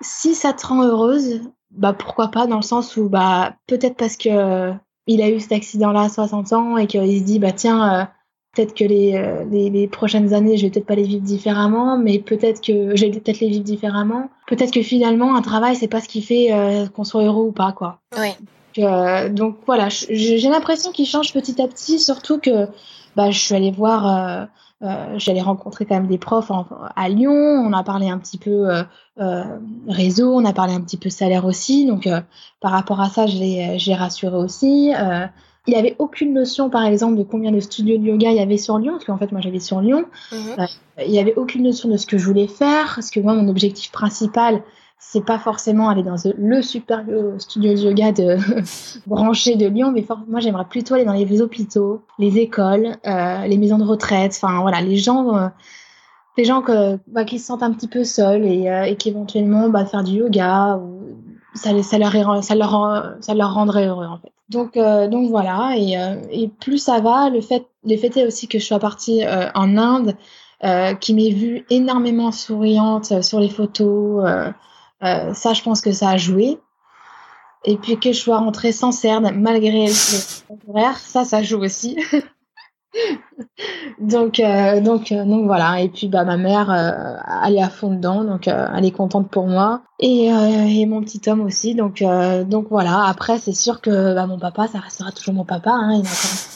si 0.00 0.34
ça 0.34 0.52
te 0.52 0.66
rend 0.66 0.82
heureuse, 0.82 1.42
bah, 1.70 1.92
pourquoi 1.92 2.28
pas, 2.28 2.46
dans 2.46 2.56
le 2.56 2.62
sens 2.62 2.96
où, 2.96 3.08
bah, 3.08 3.54
peut-être 3.66 3.96
parce 3.96 4.16
que 4.16 4.72
il 5.06 5.20
a 5.20 5.28
eu 5.28 5.38
cet 5.38 5.52
accident-là 5.52 6.02
à 6.02 6.08
60 6.08 6.52
ans 6.54 6.76
et 6.78 6.86
qu'il 6.86 7.18
se 7.18 7.24
dit, 7.24 7.38
bah, 7.38 7.52
tiens, 7.52 8.08
peut-être 8.54 8.74
que 8.74 8.84
euh, 8.84 9.44
les, 9.50 9.70
les, 9.70 9.88
prochaines 9.88 10.32
années, 10.32 10.56
je 10.56 10.62
vais 10.62 10.70
peut-être 10.70 10.86
pas 10.86 10.94
les 10.94 11.02
vivre 11.02 11.22
différemment, 11.22 11.98
mais 11.98 12.18
peut-être 12.18 12.60
que 12.60 12.96
je 12.96 13.06
vais 13.06 13.10
peut-être 13.10 13.40
les 13.40 13.48
vivre 13.48 13.64
différemment. 13.64 14.30
Peut-être 14.46 14.72
que 14.72 14.82
finalement, 14.82 15.36
un 15.36 15.42
travail, 15.42 15.76
c'est 15.76 15.88
pas 15.88 16.00
ce 16.00 16.08
qui 16.08 16.22
fait 16.22 16.52
euh, 16.52 16.86
qu'on 16.86 17.04
soit 17.04 17.24
heureux 17.24 17.46
ou 17.46 17.52
pas, 17.52 17.72
quoi. 17.72 18.00
Oui. 18.18 18.30
Euh, 18.78 19.28
donc 19.28 19.58
voilà, 19.66 19.88
j'ai 19.88 20.48
l'impression 20.48 20.90
qu'il 20.90 21.06
change 21.06 21.32
petit 21.32 21.60
à 21.60 21.68
petit, 21.68 21.98
surtout 21.98 22.38
que 22.38 22.68
bah, 23.14 23.30
je 23.30 23.38
suis 23.38 23.54
allée 23.54 23.70
voir, 23.70 24.48
j'allais 25.16 25.40
rencontrer 25.40 25.86
quand 25.86 25.94
même 25.94 26.06
des 26.06 26.18
profs 26.18 26.50
à 26.96 27.08
Lyon, 27.08 27.32
on 27.32 27.72
a 27.72 27.82
parlé 27.82 28.08
un 28.08 28.18
petit 28.18 28.38
peu 28.38 28.68
réseau, 29.88 30.34
on 30.34 30.44
a 30.44 30.52
parlé 30.52 30.74
un 30.74 30.80
petit 30.80 30.96
peu 30.98 31.10
salaire 31.10 31.44
aussi, 31.44 31.86
donc 31.86 32.08
par 32.60 32.72
rapport 32.72 33.00
à 33.00 33.08
ça, 33.08 33.26
j'ai 33.26 33.94
rassuré 33.94 34.36
aussi. 34.36 34.92
Il 35.66 35.74
avait 35.74 35.96
aucune 35.98 36.34
notion, 36.34 36.68
par 36.68 36.84
exemple, 36.84 37.16
de 37.16 37.22
combien 37.22 37.50
de 37.50 37.60
studios 37.60 37.96
de 37.96 38.04
yoga 38.04 38.30
il 38.30 38.36
y 38.36 38.40
avait 38.40 38.58
sur 38.58 38.78
Lyon, 38.78 38.92
parce 38.92 39.06
qu'en 39.06 39.16
fait, 39.16 39.32
moi, 39.32 39.40
j'avais 39.40 39.60
sur 39.60 39.80
Lyon. 39.80 40.04
Mhm. 40.30 40.38
Euh, 40.58 40.66
il 41.06 41.18
avait 41.18 41.34
aucune 41.36 41.62
notion 41.62 41.88
de 41.88 41.96
ce 41.96 42.06
que 42.06 42.18
je 42.18 42.26
voulais 42.26 42.48
faire, 42.48 42.92
parce 42.94 43.10
que 43.10 43.18
moi, 43.20 43.34
mon 43.34 43.48
objectif 43.48 43.90
principal, 43.90 44.62
c'est 44.98 45.24
pas 45.24 45.38
forcément 45.38 45.88
aller 45.88 46.02
dans 46.02 46.16
le 46.36 46.62
super 46.62 47.04
studio 47.38 47.74
de 47.74 47.78
yoga 47.78 48.12
de 48.12 48.36
branché 49.06 49.56
de 49.56 49.66
Lyon, 49.66 49.92
mais 49.92 50.04
moi, 50.26 50.40
j'aimerais 50.40 50.64
plutôt 50.64 50.94
aller 50.94 51.04
dans 51.04 51.12
les 51.12 51.40
hôpitaux, 51.40 52.02
les 52.18 52.38
écoles, 52.38 52.96
euh, 53.06 53.46
les 53.46 53.58
maisons 53.58 53.78
de 53.78 53.84
retraite, 53.84 54.32
enfin, 54.42 54.60
voilà, 54.60 54.80
les 54.80 54.96
gens... 54.96 55.36
Euh, 55.36 55.48
les 56.36 56.44
gens 56.44 56.64
bah, 57.06 57.24
qui 57.24 57.38
se 57.38 57.46
sentent 57.46 57.62
un 57.62 57.70
petit 57.70 57.86
peu 57.86 58.02
seuls 58.02 58.44
et, 58.44 58.68
euh, 58.68 58.92
qui 58.96 59.08
éventuellement 59.08 59.68
bah, 59.68 59.86
faire 59.86 60.02
du 60.02 60.14
yoga 60.14 60.78
ou 60.78 61.00
ça, 61.54 61.70
ça, 61.84 61.96
leur, 61.96 62.42
ça, 62.42 62.56
leur, 62.56 63.14
ça 63.20 63.34
leur 63.34 63.54
rendrait 63.54 63.86
heureux 63.86 64.06
en 64.06 64.18
fait. 64.18 64.32
Donc, 64.50 64.76
euh, 64.76 65.08
donc 65.08 65.30
voilà, 65.30 65.74
et, 65.76 65.98
euh, 65.98 66.46
plus 66.60 66.78
ça 66.78 67.00
va, 67.00 67.30
le 67.30 67.40
fait, 67.40 67.66
le 67.84 67.96
fait 67.96 68.16
est 68.16 68.26
aussi 68.26 68.46
que 68.46 68.58
je 68.58 68.64
sois 68.64 68.78
partie 68.78 69.24
euh, 69.24 69.48
en 69.54 69.76
Inde, 69.76 70.16
qui 71.00 71.12
m'ait 71.12 71.28
vue 71.28 71.66
énormément 71.68 72.32
souriante 72.32 73.22
sur 73.22 73.38
les 73.38 73.50
photos. 73.50 74.24
Ça, 75.34 75.52
je 75.52 75.62
pense 75.62 75.80
que 75.80 75.92
ça 75.92 76.10
a 76.10 76.16
joué. 76.16 76.58
Et 77.64 77.76
puis 77.76 77.98
que 77.98 78.12
je 78.12 78.18
sois 78.18 78.38
rentrée 78.38 78.72
sans 78.72 78.92
cerne, 78.92 79.30
malgré 79.34 79.86
horaire, 80.68 80.98
ça, 80.98 81.24
ça 81.24 81.42
joue 81.42 81.62
aussi. 81.62 81.96
donc, 84.00 84.38
euh, 84.38 84.80
donc, 84.80 85.12
euh, 85.12 85.24
donc 85.24 85.46
voilà. 85.46 85.80
Et 85.80 85.88
puis 85.88 86.08
bah 86.08 86.24
ma 86.24 86.36
mère, 86.36 86.70
euh, 86.70 87.16
elle 87.46 87.56
est 87.56 87.62
à 87.62 87.70
fond 87.70 87.90
dedans, 87.90 88.22
donc 88.22 88.48
elle 88.48 88.84
est 88.84 88.90
contente 88.90 89.30
pour 89.30 89.46
moi. 89.46 89.80
Et, 89.98 90.26
et 90.26 90.84
mon 90.86 91.00
petit 91.00 91.22
homme 91.30 91.40
aussi. 91.40 91.74
Donc, 91.74 92.04
donc 92.46 92.66
voilà. 92.68 93.04
Après, 93.06 93.38
c'est 93.38 93.54
sûr 93.54 93.80
que 93.80 94.14
bah, 94.14 94.26
mon 94.26 94.38
papa, 94.38 94.68
ça 94.68 94.78
restera 94.78 95.12
toujours 95.12 95.34
mon 95.34 95.44
papa. 95.44 95.70
Hein. 95.72 96.02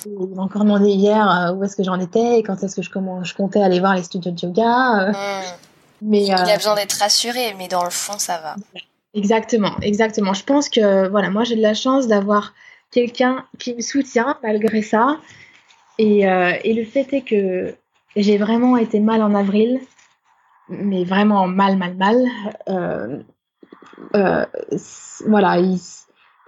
Il 0.06 0.34
m'a 0.34 0.42
encore, 0.42 0.64
demandé 0.64 0.90
hier 0.90 1.54
où 1.56 1.64
est-ce 1.64 1.76
que 1.76 1.84
j'en 1.84 1.98
étais 1.98 2.38
et 2.38 2.42
quand 2.42 2.62
est-ce 2.62 2.76
que 2.76 2.82
je, 2.82 2.90
je 3.22 3.34
comptais 3.34 3.62
aller 3.62 3.80
voir 3.80 3.94
les 3.94 4.02
studios 4.02 4.32
de 4.32 4.40
yoga. 4.40 5.12
Mais 6.02 6.24
il 6.24 6.32
a 6.32 6.56
besoin 6.56 6.74
d'être 6.74 6.94
rassuré, 6.94 7.54
mais 7.58 7.68
dans 7.68 7.84
le 7.84 7.90
fond, 7.90 8.18
ça 8.18 8.38
va. 8.38 8.56
Exactement, 9.14 9.76
exactement. 9.82 10.34
Je 10.34 10.44
pense 10.44 10.68
que 10.68 11.08
voilà, 11.08 11.30
moi 11.30 11.44
j'ai 11.44 11.56
de 11.56 11.62
la 11.62 11.74
chance 11.74 12.06
d'avoir 12.06 12.52
quelqu'un 12.90 13.44
qui 13.58 13.74
me 13.74 13.80
soutient 13.80 14.38
malgré 14.42 14.82
ça 14.82 15.18
et, 15.98 16.28
euh, 16.28 16.52
et, 16.62 16.74
le 16.74 16.84
fait 16.84 17.12
est 17.12 17.22
que 17.22 17.74
j'ai 18.14 18.38
vraiment 18.38 18.76
été 18.76 19.00
mal 19.00 19.22
en 19.22 19.34
avril, 19.34 19.80
mais 20.68 21.04
vraiment 21.04 21.48
mal, 21.48 21.76
mal, 21.76 21.96
mal. 21.96 22.24
Euh, 22.68 23.18
euh, 24.14 24.46
voilà. 25.26 25.58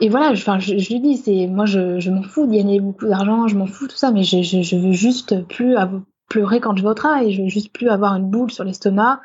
et 0.01 0.09
voilà, 0.09 0.35
je, 0.35 0.45
je, 0.61 0.93
lui 0.93 1.01
dis, 1.01 1.17
c'est 1.17 1.49
moi, 1.49 1.67
je, 1.67 1.99
je 1.99 2.11
m'en 2.11 2.23
fous 2.23 2.47
d'y 2.47 2.59
gagner 2.59 2.79
beaucoup 2.79 3.09
d'argent, 3.09 3.49
je 3.49 3.57
m'en 3.57 3.67
fous 3.67 3.89
tout 3.89 3.97
ça, 3.97 4.13
mais 4.13 4.23
je, 4.23 4.43
je, 4.43 4.63
je 4.63 4.77
veux 4.77 4.93
juste 4.93 5.43
plus 5.49 5.77
pleurer 6.31 6.61
quand 6.61 6.75
je 6.75 6.83
vais 6.83 6.88
au 6.88 6.95
travail. 6.95 7.35
Je 7.35 7.43
veux 7.43 7.49
juste 7.49 7.71
plus 7.75 7.90
avoir 7.90 8.14
une 8.14 8.31
boule 8.31 8.51
sur 8.51 8.64
l'estomac. 8.64 9.21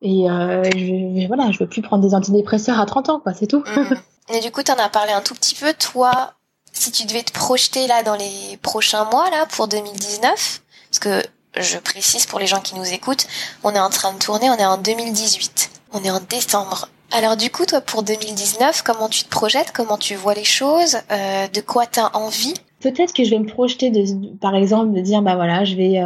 Et 0.00 0.30
euh, 0.30 0.62
je, 0.62 1.26
voilà, 1.26 1.50
je 1.50 1.58
veux 1.58 1.66
plus 1.66 1.82
prendre 1.82 2.06
des 2.06 2.14
antidépresseurs 2.14 2.78
à 2.78 2.86
30 2.86 3.08
ans, 3.08 3.20
quoi, 3.20 3.34
c'est 3.34 3.48
tout. 3.48 3.64
Mmh. 3.66 3.94
Et 4.34 4.40
du 4.40 4.52
coup, 4.52 4.62
tu 4.62 4.70
en 4.70 4.76
as 4.76 4.88
parlé 4.88 5.12
un 5.12 5.20
tout 5.20 5.34
petit 5.34 5.54
peu. 5.54 5.72
Toi, 5.74 6.34
si 6.72 6.92
tu 6.92 7.06
devais 7.06 7.22
te 7.22 7.32
projeter 7.32 7.86
là 7.86 8.02
dans 8.02 8.14
les 8.14 8.58
prochains 8.62 9.04
mois 9.10 9.28
là 9.30 9.46
pour 9.46 9.68
2019, 9.68 10.62
parce 10.90 10.98
que 11.00 11.22
je 11.56 11.78
précise 11.78 12.26
pour 12.26 12.38
les 12.38 12.46
gens 12.46 12.60
qui 12.60 12.74
nous 12.74 12.92
écoutent, 12.92 13.26
on 13.62 13.72
est 13.72 13.80
en 13.80 13.90
train 13.90 14.12
de 14.12 14.18
tourner, 14.18 14.50
on 14.50 14.56
est 14.56 14.66
en 14.66 14.76
2018, 14.76 15.70
on 15.92 16.02
est 16.02 16.10
en 16.10 16.20
décembre. 16.20 16.88
Alors 17.12 17.36
du 17.36 17.50
coup, 17.50 17.64
toi 17.64 17.80
pour 17.80 18.02
2019, 18.02 18.82
comment 18.82 19.08
tu 19.08 19.24
te 19.24 19.28
projettes, 19.28 19.72
comment 19.72 19.96
tu 19.96 20.16
vois 20.16 20.34
les 20.34 20.44
choses, 20.44 20.98
euh, 21.10 21.46
de 21.48 21.60
quoi 21.60 21.86
t'as 21.86 22.10
envie? 22.14 22.54
Peut-être 22.92 23.12
que 23.12 23.24
je 23.24 23.30
vais 23.30 23.38
me 23.38 23.46
projeter, 23.46 23.90
de, 23.90 24.36
par 24.36 24.54
exemple, 24.54 24.92
de 24.92 25.00
dire, 25.00 25.22
bah 25.22 25.34
voilà, 25.34 25.64
je 25.64 25.76
vais... 25.76 26.02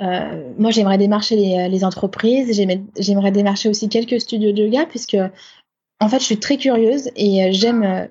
Euh, 0.00 0.52
moi, 0.58 0.70
j'aimerais 0.70 0.98
démarcher 0.98 1.36
les, 1.36 1.68
les 1.68 1.84
entreprises, 1.84 2.60
j'aimerais 2.98 3.30
démarcher 3.30 3.68
aussi 3.68 3.88
quelques 3.88 4.20
studios 4.20 4.52
de 4.52 4.64
yoga, 4.64 4.86
puisque 4.86 5.16
en 6.00 6.08
fait, 6.08 6.18
je 6.18 6.24
suis 6.24 6.40
très 6.40 6.56
curieuse 6.56 7.10
et 7.14 7.52
j'aime 7.52 8.08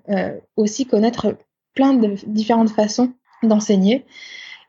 aussi 0.56 0.86
connaître 0.86 1.36
plein 1.76 1.94
de 1.94 2.16
différentes 2.26 2.70
façons 2.70 3.12
d'enseigner. 3.44 4.06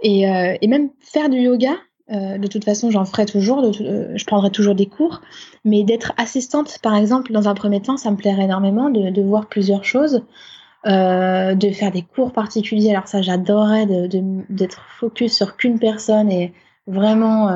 Et, 0.02 0.22
et, 0.22 0.66
même 0.66 0.90
faire 0.98 1.28
du 1.28 1.38
yoga, 1.38 1.76
euh, 2.12 2.36
de 2.36 2.46
toute 2.46 2.64
façon, 2.64 2.90
j'en 2.90 3.06
ferai 3.06 3.24
toujours, 3.24 3.62
euh, 3.64 4.12
je 4.14 4.24
prendrai 4.26 4.50
toujours 4.50 4.74
des 4.74 4.86
cours, 4.86 5.22
mais 5.64 5.84
d'être 5.84 6.12
assistante, 6.18 6.78
par 6.82 6.94
exemple, 6.96 7.32
dans 7.32 7.48
un 7.48 7.54
premier 7.54 7.80
temps, 7.80 7.96
ça 7.96 8.10
me 8.10 8.16
plairait 8.16 8.44
énormément 8.44 8.90
de, 8.90 9.22
voir 9.22 9.46
plusieurs 9.46 9.84
choses, 9.84 10.22
euh, 10.86 11.54
de 11.54 11.70
faire 11.70 11.90
des 11.90 12.02
cours 12.02 12.32
particuliers. 12.32 12.90
Alors 12.90 13.08
ça, 13.08 13.22
j'adorerais 13.22 13.86
d'être 14.48 14.82
focus 14.98 15.34
sur 15.34 15.56
qu'une 15.56 15.78
personne 15.78 16.30
et 16.30 16.52
vraiment 16.86 17.46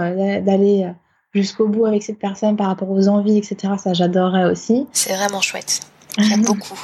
d'aller 0.40 0.90
jusqu'au 1.34 1.68
bout 1.68 1.84
avec 1.84 2.02
cette 2.02 2.18
personne 2.18 2.56
par 2.56 2.68
rapport 2.68 2.90
aux 2.90 3.08
envies, 3.08 3.36
etc. 3.36 3.74
Ça, 3.76 3.92
j'adorerais 3.92 4.50
aussi. 4.50 4.86
C'est 4.92 5.14
vraiment 5.14 5.40
chouette. 5.40 5.80
J'aime 6.18 6.42
beaucoup. 6.42 6.78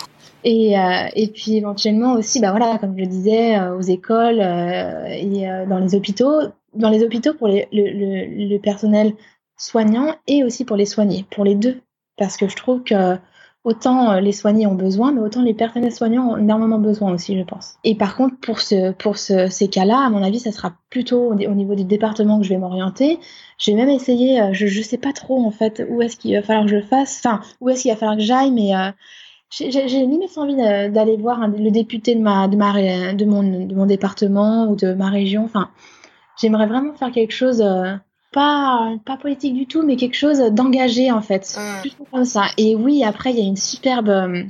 Et, 0.45 0.75
et 1.15 1.29
puis 1.29 1.57
éventuellement 1.57 2.13
aussi, 2.13 2.41
bah 2.41 2.51
voilà, 2.51 2.77
comme 2.79 2.99
je 2.99 3.05
disais, 3.07 3.59
aux 3.71 3.81
écoles 3.81 4.41
et 4.41 5.49
dans 5.67 5.79
les 5.79 5.95
hôpitaux, 5.95 6.43
dans 6.75 6.91
les 6.91 7.03
hôpitaux 7.03 7.35
pour 7.35 7.49
les, 7.49 7.69
le, 7.73 7.85
le, 7.85 8.49
le, 8.49 8.59
personnel 8.59 9.15
soignant 9.57 10.15
et 10.27 10.45
aussi 10.45 10.65
pour 10.65 10.77
les 10.77 10.87
soignés, 10.87 11.25
pour 11.31 11.45
les 11.45 11.55
deux. 11.55 11.81
Parce 12.17 12.37
que 12.37 12.49
je 12.49 12.57
trouve 12.57 12.83
que 12.83 13.17
autant 13.65 14.13
euh, 14.13 14.21
les 14.21 14.33
soignés 14.33 14.67
ont 14.67 14.75
besoin, 14.75 15.13
mais 15.13 15.21
autant 15.21 15.43
les 15.43 15.55
personnels 15.55 15.93
soignants 15.93 16.33
ont 16.33 16.37
énormément 16.37 16.79
besoin 16.79 17.13
aussi, 17.13 17.37
je 17.37 17.43
pense. 17.43 17.75
Et 17.83 17.95
par 17.95 18.17
contre, 18.17 18.37
pour, 18.41 18.61
ce, 18.61 18.93
pour 18.93 19.17
ce, 19.17 19.49
ces 19.49 19.69
cas-là, 19.69 19.99
à 20.07 20.11
mon 20.11 20.23
avis, 20.23 20.39
ça 20.39 20.53
sera 20.53 20.75
plutôt 20.91 21.33
au, 21.33 21.35
niveau 21.35 21.75
du 21.75 21.85
département 21.85 22.39
que 22.39 22.45
je 22.45 22.51
vais 22.51 22.59
m'orienter. 22.59 23.19
J'ai 23.59 23.75
même 23.75 23.89
essayé, 23.89 24.41
euh, 24.41 24.53
je 24.53 24.67
ne 24.67 24.85
sais 24.85 24.99
pas 24.99 25.13
trop 25.13 25.45
en 25.45 25.51
fait 25.51 25.85
où 25.89 26.03
est-ce 26.03 26.17
qu'il 26.17 26.35
va 26.35 26.43
falloir 26.43 26.67
que 26.67 26.71
je 26.71 26.81
fasse, 26.81 27.21
enfin, 27.25 27.41
où 27.61 27.69
est-ce 27.71 27.83
qu'il 27.83 27.91
va 27.91 27.97
falloir 27.97 28.17
que 28.17 28.23
j'aille, 28.23 28.53
mais 28.53 28.77
euh, 28.77 28.91
j'ai 29.51 29.71
limite 30.07 30.37
envie 30.37 30.57
d'aller 30.57 31.17
voir 31.17 31.47
le 31.49 31.71
député 31.71 32.15
de, 32.15 32.21
ma, 32.21 32.49
de, 32.49 32.57
ma, 32.57 32.73
de, 33.13 33.25
mon, 33.25 33.43
de 33.43 33.75
mon 33.75 33.87
département 33.87 34.67
ou 34.69 34.77
de 34.77 34.95
ma 34.95 35.11
région, 35.11 35.45
enfin 35.45 35.71
J'aimerais 36.41 36.67
vraiment 36.67 36.95
faire 36.95 37.13
quelque 37.13 37.33
chose, 37.33 37.61
euh, 37.63 37.95
pas, 38.35 38.93
pas 39.07 39.17
politique 39.17 39.55
du 39.55 39.67
tout, 39.67 39.83
mais 39.83 39.97
quelque 39.97 40.17
chose 40.17 40.39
d'engagé 40.51 41.11
en 41.11 41.23
fait. 41.23 41.57
Mm. 41.57 42.05
comme 42.11 42.25
ça. 42.25 42.47
Et 42.59 42.75
oui, 42.75 43.05
après, 43.05 43.31
il 43.31 43.39
y 43.39 43.43
a 43.43 43.45
une 43.45 43.57
superbe 43.57 44.09
euh, 44.09 44.43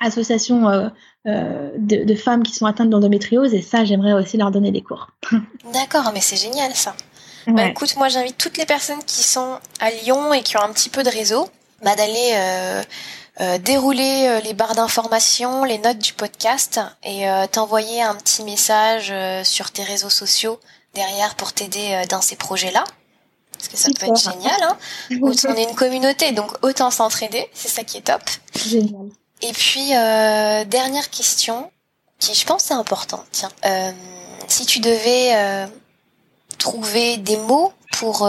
association 0.00 0.68
euh, 0.68 0.88
de, 1.24 2.04
de, 2.04 2.14
femmes 2.14 2.42
qui 2.42 2.52
sont 2.52 2.66
atteintes 2.66 2.90
d'endométriose 2.90 3.54
et 3.54 3.62
ça, 3.62 3.84
j'aimerais 3.84 4.12
aussi 4.12 4.36
leur 4.36 4.50
donner 4.50 4.72
des 4.72 4.82
cours. 4.82 5.10
D'accord, 5.72 6.10
mais 6.12 6.20
c'est 6.20 6.36
génial 6.36 6.74
ça. 6.74 6.94
Bah, 7.48 7.66
écoute, 7.66 7.96
moi 7.96 8.08
j'invite 8.08 8.38
toutes 8.38 8.56
les 8.56 8.66
personnes 8.66 9.02
qui 9.04 9.24
sont 9.24 9.58
à 9.80 9.90
Lyon 9.90 10.32
et 10.32 10.42
qui 10.42 10.56
ont 10.56 10.62
un 10.62 10.72
petit 10.72 10.90
peu 10.90 11.02
de 11.02 11.08
réseau 11.08 11.48
bah, 11.82 11.96
d'aller 11.96 12.82
euh, 13.40 13.58
dérouler 13.58 14.38
les 14.44 14.54
barres 14.54 14.76
d'information, 14.76 15.64
les 15.64 15.78
notes 15.78 15.98
du 15.98 16.12
podcast 16.12 16.80
et 17.02 17.24
t'envoyer 17.50 18.00
un 18.00 18.14
petit 18.14 18.44
message 18.44 19.12
sur 19.42 19.72
tes 19.72 19.82
réseaux 19.82 20.10
sociaux 20.10 20.60
derrière 20.94 21.34
pour 21.34 21.52
t'aider 21.52 21.92
euh, 21.92 22.06
dans 22.08 22.20
ces 22.20 22.36
projets-là. 22.36 22.84
Parce 23.62 23.68
que 23.68 23.76
ça 23.76 23.90
peut 23.96 24.06
être 24.06 24.20
génial. 24.20 24.60
Hein. 24.62 24.76
on 25.22 25.54
est 25.54 25.62
une 25.62 25.76
communauté, 25.76 26.32
donc 26.32 26.50
autant 26.62 26.90
s'entraider. 26.90 27.48
C'est 27.54 27.68
ça 27.68 27.84
qui 27.84 27.98
est 27.98 28.02
top. 28.02 28.22
Génial. 28.56 29.08
Et 29.40 29.52
puis, 29.52 29.94
euh, 29.94 30.64
dernière 30.64 31.10
question, 31.10 31.70
qui 32.18 32.34
je 32.34 32.44
pense 32.44 32.72
est 32.72 32.74
importante. 32.74 33.24
Tiens, 33.30 33.52
euh, 33.64 33.92
si 34.48 34.66
tu 34.66 34.80
devais 34.80 35.36
euh, 35.36 35.66
trouver 36.58 37.18
des 37.18 37.36
mots 37.36 37.72
pour, 37.92 38.28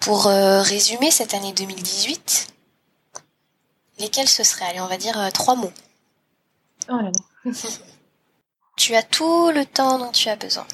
pour 0.00 0.24
résumer 0.24 1.10
cette 1.10 1.32
année 1.32 1.54
2018, 1.54 2.48
lesquels 4.00 4.28
ce 4.28 4.44
seraient? 4.44 4.66
Allez, 4.66 4.80
on 4.80 4.86
va 4.86 4.98
dire 4.98 5.30
trois 5.32 5.54
mots. 5.54 5.72
Oh 6.90 6.96
là 6.96 7.10
là. 7.44 7.52
tu 8.76 8.94
as 8.94 9.02
tout 9.02 9.50
le 9.50 9.64
temps 9.64 9.98
dont 9.98 10.12
tu 10.12 10.28
as 10.28 10.36
besoin. 10.36 10.66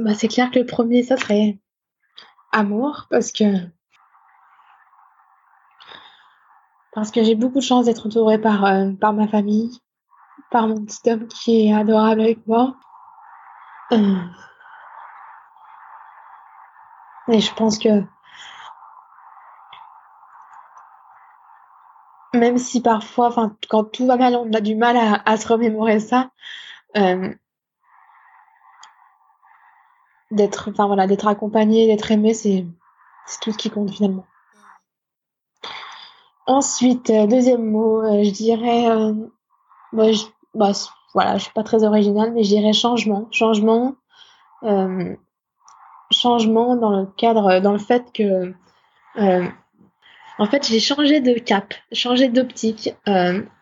Bah, 0.00 0.14
c'est 0.14 0.28
clair 0.28 0.50
que 0.50 0.58
le 0.58 0.64
premier, 0.64 1.02
ça 1.02 1.18
serait 1.18 1.58
amour, 2.52 3.06
parce 3.10 3.32
que 3.32 3.44
parce 6.92 7.10
que 7.10 7.22
j'ai 7.22 7.34
beaucoup 7.34 7.58
de 7.58 7.64
chance 7.64 7.84
d'être 7.84 8.06
entourée 8.06 8.40
par, 8.40 8.64
euh, 8.64 8.92
par 8.92 9.12
ma 9.12 9.28
famille, 9.28 9.78
par 10.50 10.68
mon 10.68 10.82
petit 10.84 11.10
homme 11.10 11.28
qui 11.28 11.66
est 11.68 11.74
adorable 11.74 12.22
avec 12.22 12.46
moi. 12.46 12.76
Euh, 13.92 14.16
et 17.28 17.40
je 17.40 17.54
pense 17.54 17.78
que 17.78 18.02
même 22.34 22.58
si 22.58 22.80
parfois, 22.80 23.34
quand 23.68 23.84
tout 23.84 24.06
va 24.06 24.16
mal, 24.16 24.34
on 24.34 24.52
a 24.52 24.60
du 24.60 24.76
mal 24.76 24.96
à, 24.96 25.20
à 25.26 25.36
se 25.36 25.46
remémorer 25.46 26.00
ça, 26.00 26.30
euh, 26.96 27.34
d'être 30.30 30.70
enfin 30.70 30.86
voilà 30.86 31.06
d'être 31.06 31.26
accompagné 31.26 31.86
d'être 31.86 32.10
aimé 32.10 32.34
c'est 32.34 32.66
tout 33.42 33.52
ce 33.52 33.58
qui 33.58 33.70
compte 33.70 33.90
finalement. 33.90 34.26
Ensuite 36.46 37.10
euh, 37.10 37.26
deuxième 37.26 37.64
mot 37.64 38.02
euh, 38.02 38.24
je 38.24 38.30
dirais 38.30 38.90
euh, 38.90 39.12
je, 39.92 40.24
bah, 40.54 40.72
voilà 41.14 41.38
suis 41.38 41.52
pas 41.52 41.62
très 41.62 41.84
originale 41.84 42.32
mais 42.32 42.42
je 42.42 42.48
dirais 42.48 42.72
changement. 42.72 43.28
Changement 43.30 43.96
changement 46.12 46.76
dans 46.76 46.90
le 46.90 47.06
cadre 47.06 47.60
dans 47.60 47.72
le 47.72 47.78
fait 47.78 48.12
que 48.12 48.52
en 49.16 50.46
fait 50.46 50.66
j'ai 50.66 50.80
changé 50.80 51.20
de 51.20 51.38
cap 51.38 51.72
changé 51.92 52.28
d'optique 52.28 52.94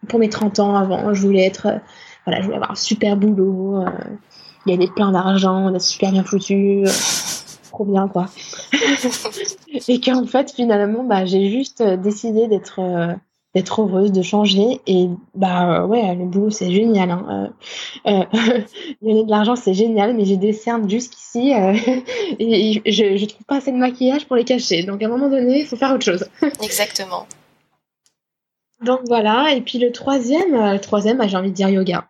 pour 0.08 0.18
mes 0.18 0.28
30 0.28 0.58
ans 0.58 0.74
avant. 0.74 1.12
Je 1.14 1.22
voulais 1.22 1.46
être 1.46 1.80
voilà 2.24 2.40
je 2.40 2.46
voulais 2.46 2.56
avoir 2.56 2.72
un 2.72 2.74
super 2.74 3.16
boulot 3.16 3.84
gagner 4.68 4.88
plein 4.88 5.10
d'argent, 5.12 5.70
d'être 5.70 5.82
super 5.82 6.12
bien 6.12 6.22
foutu, 6.22 6.84
euh, 6.86 6.90
trop 7.70 7.84
bien 7.84 8.08
quoi. 8.08 8.26
et 9.88 10.00
qu'en 10.00 10.26
fait 10.26 10.52
finalement 10.52 11.04
bah 11.04 11.24
j'ai 11.24 11.50
juste 11.50 11.80
euh, 11.80 11.96
décidé 11.96 12.48
d'être 12.48 12.80
euh, 12.80 13.14
d'être 13.54 13.80
heureuse, 13.80 14.12
de 14.12 14.20
changer 14.22 14.80
et 14.86 15.08
bah 15.34 15.86
ouais 15.86 16.14
le 16.14 16.26
boulot 16.26 16.50
c'est 16.50 16.70
génial. 16.70 17.10
Hein. 17.10 17.52
gagner 19.02 19.24
de 19.24 19.30
l'argent 19.30 19.56
c'est 19.56 19.74
génial, 19.74 20.14
mais 20.14 20.26
j'ai 20.26 20.36
des 20.36 20.52
cernes 20.52 20.88
jusqu'ici 20.88 21.52
et 22.38 22.82
je, 22.84 23.16
je 23.16 23.24
trouve 23.24 23.44
pas 23.46 23.56
assez 23.56 23.72
de 23.72 23.78
maquillage 23.78 24.26
pour 24.26 24.36
les 24.36 24.44
cacher. 24.44 24.82
Donc 24.82 25.02
à 25.02 25.06
un 25.06 25.08
moment 25.08 25.30
donné 25.30 25.60
il 25.60 25.66
faut 25.66 25.76
faire 25.76 25.94
autre 25.94 26.04
chose. 26.04 26.26
Exactement. 26.62 27.26
Donc 28.84 29.00
voilà, 29.06 29.54
et 29.54 29.60
puis 29.60 29.78
le 29.78 29.90
troisième, 29.90 30.52
le 30.52 30.78
troisième, 30.78 31.18
bah, 31.18 31.26
j'ai 31.26 31.36
envie 31.36 31.50
de 31.50 31.54
dire 31.54 31.68
yoga. 31.68 32.08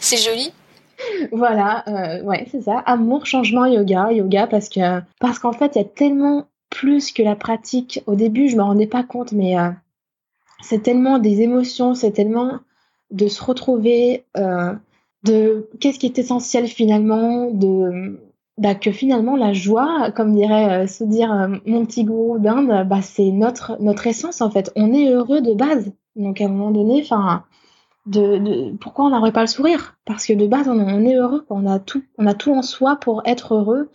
c'est 0.00 0.16
joli 0.16 0.50
voilà, 1.32 1.84
euh, 1.88 2.22
ouais, 2.22 2.46
c'est 2.50 2.62
ça. 2.62 2.78
Amour, 2.78 3.26
changement, 3.26 3.66
yoga, 3.66 4.12
yoga, 4.12 4.46
parce 4.46 4.68
que 4.68 5.00
parce 5.20 5.38
qu'en 5.38 5.52
fait, 5.52 5.72
il 5.74 5.78
y 5.78 5.84
a 5.84 5.88
tellement 5.88 6.46
plus 6.70 7.12
que 7.12 7.22
la 7.22 7.36
pratique. 7.36 8.02
Au 8.06 8.14
début, 8.14 8.48
je 8.48 8.56
me 8.56 8.62
rendais 8.62 8.86
pas 8.86 9.02
compte, 9.02 9.32
mais 9.32 9.58
euh, 9.58 9.70
c'est 10.62 10.82
tellement 10.82 11.18
des 11.18 11.42
émotions, 11.42 11.94
c'est 11.94 12.12
tellement 12.12 12.58
de 13.10 13.28
se 13.28 13.42
retrouver, 13.42 14.24
euh, 14.36 14.74
de 15.24 15.68
qu'est-ce 15.80 15.98
qui 15.98 16.06
est 16.06 16.18
essentiel 16.18 16.66
finalement, 16.66 17.50
de 17.50 18.20
bah, 18.58 18.74
que 18.74 18.90
finalement 18.90 19.36
la 19.36 19.52
joie, 19.52 20.10
comme 20.12 20.34
dirait 20.34 20.86
se 20.88 21.04
dire 21.04 21.48
mon 21.64 21.86
petit 21.86 22.04
gourou 22.04 22.38
d'Inde, 22.38 22.86
bah, 22.88 23.02
c'est 23.02 23.30
notre 23.30 23.80
notre 23.80 24.06
essence 24.06 24.40
en 24.40 24.50
fait. 24.50 24.72
On 24.76 24.92
est 24.92 25.10
heureux 25.10 25.40
de 25.40 25.54
base. 25.54 25.92
Donc 26.16 26.40
à 26.40 26.46
un 26.46 26.48
moment 26.48 26.72
donné, 26.72 27.00
enfin 27.02 27.44
de, 28.08 28.76
pourquoi 28.80 29.06
on 29.06 29.10
n'aurait 29.10 29.32
pas 29.32 29.42
le 29.42 29.46
sourire? 29.46 29.96
Parce 30.04 30.26
que 30.26 30.32
de 30.32 30.46
base, 30.46 30.68
on, 30.68 31.04
est 31.04 31.14
heureux, 31.14 31.44
on 31.50 31.66
a 31.66 31.78
tout, 31.78 32.02
on 32.16 32.26
a 32.26 32.34
tout 32.34 32.52
en 32.52 32.62
soi 32.62 32.96
pour 32.96 33.22
être 33.24 33.54
heureux. 33.54 33.90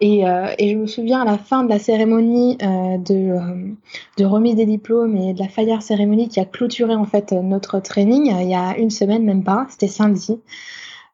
Et, 0.00 0.28
euh, 0.28 0.54
et 0.58 0.70
je 0.70 0.76
me 0.76 0.86
souviens 0.86 1.22
à 1.22 1.24
la 1.24 1.38
fin 1.38 1.64
de 1.64 1.68
la 1.68 1.80
cérémonie 1.80 2.56
euh, 2.62 2.98
de, 2.98 3.32
euh, 3.32 3.72
de 4.16 4.24
remise 4.24 4.54
des 4.54 4.64
diplômes 4.64 5.16
et 5.16 5.34
de 5.34 5.40
la 5.40 5.48
Fire 5.48 5.82
cérémonie 5.82 6.28
qui 6.28 6.38
a 6.38 6.44
clôturé 6.44 6.94
en 6.94 7.04
fait 7.04 7.32
notre 7.32 7.80
training 7.80 8.32
il 8.40 8.48
y 8.48 8.54
a 8.54 8.78
une 8.78 8.90
semaine 8.90 9.24
même 9.24 9.42
pas, 9.42 9.66
c'était 9.70 9.88
samedi. 9.88 10.38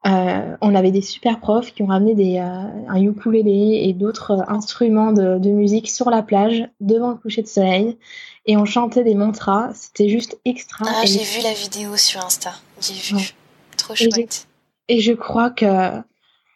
On 0.05 0.75
avait 0.75 0.91
des 0.91 1.03
super 1.03 1.41
profs 1.41 1.73
qui 1.73 1.83
ont 1.83 1.87
ramené 1.87 2.15
des, 2.15 2.39
un 2.39 3.01
ukulélé 3.01 3.83
et 3.85 3.93
d'autres 3.93 4.45
instruments 4.49 5.13
de, 5.13 5.39
de, 5.39 5.51
musique 5.51 5.91
sur 5.91 6.11
la 6.11 6.23
plage 6.23 6.69
devant 6.81 7.11
le 7.11 7.17
coucher 7.17 7.43
de 7.43 7.47
soleil 7.47 7.97
et 8.45 8.57
on 8.57 8.67
chantait 8.67 9.05
des 9.05 9.15
mantras. 9.15 9.71
C'était 9.75 10.11
juste 10.11 10.39
extra. 10.45 10.85
Ah, 10.87 11.07
j'ai 11.07 11.23
vu 11.23 11.43
la 11.43 11.55
vidéo 11.55 11.97
sur 11.97 12.25
Insta. 12.25 12.53
J'ai 12.81 12.95
vu. 12.95 13.35
Trop 13.79 13.95
chouette. 13.95 14.47
Et 14.89 15.01
je, 15.01 15.13
crois 15.15 15.49
que 15.51 16.03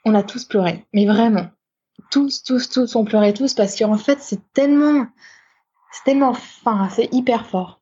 on 0.04 0.14
a 0.14 0.22
tous 0.22 0.44
pleuré, 0.44 0.84
mais 0.92 1.06
vraiment 1.06 1.46
tous, 2.10 2.42
tous, 2.42 2.68
tous, 2.68 2.96
on 2.96 3.04
pleurait 3.04 3.32
tous 3.32 3.54
parce 3.54 3.76
qu'en 3.76 3.98
fait, 3.98 4.18
c'est 4.20 4.40
tellement, 4.52 5.06
c'est 5.92 6.04
tellement 6.04 6.34
fin, 6.34 6.88
c'est 6.94 7.08
hyper 7.12 7.46
fort. 7.46 7.80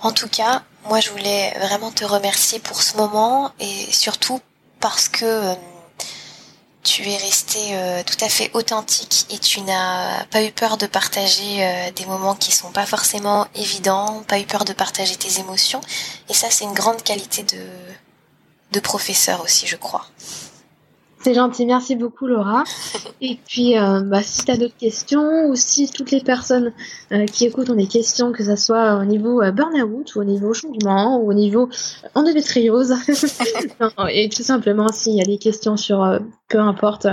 En 0.00 0.12
tout 0.12 0.28
cas, 0.28 0.62
moi, 0.88 1.00
je 1.00 1.10
voulais 1.10 1.52
vraiment 1.58 1.90
te 1.90 2.04
remercier 2.04 2.58
pour 2.58 2.80
ce 2.82 2.96
moment 2.96 3.52
et 3.58 3.92
surtout 3.92 4.40
parce 4.88 5.08
que 5.08 5.24
euh, 5.24 5.54
tu 6.84 7.02
es 7.08 7.16
resté 7.16 7.58
euh, 7.72 8.04
tout 8.04 8.24
à 8.24 8.28
fait 8.28 8.52
authentique 8.54 9.26
et 9.30 9.38
tu 9.40 9.60
n'as 9.62 10.22
pas 10.26 10.44
eu 10.44 10.52
peur 10.52 10.76
de 10.76 10.86
partager 10.86 11.64
euh, 11.64 11.90
des 11.90 12.06
moments 12.06 12.36
qui 12.36 12.52
sont 12.52 12.70
pas 12.70 12.86
forcément 12.86 13.48
évidents, 13.56 14.22
pas 14.28 14.38
eu 14.38 14.44
peur 14.44 14.64
de 14.64 14.72
partager 14.72 15.16
tes 15.16 15.40
émotions. 15.40 15.80
Et 16.28 16.34
ça, 16.34 16.50
c'est 16.50 16.62
une 16.62 16.72
grande 16.72 17.02
qualité 17.02 17.44
de 18.70 18.78
professeur 18.80 19.42
aussi, 19.42 19.66
je 19.66 19.74
crois. 19.74 20.06
C'est 21.22 21.34
gentil, 21.34 21.66
merci 21.66 21.96
beaucoup 21.96 22.26
Laura. 22.26 22.64
Et 23.20 23.38
puis, 23.46 23.78
euh, 23.78 24.00
bah, 24.00 24.22
si 24.22 24.44
tu 24.44 24.50
as 24.50 24.56
d'autres 24.56 24.76
questions 24.76 25.48
ou 25.48 25.56
si 25.56 25.90
toutes 25.90 26.10
les 26.10 26.20
personnes 26.20 26.72
euh, 27.12 27.26
qui 27.26 27.46
écoutent 27.46 27.70
ont 27.70 27.74
des 27.74 27.86
questions, 27.86 28.32
que 28.32 28.44
ce 28.44 28.56
soit 28.56 28.96
au 28.96 29.04
niveau 29.04 29.42
euh, 29.42 29.50
burn-out 29.50 30.14
ou 30.14 30.20
au 30.20 30.24
niveau 30.24 30.52
changement 30.52 31.18
ou 31.18 31.30
au 31.30 31.34
niveau 31.34 31.68
endométriose, 32.14 32.94
et 34.10 34.28
tout 34.28 34.42
simplement 34.42 34.88
s'il 34.88 35.14
y 35.14 35.22
a 35.22 35.24
des 35.24 35.38
questions 35.38 35.76
sur 35.76 36.20
peu 36.48 36.60
importe, 36.60 37.06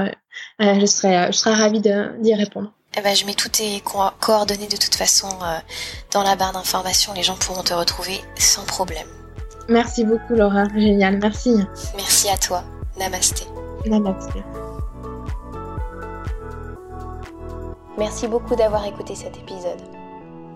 je, 0.60 0.86
serai, 0.86 1.32
je 1.32 1.38
serai 1.38 1.54
ravie 1.54 1.82
d'y 1.82 2.36
répondre. 2.36 2.72
Eh 2.96 3.02
ben, 3.02 3.16
je 3.16 3.26
mets 3.26 3.34
toutes 3.34 3.54
tes 3.54 3.82
coordonnées 4.20 4.68
de 4.68 4.78
toute 4.78 4.94
façon 4.94 5.28
dans 6.12 6.22
la 6.22 6.36
barre 6.36 6.54
d'information. 6.54 7.14
Les 7.16 7.24
gens 7.24 7.36
pourront 7.36 7.64
te 7.64 7.74
retrouver 7.74 8.20
sans 8.38 8.66
problème. 8.66 9.08
Merci 9.70 10.04
beaucoup 10.04 10.36
Laura, 10.36 10.66
génial, 10.76 11.18
merci. 11.20 11.56
Merci 11.96 12.30
à 12.30 12.38
toi. 12.38 12.64
Namasté. 13.00 13.46
Merci 17.98 18.28
beaucoup 18.28 18.56
d'avoir 18.56 18.86
écouté 18.86 19.16
cet 19.16 19.38
épisode. 19.38 19.82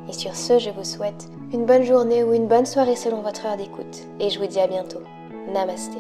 Et 0.09 0.13
sur 0.13 0.36
ce, 0.36 0.59
je 0.59 0.69
vous 0.69 0.84
souhaite 0.84 1.30
une 1.53 1.65
bonne 1.65 1.84
journée 1.84 2.23
ou 2.23 2.34
une 2.34 2.47
bonne 2.47 2.65
soirée 2.65 2.95
selon 2.95 3.21
votre 3.21 3.45
heure 3.45 3.57
d'écoute. 3.57 4.07
Et 4.19 4.30
je 4.30 4.39
vous 4.39 4.47
dis 4.47 4.59
à 4.59 4.67
bientôt. 4.67 5.01
Namasté. 5.53 5.99